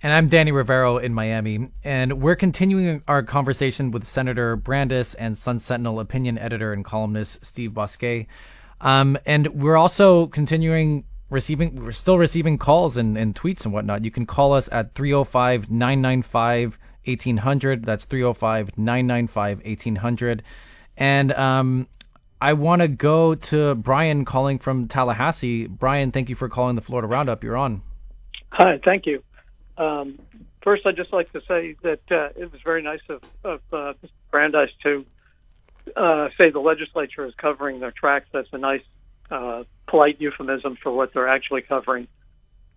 And 0.00 0.12
I'm 0.12 0.28
Danny 0.28 0.52
Rivero 0.52 0.98
in 0.98 1.12
Miami. 1.12 1.70
And 1.82 2.22
we're 2.22 2.36
continuing 2.36 3.02
our 3.08 3.24
conversation 3.24 3.90
with 3.90 4.04
Senator 4.04 4.54
Brandes 4.54 5.14
and 5.14 5.36
Sun 5.36 5.58
Sentinel 5.58 5.98
opinion 5.98 6.38
editor 6.38 6.72
and 6.72 6.84
columnist 6.84 7.44
Steve 7.44 7.72
Bousquet. 7.72 8.28
Um, 8.80 9.18
and 9.26 9.48
we're 9.48 9.76
also 9.76 10.28
continuing 10.28 11.02
receiving, 11.28 11.84
we're 11.84 11.90
still 11.90 12.18
receiving 12.18 12.56
calls 12.56 12.96
and, 12.96 13.18
and 13.18 13.34
tweets 13.34 13.64
and 13.64 13.74
whatnot. 13.74 14.04
You 14.04 14.12
can 14.12 14.26
call 14.26 14.52
us 14.52 14.68
at 14.70 14.94
305 14.94 15.72
995 15.72 16.78
1800. 17.04 17.84
That's 17.84 18.04
305 18.04 18.78
995 18.78 19.58
1800. 19.64 20.44
And 20.96 21.32
um, 21.32 21.88
I 22.40 22.52
want 22.52 22.82
to 22.82 22.88
go 22.88 23.34
to 23.34 23.74
Brian 23.74 24.24
calling 24.24 24.58
from 24.58 24.86
Tallahassee. 24.86 25.66
Brian, 25.66 26.12
thank 26.12 26.28
you 26.28 26.36
for 26.36 26.48
calling 26.48 26.76
the 26.76 26.82
Florida 26.82 27.08
Roundup. 27.08 27.42
You're 27.42 27.56
on. 27.56 27.82
Hi, 28.52 28.80
thank 28.84 29.06
you. 29.06 29.22
Um, 29.76 30.18
first, 30.62 30.86
I'd 30.86 30.96
just 30.96 31.12
like 31.12 31.32
to 31.32 31.40
say 31.48 31.74
that 31.82 32.00
uh, 32.10 32.28
it 32.36 32.52
was 32.52 32.60
very 32.62 32.82
nice 32.82 33.00
of, 33.08 33.22
of 33.44 33.60
uh, 33.72 33.92
Mr. 34.04 34.10
Brandes 34.30 34.70
to 34.84 35.04
uh, 35.96 36.28
say 36.38 36.50
the 36.50 36.60
legislature 36.60 37.26
is 37.26 37.34
covering 37.36 37.80
their 37.80 37.90
tracks. 37.92 38.26
That's 38.32 38.48
a 38.52 38.58
nice, 38.58 38.82
uh, 39.30 39.64
polite 39.86 40.20
euphemism 40.20 40.76
for 40.82 40.92
what 40.92 41.12
they're 41.12 41.28
actually 41.28 41.62
covering. 41.62 42.06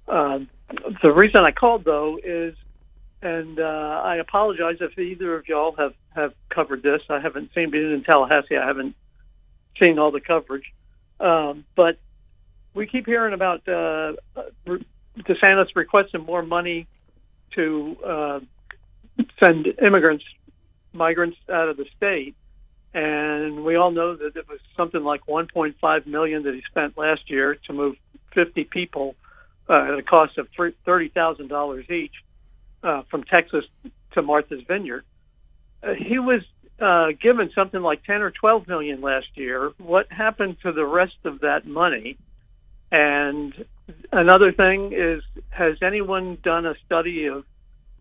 Um, 0.08 0.50
the 1.02 1.12
reason 1.12 1.42
I 1.42 1.52
called, 1.52 1.86
though, 1.86 2.20
is, 2.24 2.56
and 3.22 3.60
uh, 3.60 4.02
I 4.04 4.16
apologize 4.16 4.78
if 4.82 4.98
either 4.98 5.36
of 5.36 5.48
y'all 5.48 5.76
have, 5.78 5.94
have 6.16 6.34
covered 6.50 6.82
this. 6.82 7.02
I 7.10 7.20
haven't 7.20 7.52
seen, 7.54 7.70
being 7.70 7.92
in 7.92 8.04
Tallahassee, 8.04 8.58
I 8.58 8.66
haven't 8.66 8.96
seen 9.80 10.00
all 10.00 10.12
the 10.12 10.22
coverage. 10.22 10.74
Um, 11.20 11.66
but 11.76 11.98
we 12.74 12.88
keep 12.88 13.06
hearing 13.06 13.34
about 13.34 13.68
uh, 13.68 14.14
DeSantis 15.20 15.76
requesting 15.76 16.26
more 16.26 16.42
money 16.42 16.88
to 17.52 17.98
uh, 18.06 18.40
send 19.40 19.74
immigrants, 19.82 20.24
migrants 20.94 21.38
out 21.50 21.70
of 21.70 21.78
the 21.78 21.86
state, 21.98 22.36
and 22.94 23.64
we 23.64 23.76
all 23.76 23.92
know 23.92 24.16
that 24.16 24.36
it 24.36 24.48
was 24.50 24.60
something 24.76 25.04
like 25.04 25.26
1.5 25.26 26.06
million 26.06 26.44
that 26.44 26.54
he 26.54 26.62
spent 26.62 26.98
last 26.98 27.30
year 27.30 27.56
to 27.68 27.74
move 27.74 27.96
50 28.34 28.64
people 28.66 29.16
uh, 29.70 29.94
at 29.94 30.00
a 30.00 30.04
cost 30.04 30.38
of 30.38 30.48
thirty 30.86 31.08
thousand 31.10 31.48
dollars 31.48 31.90
each 31.90 32.24
uh, 32.84 33.04
from 33.10 33.24
Texas 33.24 33.66
to 34.12 34.22
Martha's 34.22 34.62
Vineyard. 34.68 35.06
Uh, 35.82 35.94
he 35.94 36.20
was 36.20 36.42
uh, 36.82 37.12
given 37.22 37.52
something 37.54 37.82
like 37.82 38.04
10 38.04 38.22
or 38.22 38.32
12 38.32 38.68
million 38.68 39.02
last 39.02 39.28
year. 39.36 39.72
What 39.78 40.12
happened 40.12 40.58
to 40.64 40.72
the 40.72 40.86
rest 40.86 41.18
of 41.26 41.42
that 41.42 41.66
money? 41.66 42.18
And 42.92 43.66
another 44.12 44.52
thing 44.52 44.92
is, 44.94 45.24
has 45.50 45.78
anyone 45.82 46.38
done 46.44 46.66
a 46.66 46.76
study 46.86 47.28
of 47.28 47.46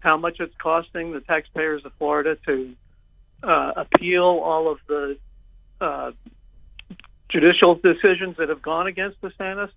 how 0.01 0.17
much 0.17 0.41
it's 0.41 0.55
costing 0.57 1.13
the 1.13 1.21
taxpayers 1.21 1.85
of 1.85 1.93
Florida 1.99 2.37
to 2.47 2.75
uh, 3.43 3.73
appeal 3.77 4.25
all 4.25 4.73
of 4.73 4.79
the 4.89 5.19
uh, 5.81 6.13
judicial 7.29 7.75
decisions 7.77 8.37
that 8.39 8.49
have 8.49 8.63
gone 8.63 8.87
against 8.87 9.21
DeSantis? 9.21 9.71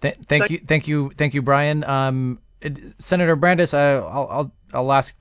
Th- 0.00 0.16
thank 0.26 0.50
you, 0.50 0.58
thank 0.66 0.88
you, 0.88 1.12
thank 1.16 1.32
you, 1.32 1.42
Brian. 1.42 1.84
Um, 1.84 2.40
Senator 2.98 3.36
Brandes, 3.36 3.72
I, 3.72 3.94
will 3.94 4.08
I'll 4.08 4.52
I'll 4.74 4.92
ask. 4.92 5.16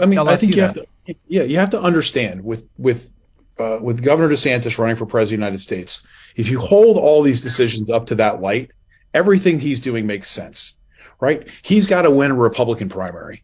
I 0.00 0.06
mean, 0.06 0.18
I'll 0.18 0.28
I 0.28 0.36
think 0.36 0.52
you, 0.52 0.56
you 0.56 0.62
have 0.62 0.74
to. 0.74 0.86
Yeah, 1.26 1.42
you 1.42 1.58
have 1.58 1.70
to 1.70 1.80
understand 1.80 2.44
with 2.44 2.68
with 2.78 3.12
uh, 3.58 3.78
with 3.82 4.02
Governor 4.02 4.32
DeSantis 4.34 4.78
running 4.78 4.96
for 4.96 5.06
president 5.06 5.34
of 5.34 5.40
the 5.40 5.46
United 5.46 5.62
States. 5.62 6.06
If 6.36 6.48
you 6.48 6.58
hold 6.60 6.96
all 6.96 7.22
these 7.22 7.40
decisions 7.40 7.90
up 7.90 8.06
to 8.06 8.14
that 8.16 8.40
light, 8.40 8.70
everything 9.12 9.58
he's 9.58 9.80
doing 9.80 10.06
makes 10.06 10.30
sense, 10.30 10.78
right? 11.20 11.46
He's 11.62 11.86
got 11.86 12.02
to 12.02 12.10
win 12.10 12.30
a 12.30 12.34
Republican 12.34 12.88
primary. 12.88 13.42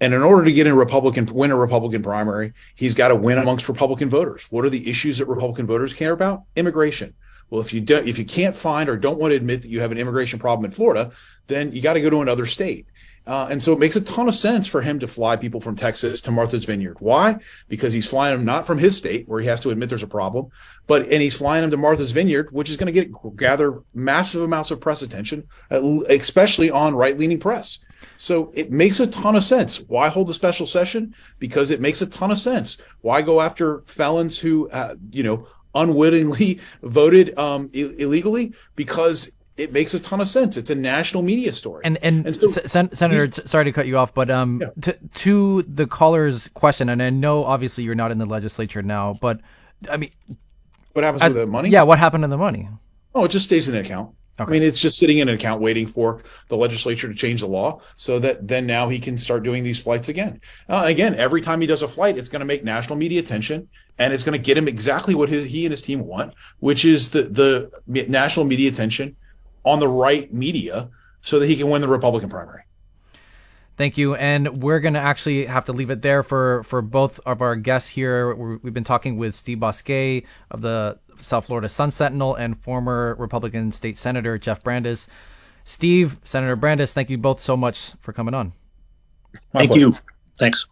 And 0.00 0.12
in 0.12 0.22
order 0.22 0.44
to 0.44 0.52
get 0.52 0.66
a 0.66 0.74
Republican 0.74 1.26
win 1.26 1.50
a 1.50 1.56
Republican 1.56 2.02
primary, 2.02 2.52
he's 2.74 2.94
got 2.94 3.08
to 3.08 3.14
win 3.14 3.38
amongst 3.38 3.68
Republican 3.68 4.10
voters. 4.10 4.46
What 4.50 4.64
are 4.64 4.70
the 4.70 4.88
issues 4.88 5.18
that 5.18 5.26
Republican 5.26 5.66
voters 5.66 5.94
care 5.94 6.12
about? 6.12 6.42
Immigration. 6.56 7.14
Well, 7.50 7.60
if 7.60 7.72
you 7.72 7.80
don't, 7.80 8.08
if 8.08 8.18
you 8.18 8.24
can't 8.24 8.56
find 8.56 8.88
or 8.88 8.96
don't 8.96 9.18
want 9.18 9.30
to 9.30 9.36
admit 9.36 9.62
that 9.62 9.68
you 9.68 9.80
have 9.80 9.92
an 9.92 9.98
immigration 9.98 10.38
problem 10.38 10.64
in 10.64 10.72
Florida, 10.72 11.12
then 11.46 11.72
you 11.72 11.80
got 11.80 11.94
to 11.94 12.00
go 12.00 12.10
to 12.10 12.22
another 12.22 12.46
state. 12.46 12.86
Uh, 13.26 13.48
and 13.50 13.62
so 13.62 13.72
it 13.72 13.78
makes 13.78 13.96
a 13.96 14.00
ton 14.02 14.28
of 14.28 14.34
sense 14.34 14.66
for 14.66 14.82
him 14.82 14.98
to 14.98 15.08
fly 15.08 15.36
people 15.36 15.60
from 15.60 15.74
Texas 15.74 16.20
to 16.20 16.30
Martha's 16.30 16.66
Vineyard. 16.66 17.00
Why? 17.00 17.38
Because 17.68 17.92
he's 17.92 18.08
flying 18.08 18.36
them 18.36 18.44
not 18.44 18.66
from 18.66 18.78
his 18.78 18.96
state 18.96 19.26
where 19.28 19.40
he 19.40 19.46
has 19.46 19.60
to 19.60 19.70
admit 19.70 19.88
there's 19.88 20.02
a 20.02 20.06
problem, 20.06 20.48
but 20.86 21.02
and 21.02 21.22
he's 21.22 21.36
flying 21.36 21.62
them 21.62 21.70
to 21.70 21.76
Martha's 21.76 22.12
Vineyard, 22.12 22.50
which 22.52 22.68
is 22.68 22.76
going 22.76 22.92
to 22.92 23.04
get 23.04 23.10
gather 23.36 23.82
massive 23.94 24.42
amounts 24.42 24.70
of 24.70 24.80
press 24.80 25.00
attention, 25.00 25.48
especially 25.70 26.70
on 26.70 26.94
right 26.94 27.18
leaning 27.18 27.40
press. 27.40 27.84
So 28.16 28.52
it 28.54 28.70
makes 28.70 29.00
a 29.00 29.06
ton 29.06 29.36
of 29.36 29.42
sense. 29.42 29.78
Why 29.88 30.08
hold 30.08 30.28
a 30.30 30.34
special 30.34 30.66
session? 30.66 31.14
Because 31.38 31.70
it 31.70 31.80
makes 31.80 32.02
a 32.02 32.06
ton 32.06 32.30
of 32.30 32.38
sense. 32.38 32.78
Why 33.00 33.22
go 33.22 33.40
after 33.40 33.80
felons 33.86 34.38
who, 34.38 34.68
uh, 34.70 34.96
you 35.10 35.22
know, 35.22 35.46
unwittingly 35.74 36.60
voted 36.82 37.38
um, 37.38 37.70
Ill- 37.72 37.94
illegally? 37.98 38.52
Because 38.76 39.33
it 39.56 39.72
makes 39.72 39.94
a 39.94 40.00
ton 40.00 40.20
of 40.20 40.28
sense. 40.28 40.56
It's 40.56 40.70
a 40.70 40.74
national 40.74 41.22
media 41.22 41.52
story. 41.52 41.82
And 41.84 41.98
and, 42.02 42.26
and 42.26 42.34
so, 42.34 42.62
Sen- 42.66 42.94
Senator, 42.94 43.26
he, 43.26 43.48
sorry 43.48 43.64
to 43.64 43.72
cut 43.72 43.86
you 43.86 43.98
off, 43.98 44.12
but 44.14 44.30
um, 44.30 44.60
yeah. 44.60 44.68
to 44.82 44.98
to 45.14 45.62
the 45.62 45.86
caller's 45.86 46.48
question, 46.48 46.88
and 46.88 47.02
I 47.02 47.10
know 47.10 47.44
obviously 47.44 47.84
you're 47.84 47.94
not 47.94 48.10
in 48.10 48.18
the 48.18 48.26
legislature 48.26 48.82
now, 48.82 49.18
but 49.20 49.40
I 49.88 49.96
mean, 49.96 50.10
what 50.92 51.04
happens 51.04 51.22
as, 51.22 51.34
with 51.34 51.42
the 51.42 51.46
money? 51.46 51.70
Yeah, 51.70 51.82
what 51.82 51.98
happened 51.98 52.22
to 52.24 52.28
the 52.28 52.38
money? 52.38 52.68
Oh, 53.14 53.24
it 53.24 53.30
just 53.30 53.44
stays 53.44 53.68
in 53.68 53.76
an 53.76 53.84
account. 53.84 54.14
Okay. 54.40 54.48
I 54.48 54.52
mean, 54.52 54.64
it's 54.64 54.80
just 54.80 54.98
sitting 54.98 55.18
in 55.18 55.28
an 55.28 55.36
account 55.36 55.60
waiting 55.60 55.86
for 55.86 56.22
the 56.48 56.56
legislature 56.56 57.06
to 57.06 57.14
change 57.14 57.40
the 57.40 57.46
law 57.46 57.80
so 57.94 58.18
that 58.18 58.48
then 58.48 58.66
now 58.66 58.88
he 58.88 58.98
can 58.98 59.16
start 59.16 59.44
doing 59.44 59.62
these 59.62 59.80
flights 59.80 60.08
again. 60.08 60.40
Uh, 60.68 60.82
again, 60.86 61.14
every 61.14 61.40
time 61.40 61.60
he 61.60 61.68
does 61.68 61.82
a 61.82 61.88
flight, 61.88 62.18
it's 62.18 62.28
going 62.28 62.40
to 62.40 62.46
make 62.46 62.64
national 62.64 62.98
media 62.98 63.20
attention 63.20 63.68
and 64.00 64.12
it's 64.12 64.24
going 64.24 64.36
to 64.36 64.44
get 64.44 64.58
him 64.58 64.66
exactly 64.66 65.14
what 65.14 65.28
his, 65.28 65.44
he 65.44 65.64
and 65.64 65.70
his 65.70 65.82
team 65.82 66.00
want, 66.00 66.34
which 66.58 66.84
is 66.84 67.10
the, 67.10 67.22
the 67.22 67.70
national 67.86 68.44
media 68.44 68.68
attention 68.68 69.14
on 69.64 69.80
the 69.80 69.88
right 69.88 70.32
media 70.32 70.90
so 71.20 71.38
that 71.38 71.46
he 71.46 71.56
can 71.56 71.70
win 71.70 71.80
the 71.80 71.88
Republican 71.88 72.28
primary. 72.28 72.62
Thank 73.76 73.98
you. 73.98 74.14
And 74.14 74.62
we're 74.62 74.78
going 74.78 74.94
to 74.94 75.00
actually 75.00 75.46
have 75.46 75.64
to 75.64 75.72
leave 75.72 75.90
it 75.90 76.02
there 76.02 76.22
for, 76.22 76.62
for 76.62 76.80
both 76.80 77.18
of 77.26 77.42
our 77.42 77.56
guests 77.56 77.90
here. 77.90 78.34
we 78.34 78.58
have 78.62 78.74
been 78.74 78.84
talking 78.84 79.16
with 79.16 79.34
Steve 79.34 79.58
Bousquet 79.58 80.26
of 80.50 80.60
the 80.60 80.98
South 81.18 81.46
Florida 81.46 81.68
Sun 81.68 81.90
Sentinel 81.90 82.34
and 82.34 82.60
former 82.60 83.16
Republican 83.18 83.72
State 83.72 83.98
Senator 83.98 84.38
Jeff 84.38 84.62
Brandes. 84.62 85.08
Steve, 85.64 86.18
Senator 86.24 86.56
Brandes, 86.56 86.92
thank 86.92 87.10
you 87.10 87.18
both 87.18 87.40
so 87.40 87.56
much 87.56 87.92
for 88.00 88.12
coming 88.12 88.34
on. 88.34 88.52
My 89.52 89.60
thank 89.60 89.72
pleasure. 89.72 89.88
you. 89.88 89.96
Thanks. 90.38 90.66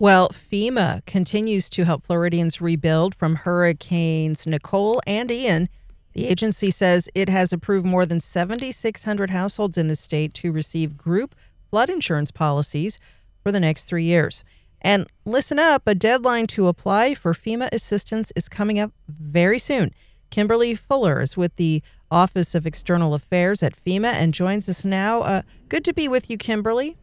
Well, 0.00 0.30
FEMA 0.30 1.04
continues 1.04 1.68
to 1.68 1.84
help 1.84 2.06
Floridians 2.06 2.58
rebuild 2.58 3.14
from 3.14 3.34
hurricanes 3.34 4.46
Nicole 4.46 5.02
and 5.06 5.30
Ian. 5.30 5.68
The 6.14 6.26
agency 6.26 6.70
says 6.70 7.10
it 7.14 7.28
has 7.28 7.52
approved 7.52 7.84
more 7.84 8.06
than 8.06 8.18
7,600 8.18 9.28
households 9.28 9.76
in 9.76 9.88
the 9.88 9.96
state 9.96 10.32
to 10.32 10.52
receive 10.52 10.96
group 10.96 11.34
flood 11.68 11.90
insurance 11.90 12.30
policies 12.30 12.98
for 13.42 13.52
the 13.52 13.60
next 13.60 13.84
three 13.84 14.04
years. 14.04 14.42
And 14.80 15.06
listen 15.26 15.58
up 15.58 15.82
a 15.86 15.94
deadline 15.94 16.46
to 16.46 16.68
apply 16.68 17.14
for 17.14 17.34
FEMA 17.34 17.68
assistance 17.70 18.32
is 18.34 18.48
coming 18.48 18.78
up 18.78 18.92
very 19.06 19.58
soon. 19.58 19.90
Kimberly 20.30 20.74
Fuller 20.74 21.20
is 21.20 21.36
with 21.36 21.56
the 21.56 21.82
Office 22.10 22.54
of 22.54 22.66
External 22.66 23.12
Affairs 23.12 23.62
at 23.62 23.76
FEMA 23.84 24.14
and 24.14 24.32
joins 24.32 24.66
us 24.66 24.82
now. 24.82 25.20
Uh, 25.20 25.42
good 25.68 25.84
to 25.84 25.92
be 25.92 26.08
with 26.08 26.30
you, 26.30 26.38
Kimberly. 26.38 26.96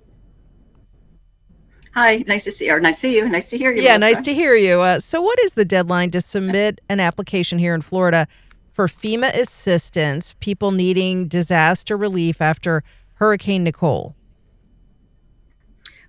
Hi, 1.97 2.23
nice 2.27 2.43
to 2.43 2.51
see 2.51 2.67
you. 2.67 2.73
Or 2.73 2.79
nice 2.79 2.97
to 2.97 3.01
see 3.07 3.15
you. 3.15 3.27
Nice 3.27 3.49
to 3.49 3.57
hear 3.57 3.71
you. 3.71 3.81
Yeah, 3.81 3.97
Melissa. 3.97 4.19
nice 4.19 4.25
to 4.25 4.33
hear 4.35 4.53
you. 4.53 4.81
Uh, 4.81 4.99
so, 4.99 5.19
what 5.19 5.39
is 5.39 5.55
the 5.55 5.65
deadline 5.65 6.11
to 6.11 6.21
submit 6.21 6.79
an 6.89 6.99
application 6.99 7.57
here 7.57 7.73
in 7.73 7.81
Florida 7.81 8.27
for 8.71 8.87
FEMA 8.87 9.33
assistance? 9.33 10.35
People 10.39 10.69
needing 10.69 11.27
disaster 11.27 11.97
relief 11.97 12.39
after 12.39 12.83
Hurricane 13.15 13.63
Nicole. 13.63 14.15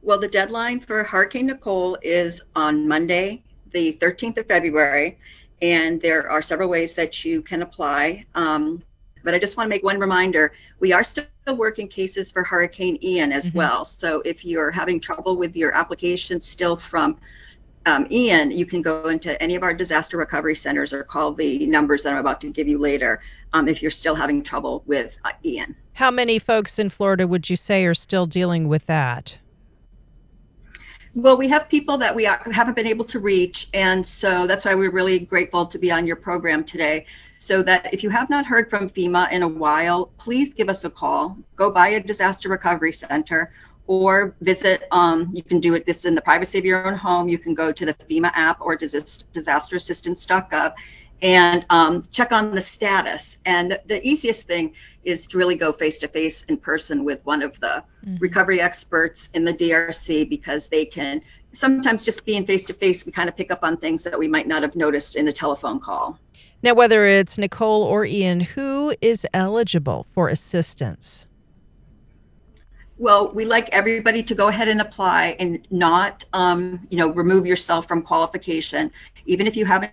Well, 0.03 0.21
the 0.21 0.29
deadline 0.29 0.81
for 0.81 1.03
Hurricane 1.05 1.47
Nicole 1.47 1.97
is 2.03 2.43
on 2.55 2.87
Monday, 2.87 3.43
the 3.71 3.97
13th 3.99 4.37
of 4.37 4.47
February, 4.47 5.19
and 5.63 6.03
there 6.03 6.31
are 6.31 6.43
several 6.43 6.69
ways 6.69 6.93
that 6.93 7.25
you 7.25 7.41
can 7.41 7.63
apply. 7.63 8.27
Um, 8.35 8.83
but 9.29 9.35
I 9.35 9.39
just 9.39 9.59
want 9.59 9.67
to 9.67 9.69
make 9.69 9.85
one 9.85 10.01
reminder 10.01 10.55
we 10.81 10.91
are 10.95 11.05
still 11.05 11.27
working 11.55 11.87
cases 11.87 12.33
for 12.33 12.43
Hurricane 12.43 12.99
Ian 13.03 13.31
as 13.31 13.49
mm-hmm. 13.49 13.59
well. 13.59 13.85
So 13.85 14.23
if 14.25 14.43
you're 14.43 14.71
having 14.71 14.99
trouble 14.99 15.37
with 15.37 15.55
your 15.55 15.77
application 15.77 16.41
still 16.41 16.79
from 16.79 17.19
um, 17.85 18.07
Ian, 18.11 18.51
you 18.51 18.65
can 18.65 18.81
go 18.81 19.09
into 19.09 19.39
any 19.43 19.55
of 19.55 19.63
our 19.63 19.75
disaster 19.75 20.17
recovery 20.17 20.55
centers 20.55 20.95
or 20.95 21.05
call 21.05 21.33
the 21.33 21.67
numbers 21.67 22.03
that 22.05 22.15
I'm 22.15 22.21
about 22.21 22.41
to 22.41 22.49
give 22.49 22.69
you 22.69 22.79
later 22.79 23.21
um, 23.53 23.69
if 23.69 23.83
you're 23.83 23.91
still 23.91 24.15
having 24.15 24.43
trouble 24.43 24.83
with 24.87 25.19
uh, 25.27 25.33
Ian. 25.45 25.77
How 25.93 26.11
many 26.11 26.39
folks 26.39 26.79
in 26.79 26.89
Florida 26.89 27.29
would 27.29 27.51
you 27.51 27.57
say 27.57 27.85
are 27.85 27.93
still 27.93 28.25
dealing 28.25 28.67
with 28.67 28.87
that? 28.87 29.37
Well, 31.15 31.37
we 31.37 31.49
have 31.49 31.69
people 31.69 31.99
that 31.99 32.15
we 32.15 32.25
are, 32.25 32.41
haven't 32.51 32.77
been 32.77 32.87
able 32.87 33.05
to 33.05 33.19
reach, 33.19 33.69
and 33.75 34.07
so 34.07 34.47
that's 34.47 34.65
why 34.65 34.75
we're 34.75 34.91
really 34.91 35.19
grateful 35.19 35.67
to 35.67 35.79
be 35.79 35.93
on 35.93 36.07
your 36.07 36.17
program 36.17 36.65
today 36.65 37.05
so 37.39 37.63
that 37.63 37.93
if 37.95 38.03
you 38.03 38.11
have 38.11 38.29
not 38.29 38.45
heard 38.45 38.69
from 38.69 38.91
FEMA 38.91 39.31
in 39.33 39.43
a 39.43 39.49
while, 39.49 40.11
please 40.19 40.53
give 40.53 40.69
us 40.69 40.85
a 40.85 40.91
call. 40.91 41.39
Go 41.57 41.71
by 41.71 41.89
a 41.91 42.01
disaster 42.01 42.49
recovery 42.49 42.93
center 42.93 43.53
or 43.87 44.35
visit, 44.43 44.83
um, 44.91 45.31
you 45.33 45.43
can 45.43 45.61
do 45.61 45.75
it 45.75 45.87
this 45.87 46.05
in 46.05 46.15
the 46.15 46.21
privacy 46.21 46.59
of 46.59 46.65
your 46.65 46.87
own 46.87 46.95
home. 46.95 47.29
You 47.29 47.39
can 47.39 47.55
go 47.55 47.73
to 47.73 47.87
the 47.87 47.95
FEMA 47.95 48.31
app 48.35 48.61
or 48.61 48.77
disasterassistance.gov 48.77 50.75
and 51.23 51.67
um, 51.71 52.03
check 52.11 52.31
on 52.33 52.55
the 52.55 52.61
status. 52.61 53.39
And 53.47 53.73
the, 53.73 53.81
the, 53.87 54.07
easiest 54.07 54.47
thing 54.47 54.75
is 55.05 55.27
to 55.29 55.39
really 55.39 55.57
go 55.57 55.73
face 55.73 55.99
to 55.99 56.09
face 56.09 56.43
in 56.45 56.59
person 56.59 57.03
with 57.03 57.25
one 57.25 57.43
of 57.43 57.59
the 57.61 57.83
mm-hmm. 58.05 58.17
recovery 58.21 58.61
experts 58.61 59.29
in 59.35 59.45
the 59.45 59.55
DRC 59.55 60.29
because 60.29 60.69
they 60.69 60.85
can 60.85 61.23
sometimes 61.55 62.05
just 62.05 62.25
being 62.25 62.47
face 62.47 62.65
to 62.67 62.75
face, 62.75 63.05
we 63.05 63.13
kind 63.13 63.29
of 63.29 63.37
pick 63.37 63.51
up 63.51 63.61
on 63.63 63.77
things 63.77 64.05
that 64.05 64.19
we 64.19 64.29
might 64.29 64.47
not 64.47 64.63
have 64.63 64.77
noticed 64.77 65.17
in 65.17 65.29
a 65.29 65.33
telephone 65.33 65.81
call. 65.81 66.19
Now, 66.63 66.75
whether 66.75 67.07
it's 67.07 67.39
Nicole 67.39 67.85
or 67.85 68.05
Ian, 68.05 68.41
who 68.41 68.95
is 69.01 69.27
eligible 69.33 70.07
for 70.13 70.29
assistance? 70.29 71.29
Well, 72.97 73.31
we 73.33 73.45
like 73.45 73.69
everybody 73.71 74.25
to 74.25 74.35
go 74.35 74.49
ahead 74.49 74.67
and 74.67 74.81
apply 74.81 75.37
and 75.39 75.65
not, 75.71 76.25
um, 76.33 76.85
you 76.91 76.99
know, 76.99 77.13
remove 77.13 77.47
yourself 77.47 77.87
from 77.87 78.03
qualification. 78.03 78.91
Even 79.27 79.47
if 79.47 79.57
you 79.57 79.65
have 79.67 79.89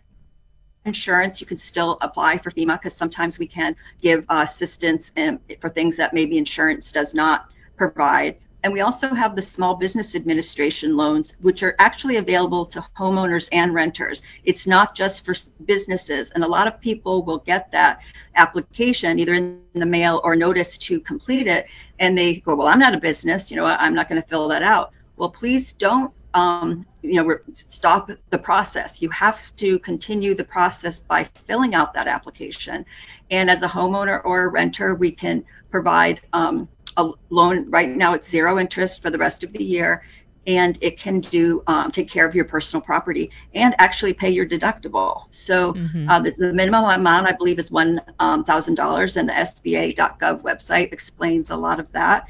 insurance, 0.86 1.39
you 1.39 1.45
can 1.45 1.57
still 1.57 1.99
apply 2.01 2.39
for 2.39 2.49
FEMA 2.49 2.80
because 2.80 2.95
sometimes 2.95 3.38
we 3.38 3.45
can 3.45 3.76
give 4.01 4.26
uh, 4.30 4.41
assistance 4.43 5.11
in, 5.16 5.39
for 5.61 5.70
things 5.70 5.97
that 5.97 6.16
maybe 6.16 6.39
insurance 6.39 6.91
does 6.91 7.13
not 7.13 7.51
provide. 7.78 8.38
And 8.66 8.74
we 8.74 8.82
also 8.82 9.13
have 9.13 9.36
the 9.36 9.43
Small 9.43 9.76
Business 9.76 10.16
Administration 10.16 10.97
loans, 10.97 11.38
which 11.41 11.61
are 11.61 11.76
actually 11.78 12.16
available 12.16 12.66
to 12.66 12.84
homeowners 12.97 13.47
and 13.51 13.76
renters. 13.76 14.24
It's 14.43 14.66
not 14.66 14.95
just 14.95 15.24
for 15.24 15.36
businesses. 15.66 16.32
And 16.32 16.43
a 16.43 16.47
lot 16.47 16.66
of 16.66 16.82
people 16.82 17.24
will 17.24 17.38
get 17.38 17.72
that 17.74 17.99
application 18.34 19.20
either 19.20 19.36
in 19.36 19.61
the 19.76 19.86
mail 19.86 20.20
or 20.24 20.36
notice 20.36 20.80
to 20.80 20.99
complete 20.99 21.45
it. 21.45 21.68
And 21.99 22.18
they 22.18 22.38
go, 22.38 22.55
Well, 22.55 22.66
I'm 22.66 22.80
not 22.80 22.95
a 22.95 22.99
business. 22.99 23.51
You 23.51 23.57
know, 23.57 23.68
I'm 23.68 23.93
not 23.93 24.09
going 24.09 24.20
to 24.20 24.28
fill 24.28 24.47
that 24.47 24.63
out. 24.63 24.93
Well, 25.16 25.30
please 25.30 25.72
don't. 25.72 26.11
Um, 26.34 26.88
you 27.03 27.24
know, 27.24 27.38
stop 27.53 28.09
the 28.32 28.38
process. 28.39 28.99
You 28.99 29.09
have 29.11 29.55
to 29.57 29.80
continue 29.80 30.34
the 30.34 30.43
process 30.43 30.99
by 30.99 31.30
filling 31.45 31.76
out 31.76 31.93
that 31.93 32.07
application. 32.07 32.84
And 33.30 33.49
as 33.49 33.61
a 33.61 33.68
homeowner 33.68 34.22
or 34.26 34.45
a 34.45 34.47
renter, 34.49 34.95
we 34.95 35.11
can 35.11 35.45
provide 35.70 36.20
um, 36.34 36.68
a 36.98 37.12
loan 37.30 37.70
right 37.70 37.89
now 37.89 38.14
it's 38.14 38.30
zero 38.30 38.60
interest 38.60 39.02
for 39.02 39.10
the 39.10 39.18
rest 39.18 39.43
of 39.43 39.52
the 39.54 39.64
year 39.64 40.04
and 40.48 40.78
it 40.82 40.98
can 40.98 41.20
do 41.20 41.64
um, 41.68 41.91
take 41.91 42.10
care 42.10 42.28
of 42.28 42.36
your 42.36 42.46
personal 42.46 42.82
property 42.82 43.32
and 43.54 43.76
actually 43.80 44.14
pay 44.14 44.30
your 44.30 44.46
deductible. 44.46 45.24
So 45.32 45.74
mm-hmm. 45.74 46.10
uh, 46.10 46.20
the, 46.20 46.32
the, 46.32 46.54
minimum 46.54 46.86
amount 46.86 47.28
I 47.28 47.32
believe 47.32 47.58
is 47.60 47.72
um, 48.20 48.43
thousand 48.43 48.76
dollars, 48.76 49.18
and 49.18 49.28
the 49.28 49.34
SBA.gov 49.34 50.41
website 50.41 50.93
explains 50.93 51.50
a 51.50 51.58
lot 51.58 51.80
of 51.80 51.91
that. 51.93 52.28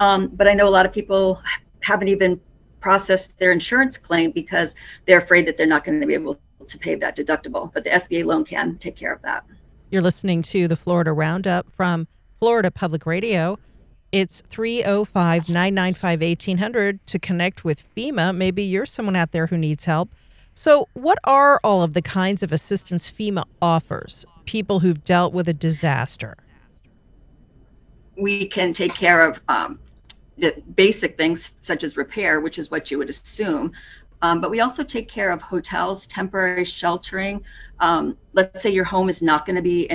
Um, 0.00 0.28
but 0.28 0.46
I 0.46 0.54
know 0.54 0.68
a 0.68 0.70
lot 0.70 0.86
of 0.86 0.92
people 0.92 1.40
haven't 1.80 2.08
even 2.08 2.40
processed 2.80 3.38
their 3.38 3.52
insurance 3.52 3.98
claim 3.98 4.30
because 4.30 4.76
they're 5.06 5.18
afraid 5.18 5.46
that 5.46 5.56
they're 5.56 5.66
not 5.66 5.84
going 5.84 6.00
to 6.00 6.06
be 6.06 6.14
able 6.14 6.38
to 6.66 6.78
pay 6.78 6.94
that 6.96 7.16
deductible. 7.16 7.72
But 7.72 7.84
the 7.84 7.90
SBA 7.90 8.24
loan 8.24 8.44
can 8.44 8.76
take 8.78 8.96
care 8.96 9.12
of 9.12 9.22
that. 9.22 9.44
You're 9.90 10.02
listening 10.02 10.42
to 10.42 10.68
the 10.68 10.76
Florida 10.76 11.12
Roundup 11.12 11.70
from 11.72 12.06
Florida 12.38 12.70
Public 12.70 13.06
Radio. 13.06 13.58
It's 14.16 14.42
305 14.48 15.50
995 15.50 16.20
1800 16.22 17.06
to 17.06 17.18
connect 17.18 17.64
with 17.64 17.84
FEMA. 17.94 18.34
Maybe 18.34 18.62
you're 18.62 18.86
someone 18.86 19.14
out 19.14 19.32
there 19.32 19.46
who 19.46 19.58
needs 19.58 19.84
help. 19.84 20.08
So, 20.54 20.88
what 20.94 21.18
are 21.24 21.60
all 21.62 21.82
of 21.82 21.92
the 21.92 22.00
kinds 22.00 22.42
of 22.42 22.50
assistance 22.50 23.12
FEMA 23.12 23.44
offers 23.60 24.24
people 24.46 24.80
who've 24.80 25.04
dealt 25.04 25.34
with 25.34 25.48
a 25.48 25.52
disaster? 25.52 26.34
We 28.16 28.46
can 28.46 28.72
take 28.72 28.94
care 28.94 29.20
of 29.20 29.38
um, 29.50 29.78
the 30.38 30.62
basic 30.76 31.18
things 31.18 31.50
such 31.60 31.84
as 31.84 31.98
repair, 31.98 32.40
which 32.40 32.58
is 32.58 32.70
what 32.70 32.90
you 32.90 32.96
would 32.96 33.10
assume. 33.10 33.72
Um, 34.22 34.40
but 34.40 34.50
we 34.50 34.60
also 34.60 34.82
take 34.82 35.10
care 35.10 35.30
of 35.30 35.42
hotels, 35.42 36.06
temporary 36.06 36.64
sheltering. 36.64 37.44
Um, 37.80 38.16
let's 38.32 38.62
say 38.62 38.70
your 38.70 38.86
home 38.86 39.10
is 39.10 39.20
not 39.20 39.44
going 39.44 39.56
to 39.56 39.62
be 39.62 39.90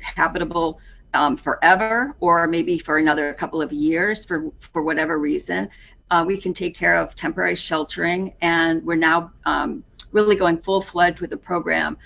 habitable 0.00 0.78
um, 1.14 1.36
forever 1.36 2.14
or 2.20 2.46
maybe 2.46 2.78
for 2.78 2.98
another 2.98 3.32
couple 3.34 3.62
of 3.62 3.72
years 3.72 4.24
for, 4.24 4.50
for 4.60 4.82
whatever 4.82 5.18
reason. 5.18 5.68
Uh, 6.10 6.24
we 6.26 6.40
can 6.40 6.54
take 6.54 6.74
care 6.74 6.96
of 6.96 7.14
temporary 7.14 7.54
sheltering, 7.54 8.34
and 8.40 8.82
we're 8.84 8.96
now 8.96 9.30
um, 9.44 9.84
really 10.12 10.36
going 10.36 10.58
full 10.58 10.80
fledged 10.80 11.20
with 11.20 11.32
a 11.32 11.36
program 11.36 11.98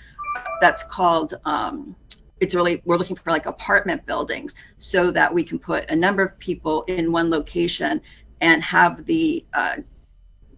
that's 0.59 0.83
called. 0.83 1.35
Um, 1.45 1.95
it's 2.39 2.53
really 2.53 2.81
we're 2.83 2.97
looking 2.97 3.15
for 3.15 3.31
like 3.31 3.45
apartment 3.45 4.05
buildings 4.05 4.55
so 4.77 5.09
that 5.11 5.33
we 5.33 5.43
can 5.43 5.57
put 5.57 5.89
a 5.89 5.95
number 5.95 6.23
of 6.23 6.37
people 6.39 6.83
in 6.83 7.11
one 7.11 7.29
location 7.29 8.01
and 8.41 8.61
have 8.61 9.05
the 9.05 9.45
uh, 9.53 9.77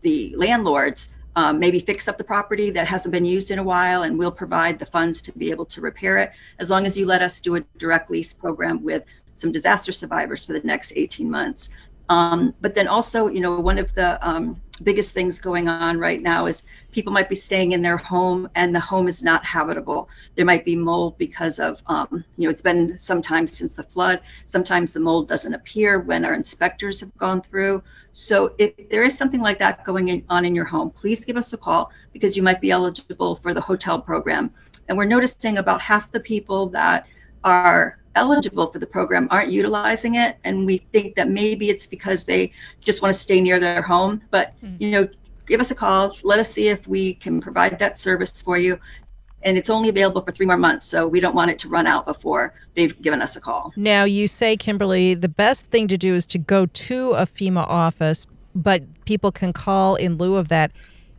the 0.01 0.35
landlords 0.37 1.13
um, 1.35 1.59
maybe 1.59 1.79
fix 1.79 2.07
up 2.07 2.17
the 2.17 2.23
property 2.23 2.69
that 2.71 2.87
hasn't 2.87 3.11
been 3.11 3.25
used 3.25 3.51
in 3.51 3.59
a 3.59 3.63
while, 3.63 4.03
and 4.03 4.17
we'll 4.17 4.31
provide 4.31 4.79
the 4.79 4.85
funds 4.85 5.21
to 5.23 5.31
be 5.33 5.51
able 5.51 5.65
to 5.65 5.81
repair 5.81 6.17
it 6.17 6.31
as 6.59 6.69
long 6.69 6.85
as 6.85 6.97
you 6.97 7.05
let 7.05 7.21
us 7.21 7.41
do 7.41 7.55
a 7.55 7.61
direct 7.77 8.09
lease 8.09 8.33
program 8.33 8.83
with 8.83 9.03
some 9.33 9.51
disaster 9.51 9.91
survivors 9.91 10.45
for 10.45 10.53
the 10.53 10.61
next 10.61 10.93
18 10.95 11.29
months. 11.29 11.69
Um, 12.07 12.53
but 12.61 12.75
then 12.75 12.87
also, 12.87 13.27
you 13.27 13.41
know, 13.41 13.59
one 13.59 13.77
of 13.77 13.93
the 13.95 14.17
um, 14.27 14.61
biggest 14.83 15.13
things 15.13 15.39
going 15.39 15.69
on 15.69 15.97
right 15.97 16.21
now 16.21 16.45
is 16.45 16.63
people 16.91 17.13
might 17.13 17.29
be 17.29 17.35
staying 17.35 17.71
in 17.71 17.81
their 17.81 17.97
home 17.97 18.49
and 18.55 18.75
the 18.75 18.79
home 18.79 19.07
is 19.07 19.23
not 19.23 19.45
habitable. 19.45 20.09
There 20.35 20.45
might 20.45 20.65
be 20.65 20.75
mold 20.75 21.17
because 21.17 21.59
of, 21.59 21.81
um, 21.87 22.25
you 22.37 22.45
know, 22.45 22.49
it's 22.49 22.61
been 22.61 22.97
some 22.97 23.21
time 23.21 23.47
since 23.47 23.75
the 23.75 23.83
flood. 23.83 24.21
Sometimes 24.45 24.91
the 24.91 24.99
mold 24.99 25.27
doesn't 25.27 25.53
appear 25.53 25.99
when 25.99 26.25
our 26.25 26.33
inspectors 26.33 26.99
have 26.99 27.15
gone 27.17 27.41
through. 27.41 27.83
So 28.13 28.53
if 28.57 28.73
there 28.89 29.03
is 29.03 29.17
something 29.17 29.41
like 29.41 29.59
that 29.59 29.85
going 29.85 30.09
in, 30.09 30.23
on 30.29 30.45
in 30.45 30.55
your 30.55 30.65
home, 30.65 30.89
please 30.89 31.23
give 31.23 31.37
us 31.37 31.53
a 31.53 31.57
call 31.57 31.91
because 32.11 32.35
you 32.35 32.43
might 32.43 32.61
be 32.61 32.71
eligible 32.71 33.35
for 33.37 33.53
the 33.53 33.61
hotel 33.61 33.99
program. 33.99 34.51
And 34.87 34.97
we're 34.97 35.05
noticing 35.05 35.57
about 35.57 35.81
half 35.81 36.11
the 36.11 36.19
people 36.19 36.67
that 36.69 37.07
are 37.43 37.99
eligible 38.15 38.67
for 38.67 38.79
the 38.79 38.87
program 38.87 39.27
aren't 39.29 39.51
utilizing 39.51 40.15
it 40.15 40.37
and 40.43 40.65
we 40.65 40.77
think 40.77 41.15
that 41.15 41.29
maybe 41.29 41.69
it's 41.69 41.85
because 41.85 42.25
they 42.25 42.51
just 42.81 43.01
want 43.01 43.13
to 43.13 43.19
stay 43.19 43.41
near 43.41 43.59
their 43.59 43.81
home 43.81 44.21
but 44.31 44.53
mm. 44.63 44.79
you 44.79 44.89
know 44.91 45.07
give 45.45 45.59
us 45.59 45.69
a 45.71 45.75
call 45.75 46.11
let 46.23 46.39
us 46.39 46.49
see 46.49 46.69
if 46.69 46.87
we 46.87 47.13
can 47.15 47.39
provide 47.39 47.77
that 47.77 47.97
service 47.97 48.41
for 48.41 48.57
you 48.57 48.79
and 49.43 49.57
it's 49.57 49.69
only 49.69 49.89
available 49.89 50.21
for 50.21 50.31
three 50.31 50.45
more 50.45 50.57
months 50.57 50.85
so 50.85 51.07
we 51.07 51.19
don't 51.19 51.35
want 51.35 51.51
it 51.51 51.59
to 51.59 51.69
run 51.69 51.85
out 51.85 52.05
before 52.05 52.53
they've 52.73 52.99
given 53.01 53.21
us 53.21 53.35
a 53.35 53.41
call 53.41 53.73
now 53.75 54.03
you 54.03 54.27
say 54.27 54.55
kimberly 54.55 55.13
the 55.13 55.29
best 55.29 55.69
thing 55.69 55.87
to 55.87 55.97
do 55.97 56.15
is 56.15 56.25
to 56.25 56.37
go 56.37 56.65
to 56.67 57.11
a 57.11 57.25
fema 57.25 57.65
office 57.67 58.25
but 58.55 58.83
people 59.05 59.31
can 59.31 59.51
call 59.51 59.95
in 59.95 60.17
lieu 60.17 60.35
of 60.35 60.47
that 60.47 60.71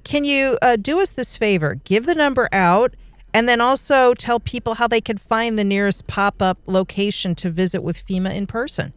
can 0.03 0.25
you 0.25 0.57
uh, 0.63 0.77
do 0.77 1.01
us 1.01 1.11
this 1.11 1.37
favor 1.37 1.77
give 1.85 2.07
the 2.07 2.15
number 2.15 2.49
out 2.53 2.95
and 3.37 3.47
then 3.47 3.61
also 3.61 4.15
tell 4.15 4.41
people 4.41 4.77
how 4.77 4.89
they 4.89 5.03
can 5.03 5.19
find 5.19 5.59
the 5.59 5.63
nearest 5.63 6.07
pop 6.07 6.41
up 6.41 6.57
location 6.65 7.35
to 7.35 7.51
visit 7.51 7.83
with 7.83 8.03
FEMA 8.07 8.35
in 8.35 8.47
person. 8.47 8.95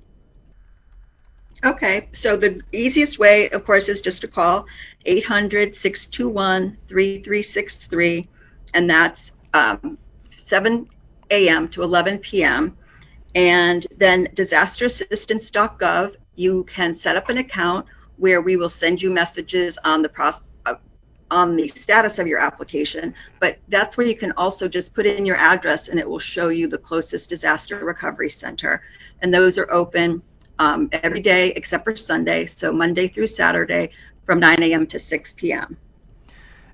Okay, 1.65 2.07
so 2.13 2.37
the 2.37 2.61
easiest 2.71 3.19
way, 3.19 3.49
of 3.49 3.65
course, 3.65 3.89
is 3.89 3.99
just 3.99 4.21
to 4.21 4.29
call 4.29 4.65
800 5.05 5.75
621 5.75 6.77
3363, 6.87 8.29
and 8.75 8.89
that's 8.89 9.33
um, 9.53 9.97
7 10.31 10.87
a.m. 11.31 11.67
to 11.67 11.83
11 11.83 12.19
p.m. 12.19 12.77
And 13.35 13.85
then 13.97 14.27
disasterassistance.gov, 14.27 16.15
you 16.35 16.63
can 16.63 16.93
set 16.93 17.17
up 17.17 17.27
an 17.27 17.39
account 17.39 17.87
where 18.15 18.41
we 18.41 18.55
will 18.55 18.69
send 18.69 19.01
you 19.01 19.09
messages 19.11 19.77
on 19.83 20.01
the 20.01 20.07
process 20.07 20.43
on 21.31 21.55
the 21.55 21.67
status 21.67 22.19
of 22.19 22.27
your 22.27 22.39
application, 22.39 23.13
but 23.39 23.59
that's 23.67 23.97
where 23.97 24.07
you 24.07 24.15
can 24.15 24.31
also 24.33 24.67
just 24.67 24.93
put 24.93 25.05
in 25.05 25.25
your 25.25 25.35
address 25.37 25.89
and 25.89 25.99
it 25.99 26.09
will 26.09 26.19
show 26.19 26.49
you 26.49 26.67
the 26.67 26.77
closest 26.77 27.29
disaster 27.29 27.83
recovery 27.83 28.29
center. 28.29 28.81
And 29.21 29.33
those 29.33 29.57
are 29.57 29.71
open 29.71 30.21
um, 30.59 30.89
every 30.91 31.21
day 31.21 31.49
except 31.55 31.83
for 31.83 31.95
Sunday, 31.95 32.45
so 32.45 32.71
Monday 32.71 33.07
through 33.07 33.27
Saturday 33.27 33.91
from 34.25 34.39
9 34.39 34.63
a.m. 34.63 34.85
to 34.87 34.99
6 34.99 35.33
p.m. 35.33 35.77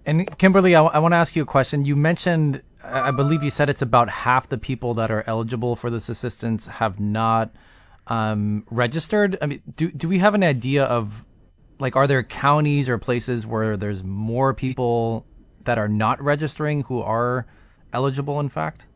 And 0.06 0.38
Kimberly, 0.38 0.76
I, 0.76 0.80
w- 0.80 0.92
I 0.94 1.00
want 1.00 1.14
to 1.14 1.18
ask 1.18 1.36
you 1.36 1.44
a 1.44 1.46
question. 1.46 1.86
You 1.86 1.96
mentioned, 1.96 2.62
I 2.84 3.12
believe 3.12 3.44
you 3.44 3.50
said 3.50 3.70
it's 3.70 3.82
about 3.82 4.10
half 4.10 4.48
the 4.48 4.58
people 4.58 4.94
that 4.96 5.10
are 5.10 5.24
eligible 5.26 5.76
for 5.76 5.90
this 5.90 6.10
assistance 6.10 6.68
have 6.68 7.00
not 7.00 7.52
um, 8.08 8.66
registered. 8.70 9.38
I 9.42 9.48
mean, 9.48 9.62
do 9.76 9.92
do 9.92 10.08
we 10.08 10.20
have 10.20 10.36
an 10.36 10.44
idea 10.44 10.84
of 10.84 11.26
like 11.80 11.96
are 11.96 12.08
there 12.08 12.24
counties 12.24 12.90
or 12.90 12.98
places 12.98 13.46
where 13.46 13.78
there's 13.78 14.04
more 14.04 14.54
people 14.54 15.26
that 15.64 15.78
are 15.78 15.88
not 15.88 16.22
registering 16.22 16.84
who 16.84 17.02
are 17.02 17.46
eligible 17.94 18.40
in 18.40 18.50
fact? 18.50 18.88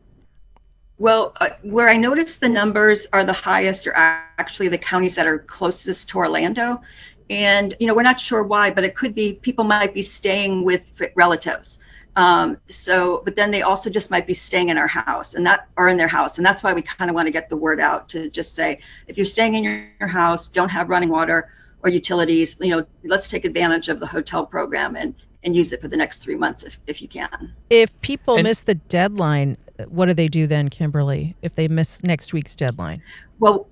Well 0.98 1.32
uh, 1.40 1.50
where 1.62 1.88
i 1.88 1.96
noticed 1.96 2.40
the 2.40 2.48
numbers 2.48 3.06
are 3.12 3.24
the 3.24 3.32
highest 3.32 3.86
are 3.86 3.94
actually 3.94 4.68
the 4.68 4.78
counties 4.78 5.14
that 5.14 5.26
are 5.26 5.38
closest 5.38 6.08
to 6.10 6.18
orlando. 6.18 6.80
And 7.28 7.74
you 7.80 7.86
know 7.86 7.94
we're 7.94 8.02
not 8.02 8.20
sure 8.20 8.42
why 8.42 8.70
but 8.70 8.84
it 8.84 8.94
could 8.94 9.14
be 9.14 9.34
people 9.34 9.64
might 9.64 9.94
be 9.94 10.02
staying 10.02 10.64
with 10.64 10.84
relatives. 11.14 11.78
Um, 12.16 12.58
so 12.68 13.22
but 13.24 13.36
then 13.36 13.50
they 13.50 13.62
also 13.62 13.88
just 13.88 14.10
might 14.10 14.26
be 14.26 14.34
staying 14.34 14.68
in 14.68 14.76
our 14.76 14.88
house 14.88 15.34
and 15.34 15.46
that 15.46 15.68
or 15.76 15.88
in 15.88 15.96
their 15.96 16.08
house. 16.08 16.38
And 16.38 16.46
that's 16.46 16.62
why 16.62 16.72
we 16.72 16.82
kind 16.82 17.08
of 17.10 17.14
want 17.14 17.26
to 17.26 17.32
get 17.32 17.48
the 17.48 17.56
word 17.56 17.80
out 17.80 18.08
to 18.10 18.28
just 18.30 18.54
say 18.54 18.80
if 19.06 19.16
you're 19.16 19.24
staying 19.24 19.54
in 19.54 19.64
your, 19.64 19.88
your 20.00 20.08
house 20.08 20.48
don't 20.48 20.70
have 20.70 20.88
running 20.88 21.08
water 21.08 21.50
or 21.82 21.90
utilities, 21.90 22.56
you 22.60 22.70
know, 22.70 22.86
let's 23.04 23.28
take 23.28 23.44
advantage 23.44 23.88
of 23.88 24.00
the 24.00 24.06
hotel 24.06 24.44
program 24.44 24.96
and 24.96 25.14
and 25.42 25.56
use 25.56 25.72
it 25.72 25.80
for 25.80 25.88
the 25.88 25.96
next 25.96 26.18
three 26.18 26.34
months 26.34 26.64
if, 26.64 26.78
if 26.86 27.00
you 27.00 27.08
can. 27.08 27.54
If 27.70 27.98
people 28.02 28.34
and, 28.34 28.44
miss 28.44 28.62
the 28.62 28.74
deadline, 28.74 29.56
what 29.88 30.06
do 30.06 30.14
they 30.14 30.28
do 30.28 30.46
then, 30.46 30.68
Kimberly, 30.68 31.34
if 31.40 31.54
they 31.54 31.66
miss 31.66 32.02
next 32.02 32.32
week's 32.34 32.54
deadline? 32.54 33.02
Well, 33.38 33.66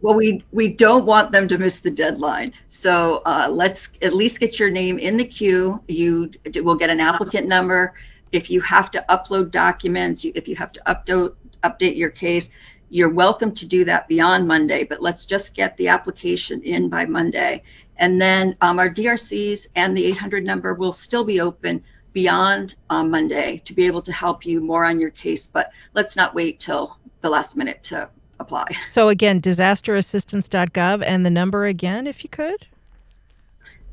well, 0.00 0.14
we, 0.14 0.44
we 0.50 0.68
don't 0.68 1.04
want 1.04 1.30
them 1.30 1.46
to 1.48 1.58
miss 1.58 1.78
the 1.78 1.90
deadline. 1.90 2.52
So 2.66 3.22
uh, 3.24 3.48
let's 3.50 3.90
at 4.02 4.12
least 4.12 4.40
get 4.40 4.58
your 4.58 4.70
name 4.70 4.98
in 4.98 5.16
the 5.16 5.24
queue. 5.24 5.82
You 5.86 6.30
will 6.56 6.74
get 6.74 6.90
an 6.90 7.00
applicant 7.00 7.46
number. 7.46 7.94
If 8.32 8.50
you 8.50 8.60
have 8.62 8.90
to 8.92 9.04
upload 9.08 9.52
documents, 9.52 10.24
you, 10.24 10.32
if 10.34 10.48
you 10.48 10.56
have 10.56 10.72
to 10.72 10.82
update, 10.86 11.34
update 11.62 11.96
your 11.96 12.10
case, 12.10 12.50
you're 12.92 13.12
welcome 13.12 13.52
to 13.54 13.64
do 13.64 13.86
that 13.86 14.06
beyond 14.06 14.46
Monday, 14.46 14.84
but 14.84 15.00
let's 15.00 15.24
just 15.24 15.54
get 15.54 15.74
the 15.78 15.88
application 15.88 16.62
in 16.62 16.90
by 16.90 17.06
Monday. 17.06 17.62
And 17.96 18.20
then 18.20 18.54
um, 18.60 18.78
our 18.78 18.90
DRCs 18.90 19.66
and 19.76 19.96
the 19.96 20.04
800 20.04 20.44
number 20.44 20.74
will 20.74 20.92
still 20.92 21.24
be 21.24 21.40
open 21.40 21.82
beyond 22.12 22.74
um, 22.90 23.10
Monday 23.10 23.62
to 23.64 23.72
be 23.72 23.86
able 23.86 24.02
to 24.02 24.12
help 24.12 24.44
you 24.44 24.60
more 24.60 24.84
on 24.84 25.00
your 25.00 25.08
case. 25.08 25.46
But 25.46 25.72
let's 25.94 26.16
not 26.16 26.34
wait 26.34 26.60
till 26.60 26.98
the 27.22 27.30
last 27.30 27.56
minute 27.56 27.82
to 27.84 28.10
apply. 28.38 28.66
So, 28.82 29.08
again, 29.08 29.40
disasterassistance.gov 29.40 31.02
and 31.02 31.24
the 31.24 31.30
number 31.30 31.64
again, 31.64 32.06
if 32.06 32.22
you 32.22 32.28
could. 32.28 32.66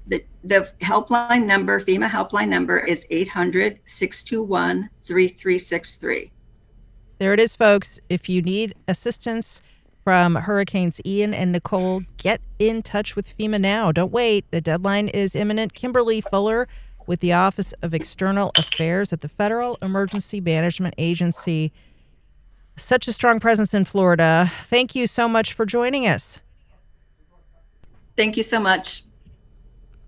The, 0.08 0.26
the 0.44 0.70
helpline 0.82 1.46
number, 1.46 1.80
FEMA 1.80 2.10
helpline 2.10 2.50
number 2.50 2.80
is 2.80 3.08
800 3.10 3.80
621 3.86 4.90
3363. 5.06 6.32
There 7.20 7.34
it 7.34 7.40
is, 7.42 7.54
folks. 7.54 8.00
If 8.10 8.30
you 8.30 8.42
need 8.42 8.76
assistance 8.88 9.62
from 10.06 10.36
Hurricanes 10.36 11.02
Ian 11.06 11.34
and 11.34 11.52
Nicole, 11.52 12.04
get 12.16 12.40
in 12.60 12.82
touch 12.82 13.18
with 13.18 13.38
FEMA 13.38 13.60
now. 13.60 13.92
Don't 13.92 14.12
wait. 14.12 14.50
The 14.52 14.62
deadline 14.62 15.10
is 15.10 15.36
imminent. 15.36 15.74
Kimberly 15.74 16.22
Fuller 16.22 16.68
with 17.08 17.20
the 17.20 17.34
Office 17.34 17.74
of 17.82 17.94
External 17.94 18.52
Affairs 18.58 19.12
at 19.12 19.20
the 19.20 19.28
Federal 19.28 19.78
Emergency 19.82 20.40
Management 20.40 20.96
Agency. 20.98 21.74
Such 22.78 23.10
a 23.10 23.14
strong 23.14 23.42
presence 23.42 23.74
in 23.74 23.84
Florida. 23.84 24.50
Thank 24.70 24.96
you 24.96 25.06
so 25.06 25.28
much 25.28 25.52
for 25.52 25.66
joining 25.66 26.08
us. 26.08 26.40
Thank 28.16 28.38
you 28.38 28.44
so 28.44 28.62
much. 28.62 29.04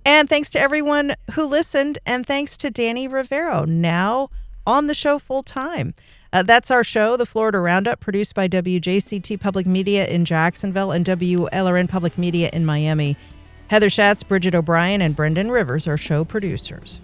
And 0.06 0.30
thanks 0.30 0.50
to 0.52 0.60
everyone 0.62 1.16
who 1.32 1.44
listened, 1.44 2.00
and 2.06 2.26
thanks 2.26 2.56
to 2.58 2.72
Danny 2.72 3.10
Rivero, 3.10 3.66
now 3.66 4.30
on 4.66 4.88
the 4.88 4.96
show 4.96 5.20
full 5.20 5.44
time. 5.44 5.94
Uh, 6.34 6.44
that's 6.44 6.72
our 6.72 6.84
show, 6.84 7.18
the 7.18 7.26
Florida 7.26 7.60
Roundup, 7.60 8.00
produced 8.00 8.36
by 8.36 8.48
WJCT 8.48 9.40
Public 9.40 9.66
Media 9.66 10.08
in 10.08 10.24
Jacksonville 10.24 10.92
and 10.92 11.06
WLRN 11.06 11.90
Public 11.90 12.18
Media 12.18 12.50
in 12.54 12.66
Miami. 12.66 13.18
Heather 13.68 13.90
Schatz, 13.90 14.24
Bridget 14.24 14.56
O'Brien, 14.56 15.02
and 15.02 15.16
Brendan 15.16 15.52
Rivers 15.52 15.88
are 15.88 15.98
show 15.98 16.24
producers. 16.24 17.02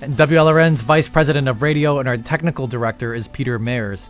And 0.00 0.16
WLRN's 0.16 0.82
Vice 0.82 1.08
President 1.08 1.48
of 1.48 1.62
Radio 1.62 1.98
and 1.98 2.08
our 2.08 2.16
technical 2.16 2.66
director 2.66 3.14
is 3.14 3.28
Peter 3.28 3.58
Mayers. 3.58 4.08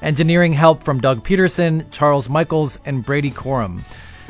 Engineering 0.00 0.52
help 0.52 0.82
from 0.82 1.00
Doug 1.00 1.24
Peterson, 1.24 1.86
Charles 1.90 2.28
Michaels, 2.28 2.78
and 2.84 3.04
Brady 3.04 3.30
Corum. 3.30 3.82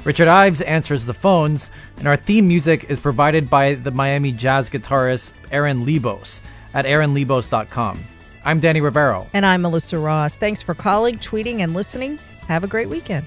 Richard 0.05 0.29
Ives 0.29 0.61
answers 0.63 1.05
the 1.05 1.15
phones, 1.15 1.71
and 1.99 2.07
our 2.07 2.17
theme 2.17 2.47
music 2.47 2.87
is 2.89 3.01
provided 3.01 3.51
by 3.51 3.75
the 3.75 3.91
Miami 3.91 4.33
jazz 4.33 4.71
guitarist 4.71 5.33
Aaron 5.51 5.85
Lebos 5.85 6.41
at 6.73 6.85
aaronlebos.com. 6.85 8.16
I'm 8.47 8.61
Danny 8.61 8.81
Rivero. 8.81 9.27
And 9.35 9.45
I'm 9.45 9.63
Melissa 9.63 9.99
Ross. 9.99 10.37
Thanks 10.37 10.63
for 10.63 10.73
calling, 10.73 11.19
tweeting, 11.19 11.63
and 11.63 11.75
listening. 11.75 12.21
Have 12.47 12.63
a 12.63 12.69
great 12.69 12.89
weekend. 12.89 13.27